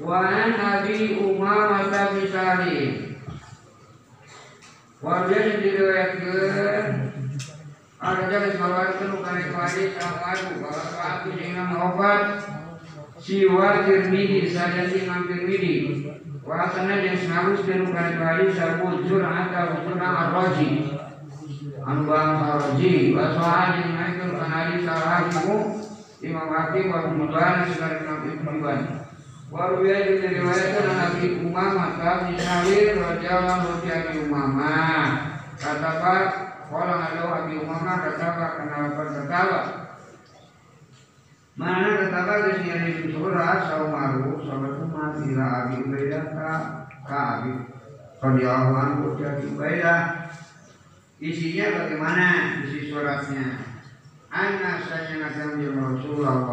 Wan 0.00 0.56
Nabi 0.56 1.20
Umar 1.20 1.76
mata 1.76 2.16
misali 2.16 3.10
Warga 5.00 5.32
yang 5.32 5.60
diriwayatkan. 5.64 6.84
Ada 8.00 8.22
jalan 8.32 8.52
keluarkan 8.56 9.08
bukan 9.16 9.36
kembali 9.48 9.84
sama 9.96 10.32
aku 10.32 10.60
kalau 10.60 10.88
aku 11.00 11.28
dengan 11.36 11.68
obat 11.76 12.40
siwa 13.16 13.84
tirmidhi 13.84 14.48
saja 14.48 14.88
imam 14.92 15.24
tirmidhi. 15.24 16.04
Wasana 16.44 17.00
yang 17.00 17.16
harus 17.16 17.64
dan 17.64 17.88
bukan 17.88 18.06
kembali 18.16 18.44
sabujur 18.52 19.24
atau 19.24 19.84
bujur 19.84 19.96
ar-raji 20.00 20.99
anu 21.90 22.06
bang 22.06 22.38
ar-raji 22.38 22.94
wasohan 23.18 23.70
yang 23.82 23.90
naikkan 23.98 24.30
kanali 24.38 24.74
salahimu 24.86 25.56
imam 26.22 26.48
hakim 26.54 26.86
wa 26.86 27.10
muban 27.10 27.66
sekarang 27.66 28.00
imam 28.06 28.20
ibn 28.30 28.46
muban 28.46 28.80
Waruya 29.50 30.06
juga 30.06 30.30
diriwayatkan 30.30 30.86
Nabi 30.94 31.42
Umamah 31.42 31.98
Kami 31.98 32.38
Syahir 32.38 33.02
Rajalah 33.02 33.66
Raja 33.66 34.14
Umamah 34.22 35.06
Kata 35.58 35.90
Pak 35.98 36.22
Kalau 36.70 36.94
ada 37.02 37.22
Abi 37.34 37.58
Umamah 37.58 37.98
kata 37.98 38.26
Pak 38.38 38.52
Kenapa 38.62 39.02
ketawa 39.10 39.60
Mana 41.58 41.98
kata 41.98 42.18
Pak 42.30 42.38
Ke 42.46 42.52
sini 42.62 43.10
surah 43.10 43.66
Saumaru 43.66 44.38
Sahabat 44.38 44.74
Umar 44.86 45.18
Ila 45.18 45.46
Abi 45.66 45.74
Ubaidah 45.82 46.24
Ka 47.02 47.18
Abi. 47.42 47.52
Radiyallahu 48.22 48.74
anhu 48.78 49.18
Jadi 49.18 49.50
Ubaidah 49.50 50.30
Isinya 51.20 51.84
bagaimana 51.84 52.64
isi 52.64 52.88
suratnya 52.88 53.60
Anak 54.32 54.88
saya 54.88 55.20
nabi 55.20 55.68
Rasulullah 55.68 56.48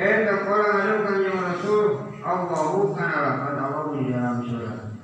Eh, 0.00 0.24
kalau 0.26 0.64
lalu 0.64 0.96
kanjeng 1.04 1.36
Rasul, 1.36 1.84
Allahu 2.24 2.96
kana 2.96 3.20
lafad 3.20 3.56
Allah 3.60 3.84
di 3.92 4.08
dalam 4.08 4.40
surat. 4.48 4.96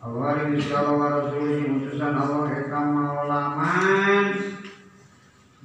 Allah 0.00 0.48
ini 0.48 0.56
Allah 0.72 1.20
Rasul 1.20 1.44
ini 1.52 1.84
utusan 1.84 2.16
Allah 2.16 2.48
eka 2.52 2.80
maulaman 2.80 4.24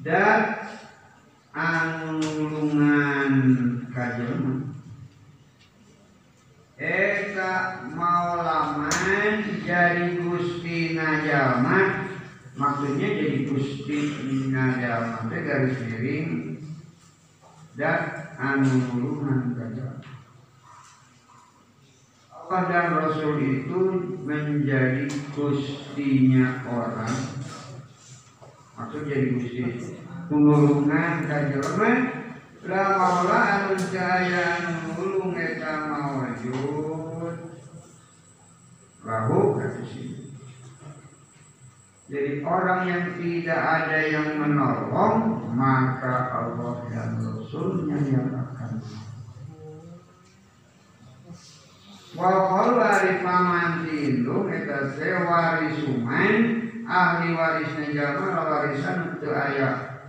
dan 0.03 0.61
anulungan 1.55 3.31
kajelma. 3.89 4.60
Eka 8.01 8.09
maulaman 8.09 9.61
jadi 9.61 10.25
gusti 10.25 10.97
najalma 10.97 12.09
maksudnya 12.57 13.13
jadi 13.13 13.45
gusti 13.45 13.97
najalma 14.49 15.29
itu 15.29 15.37
garis 15.45 15.77
miring 15.85 16.29
dan 17.77 18.01
anulungan 18.41 19.53
kajelma. 19.53 20.01
Allah 22.33 22.61
dan 22.73 22.87
Rasul 22.97 23.37
itu 23.37 23.81
menjadi 24.25 25.05
gustinya 25.37 26.65
orang. 26.73 27.17
Maksud 28.81 29.05
jadi 29.05 29.29
gusti. 29.37 29.61
Penulungan 30.25 31.29
kajelma 31.29 31.91
la 32.65 32.83
maula 32.97 33.39
anu 33.45 33.77
cahaya 33.93 34.73
nulung 34.89 35.37
eta 35.37 35.85
mawajud 35.85 36.90
lahu 39.01 39.57
kata 39.57 39.81
sini. 39.85 40.29
Jadi 42.11 42.43
orang 42.43 42.81
yang 42.91 43.05
tidak 43.15 43.61
ada 43.61 43.97
yang 44.03 44.35
menolong 44.35 45.47
maka 45.55 46.27
Allah 46.27 46.83
dan 46.91 47.23
Rasulnya 47.23 47.97
yang 48.03 48.35
akan 48.35 48.83
Wal 52.11 52.75
wari 52.75 53.23
paman 53.23 53.87
tindung 53.87 54.51
eta 54.51 54.91
warisuman 54.99 56.35
ahli 56.83 57.27
warisnya 57.31 57.87
jalma 57.95 58.51
warisan 58.51 59.15
teu 59.23 59.31
aya 59.31 60.03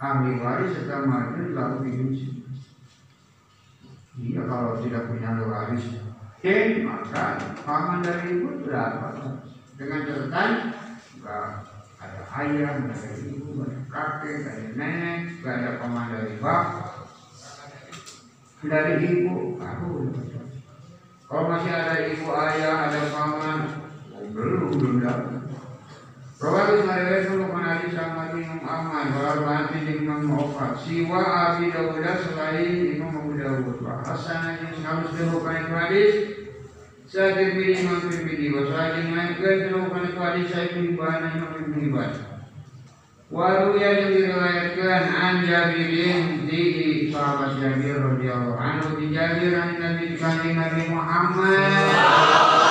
ahli 0.00 0.40
waris 0.40 0.72
serta 0.72 1.04
mati 1.04 1.52
lalu 1.52 1.76
dikunci. 1.84 2.26
Iya 4.16 4.48
kalau 4.48 4.80
tidak 4.80 5.12
punya 5.12 5.36
waris, 5.44 5.84
maka 6.86 7.42
paman 7.66 8.06
dari 8.06 8.38
ibu 8.38 8.62
berapa? 8.62 9.18
Dengan 9.74 10.06
catatan 10.06 10.50
enggak 11.18 11.46
ada 11.98 12.22
ayah, 12.38 12.70
enggak 12.78 13.02
ada 13.02 13.10
ibu, 13.18 13.46
enggak 13.50 13.66
ada 13.66 13.82
kakek, 13.90 14.34
enggak 14.38 14.54
ada 14.54 14.68
nenek, 14.78 15.18
enggak 15.42 15.54
ada 15.58 15.70
paman 15.82 16.06
dari 16.14 16.34
bapak. 16.38 16.90
Dari 18.62 18.94
ibu, 19.10 19.58
aku 19.58 19.90
kalau 21.26 21.50
masih 21.50 21.72
ada 21.74 21.94
ibu 22.14 22.26
ayah, 22.30 22.74
ada 22.86 23.00
paman, 23.10 23.58
belum 24.30 24.70
belum 24.78 24.94
dapat. 25.02 25.45
Ismail 26.36 27.24
itu 27.24 27.32
mengenali 27.40 27.88
sama 27.96 28.28
Imam 28.36 28.60
Ahmad 28.60 29.08
Walau 29.16 29.48
nanti 29.48 29.88
Imam 29.88 30.20
Muhammad 30.28 30.76
Siwa 30.84 31.24
Abi 31.24 31.72
Dawud 31.72 31.96
selain 31.96 32.92
Imam 32.92 33.24
Abu 33.24 33.40
Dawud 33.40 33.80
Wa 33.80 34.04
Hasan 34.04 34.60
yang 34.60 34.76
harus 34.84 35.16
dilakukan 35.16 35.72
hadis 35.72 36.14
Saya 37.08 37.40
terpilih 37.40 37.88
Imam 37.88 38.04
Tirmidzi 38.04 38.52
Wa 38.52 38.68
saya 38.68 39.00
dimainkan 39.00 39.56
dilakukan 39.64 40.12
hadis 40.12 40.46
Saya 40.52 40.76
pribadi 40.76 41.26
Imam 41.40 41.52
Ibn 41.56 41.72
Hibban 41.72 42.12
Waru 43.26 43.74
yang 43.80 44.12
diriwayatkan 44.12 45.02
an 45.18 45.34
Jabirin 45.42 46.46
di 46.46 46.62
sahabat 47.10 47.58
Jabir 47.58 47.98
radhiyallahu 47.98 48.54
anhu. 48.54 49.02
Di 49.02 49.10
Jabir 49.10 49.50
an 49.58 49.82
Nabi 49.82 50.14
Nabi 50.54 50.82
Muhammad 50.94 52.65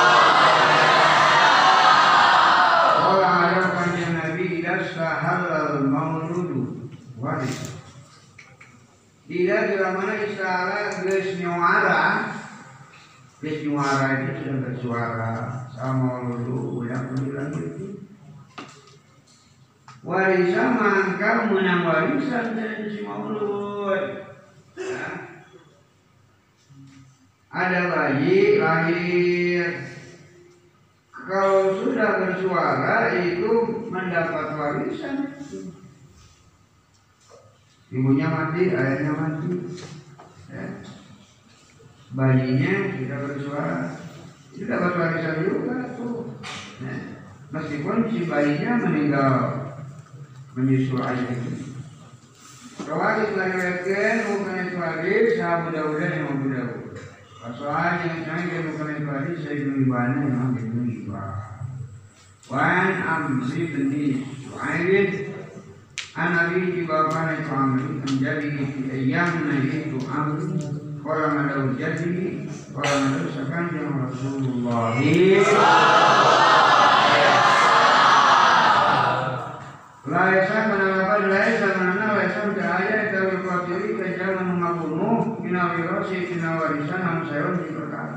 Tidak 9.26 9.62
bila 9.74 9.88
mana 9.98 10.14
istilah 10.22 11.02
geus 11.02 11.30
nyuara. 11.42 12.04
Geus 13.42 13.66
nyuara 13.66 14.22
itu 14.22 14.32
sudah 14.46 14.58
bersuara. 14.62 15.34
Sama 15.74 16.30
lulu 16.30 16.86
udah 16.86 17.10
bilang 17.18 17.50
gitu 17.58 18.06
Warisan 20.06 20.78
mangkal 20.78 21.50
menang 21.50 21.90
warisan 21.90 22.54
dari 22.54 22.94
si 22.94 23.02
maulud 23.02 24.22
nah. 24.78 25.14
Ada 27.50 27.82
bayi 27.90 28.62
lahir. 28.62 29.90
Kalau 31.10 31.82
sudah 31.82 32.22
bersuara 32.22 33.18
itu 33.18 33.50
mendapat 33.90 34.48
warisan 34.54 35.34
ibunya 37.94 38.28
mati, 38.30 38.74
ayahnya 38.74 39.14
mati, 39.14 39.52
ya. 40.50 40.66
bayinya 42.16 42.74
tidak 42.98 43.20
bersuara, 43.30 43.80
itu 44.56 44.64
dapat 44.66 44.94
warisan 44.98 45.36
juga 45.46 45.78
tuh. 46.00 46.34
Ya. 46.82 46.96
Meskipun 47.54 48.10
si 48.10 48.26
bayinya 48.26 48.72
meninggal 48.84 49.36
menyusul 50.56 51.04
ayah 51.04 51.30
itu. 51.30 51.76
Rawat 52.86 53.32
diriwayatkan 53.32 54.16
bukan 54.30 54.56
itu 54.68 54.78
hadis 54.78 55.40
sahabat 55.40 55.74
Dawud 55.74 55.98
yang 55.98 56.28
Abu 56.28 56.48
Dawud. 56.52 56.94
Yang 57.46 58.20
canggih 58.26 58.62
bukan 58.74 58.88
itu 58.94 59.10
hadis 59.10 59.38
saya 59.42 59.64
banyak 59.66 60.22
yang 60.28 60.54
Ibnu 60.54 60.86
Wan 62.46 63.02
Amri 63.02 63.74
bin 63.74 64.22
Suhaib 64.46 65.25
an 66.16 66.32
Nabi 66.32 66.72
dibawakan 66.72 67.44
itu 67.44 67.52
Amri 67.52 67.88
menjadi 68.08 68.48
ayamna 68.88 69.56
itu 69.68 70.00
Amri 70.08 70.64
Orang 71.04 71.38
ada 71.38 71.76
jadi 71.76 72.48
Orang 72.72 73.00
ada 73.14 73.30
sekanjang 73.30 73.94
Rasulullah. 73.94 74.96
Laisan 80.06 80.64
menanggapan 80.72 81.24
laisan 81.30 81.74
menang 81.84 82.12
laisan 82.16 82.48
cahaya 82.56 82.96
itu 83.12 83.20
berkotiri 83.36 83.90
kejangan 84.00 84.56
mengakumu 84.56 85.36
Minawirasi 85.44 86.32
kinawarisan 86.32 87.02
Hamsayon 87.04 87.60
di 87.60 87.70
perkara 87.76 88.16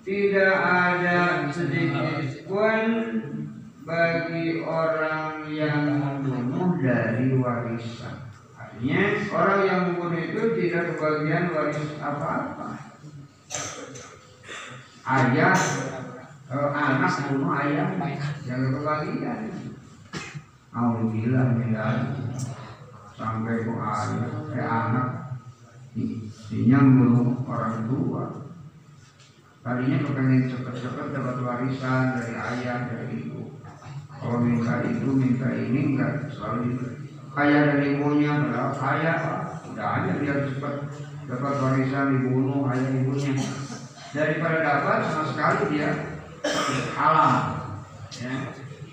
Tidak 0.00 0.54
ada 0.56 1.52
sedikit 1.52 2.48
pun 2.48 2.80
bagi 3.84 4.64
orang 4.64 5.44
yang 5.52 6.00
membunuh 6.00 6.80
dari 6.80 7.36
warisan. 7.36 8.32
Artinya 8.56 9.02
orang 9.28 9.60
yang 9.68 9.80
membunuh 9.92 10.20
itu 10.24 10.42
tidak 10.56 10.96
kebagian 10.96 11.52
waris 11.52 12.00
apa-apa. 12.00 12.68
Ayah, 15.04 15.56
eh, 16.48 16.70
anak 16.72 17.12
bunuh 17.28 17.52
ayah, 17.60 17.92
yang 18.48 18.72
kebagian. 18.72 19.40
Alhamdulillah 20.74 21.44
meninggal 21.54 21.94
sampai 23.14 23.68
ke 23.68 23.72
ayah, 23.76 24.32
eh, 24.48 24.64
anak, 24.64 25.08
istrinya 25.92 26.80
membunuh 26.80 27.36
orang 27.44 27.84
tua. 27.84 28.24
Tadinya 29.64 29.96
kepengen 29.96 30.44
cepat-cepat 30.52 31.06
dapat 31.16 31.36
warisan 31.40 32.20
dari 32.20 32.32
ayah, 32.36 32.84
dari 32.84 33.16
ibu 33.16 33.33
kalau 34.24 34.40
minta 34.40 34.80
itu 34.88 35.08
minta 35.12 35.52
ini 35.52 35.80
enggak. 35.92 36.32
Selalu 36.32 36.80
kaya 37.36 37.76
dari 37.76 38.00
ibunya 38.00 38.32
padahal 38.40 38.72
kaya 38.72 39.12
udah 39.68 39.88
aja 40.00 40.12
dia 40.16 40.34
cepat 40.48 40.74
dapat 41.28 41.54
warisan 41.60 42.06
dibunuh 42.16 42.64
ayah 42.72 42.88
ibunya 43.04 43.36
daripada 44.16 44.58
dapat 44.64 44.98
sama 45.12 45.24
sekali 45.28 45.76
dia 45.76 45.90
halal 46.96 47.34
ya. 48.16 48.32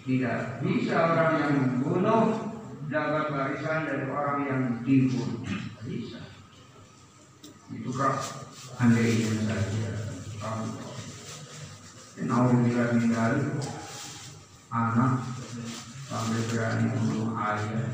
Tidak 0.01 0.65
bisa 0.65 0.95
orang 0.97 1.31
yang 1.39 1.53
membunuh 1.55 2.23
dapat 2.91 3.25
warisan 3.31 3.87
dari 3.87 4.05
orang 4.11 4.39
yang 4.43 4.61
dibunuh. 4.83 5.47
Bisa. 5.87 6.19
Itu 7.71 7.87
kak 7.95 8.19
andainya 8.83 9.47
saja. 9.47 9.89
Kamu 10.41 10.91
Nauzubillah 12.21 12.93
min 12.97 13.13
anak 14.71 15.19
sampai 16.07 16.41
berani 16.47 16.87
bunuh 16.95 17.35
ayah. 17.35 17.91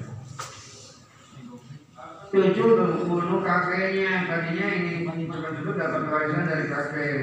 Cucu 2.30 2.66
bunuh 3.10 3.40
kakeknya. 3.42 4.30
Tadinya 4.30 4.68
ini 4.78 5.10
cepat 5.10 5.54
itu 5.58 5.72
dapat 5.74 6.02
warisan 6.06 6.46
dari 6.46 6.66
kakek. 6.70 7.22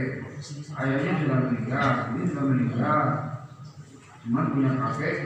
Ayahnya 0.74 1.12
sudah 1.22 1.38
meninggal 1.46 1.90
ini 2.11 2.22
sudah 2.26 2.44
meninggal. 2.50 3.00
Cuma 4.26 4.50
punya 4.50 4.72
kakek. 4.74 5.16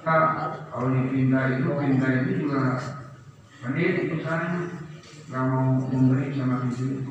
Tak 0.00 0.24
kalau 0.72 0.88
dipindah 0.96 1.60
itu 1.60 1.68
pindah 1.72 2.10
itu 2.24 2.32
juga 2.44 2.80
pendid 3.60 4.08
misalnya 4.08 4.72
nggak 5.28 5.44
mau 5.46 5.76
memberi 5.92 6.32
sama 6.32 6.64
istri 6.72 7.04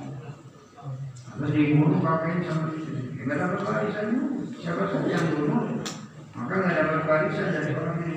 terus 1.38 1.52
dibunuh 1.54 2.02
kakeknya 2.02 2.50
sama 2.50 2.66
istri 2.78 3.16
nggak 3.26 3.38
dapat 3.42 3.62
warisan. 3.66 4.08
Siapa 4.60 4.92
saja 4.92 5.08
yang 5.08 5.26
bunuh 5.40 5.79
maka 6.40 6.56
nggak 6.56 6.76
dapat 6.80 7.02
barisan 7.04 7.48
dari 7.52 7.72
orang 7.76 8.00
ini. 8.08 8.16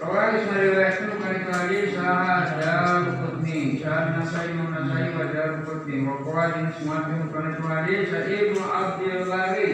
Rawalis 0.00 0.48
meriwayatkan 0.48 1.12
kali 1.20 1.40
kali 1.44 1.78
sahah 1.92 2.56
dalam 2.56 3.20
kutni 3.20 3.76
sahah 3.84 4.16
nasai 4.16 4.56
menasai 4.56 5.12
dalam 5.12 5.60
kutni 5.68 6.08
wa 6.08 6.24
qawadin 6.24 6.72
sumatun 6.72 7.28
kana 7.28 7.60
hadis 7.60 8.08
ibnu 8.08 8.64
Abdul 8.64 9.28
Bari 9.28 9.68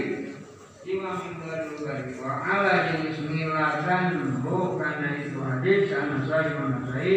Imam 0.83 1.15
Ibnu 1.23 1.79
Bari 1.79 2.11
wa 2.19 2.43
ala 2.43 2.91
jenis 2.91 3.23
milatan 3.23 4.03
bukan 4.43 4.99
itu 5.23 5.39
hadis. 5.39 5.95
Sahah 5.95 6.07
nasai 6.19 6.47
menasai 6.59 7.15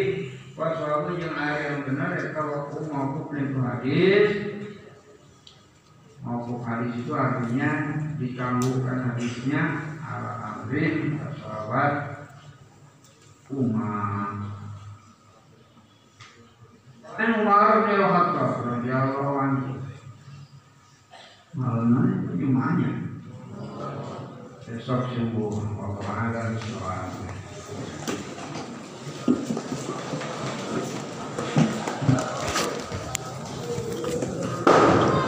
wa 0.54 0.66
sahabu 0.78 1.18
yang 1.18 1.34
ada 1.34 1.58
yang 1.66 1.82
benar 1.82 2.14
ya 2.14 2.30
kalau 2.30 2.70
mau 2.94 3.26
itu 3.34 3.58
hadis 3.58 4.59
Mauquf 6.20 6.60
hadis 6.68 7.00
itu 7.00 7.12
artinya 7.16 7.96
ditangguhkan 8.20 8.98
hadisnya 9.08 9.62
ala 10.04 10.32
amrin 10.52 11.16
sahabat 11.40 11.92
Umar. 13.48 14.52
Dan 17.16 17.30
Umar 17.40 17.88
bin 17.88 18.00
Khattab 18.04 18.52
radhiyallahu 18.68 19.34
anhu. 19.40 19.70
Malamnya 21.56 22.36
Jumanya. 22.36 22.90
Besok 24.68 25.02
sembuh. 25.12 25.52
Allah 25.82 25.98
Taala 26.04 26.42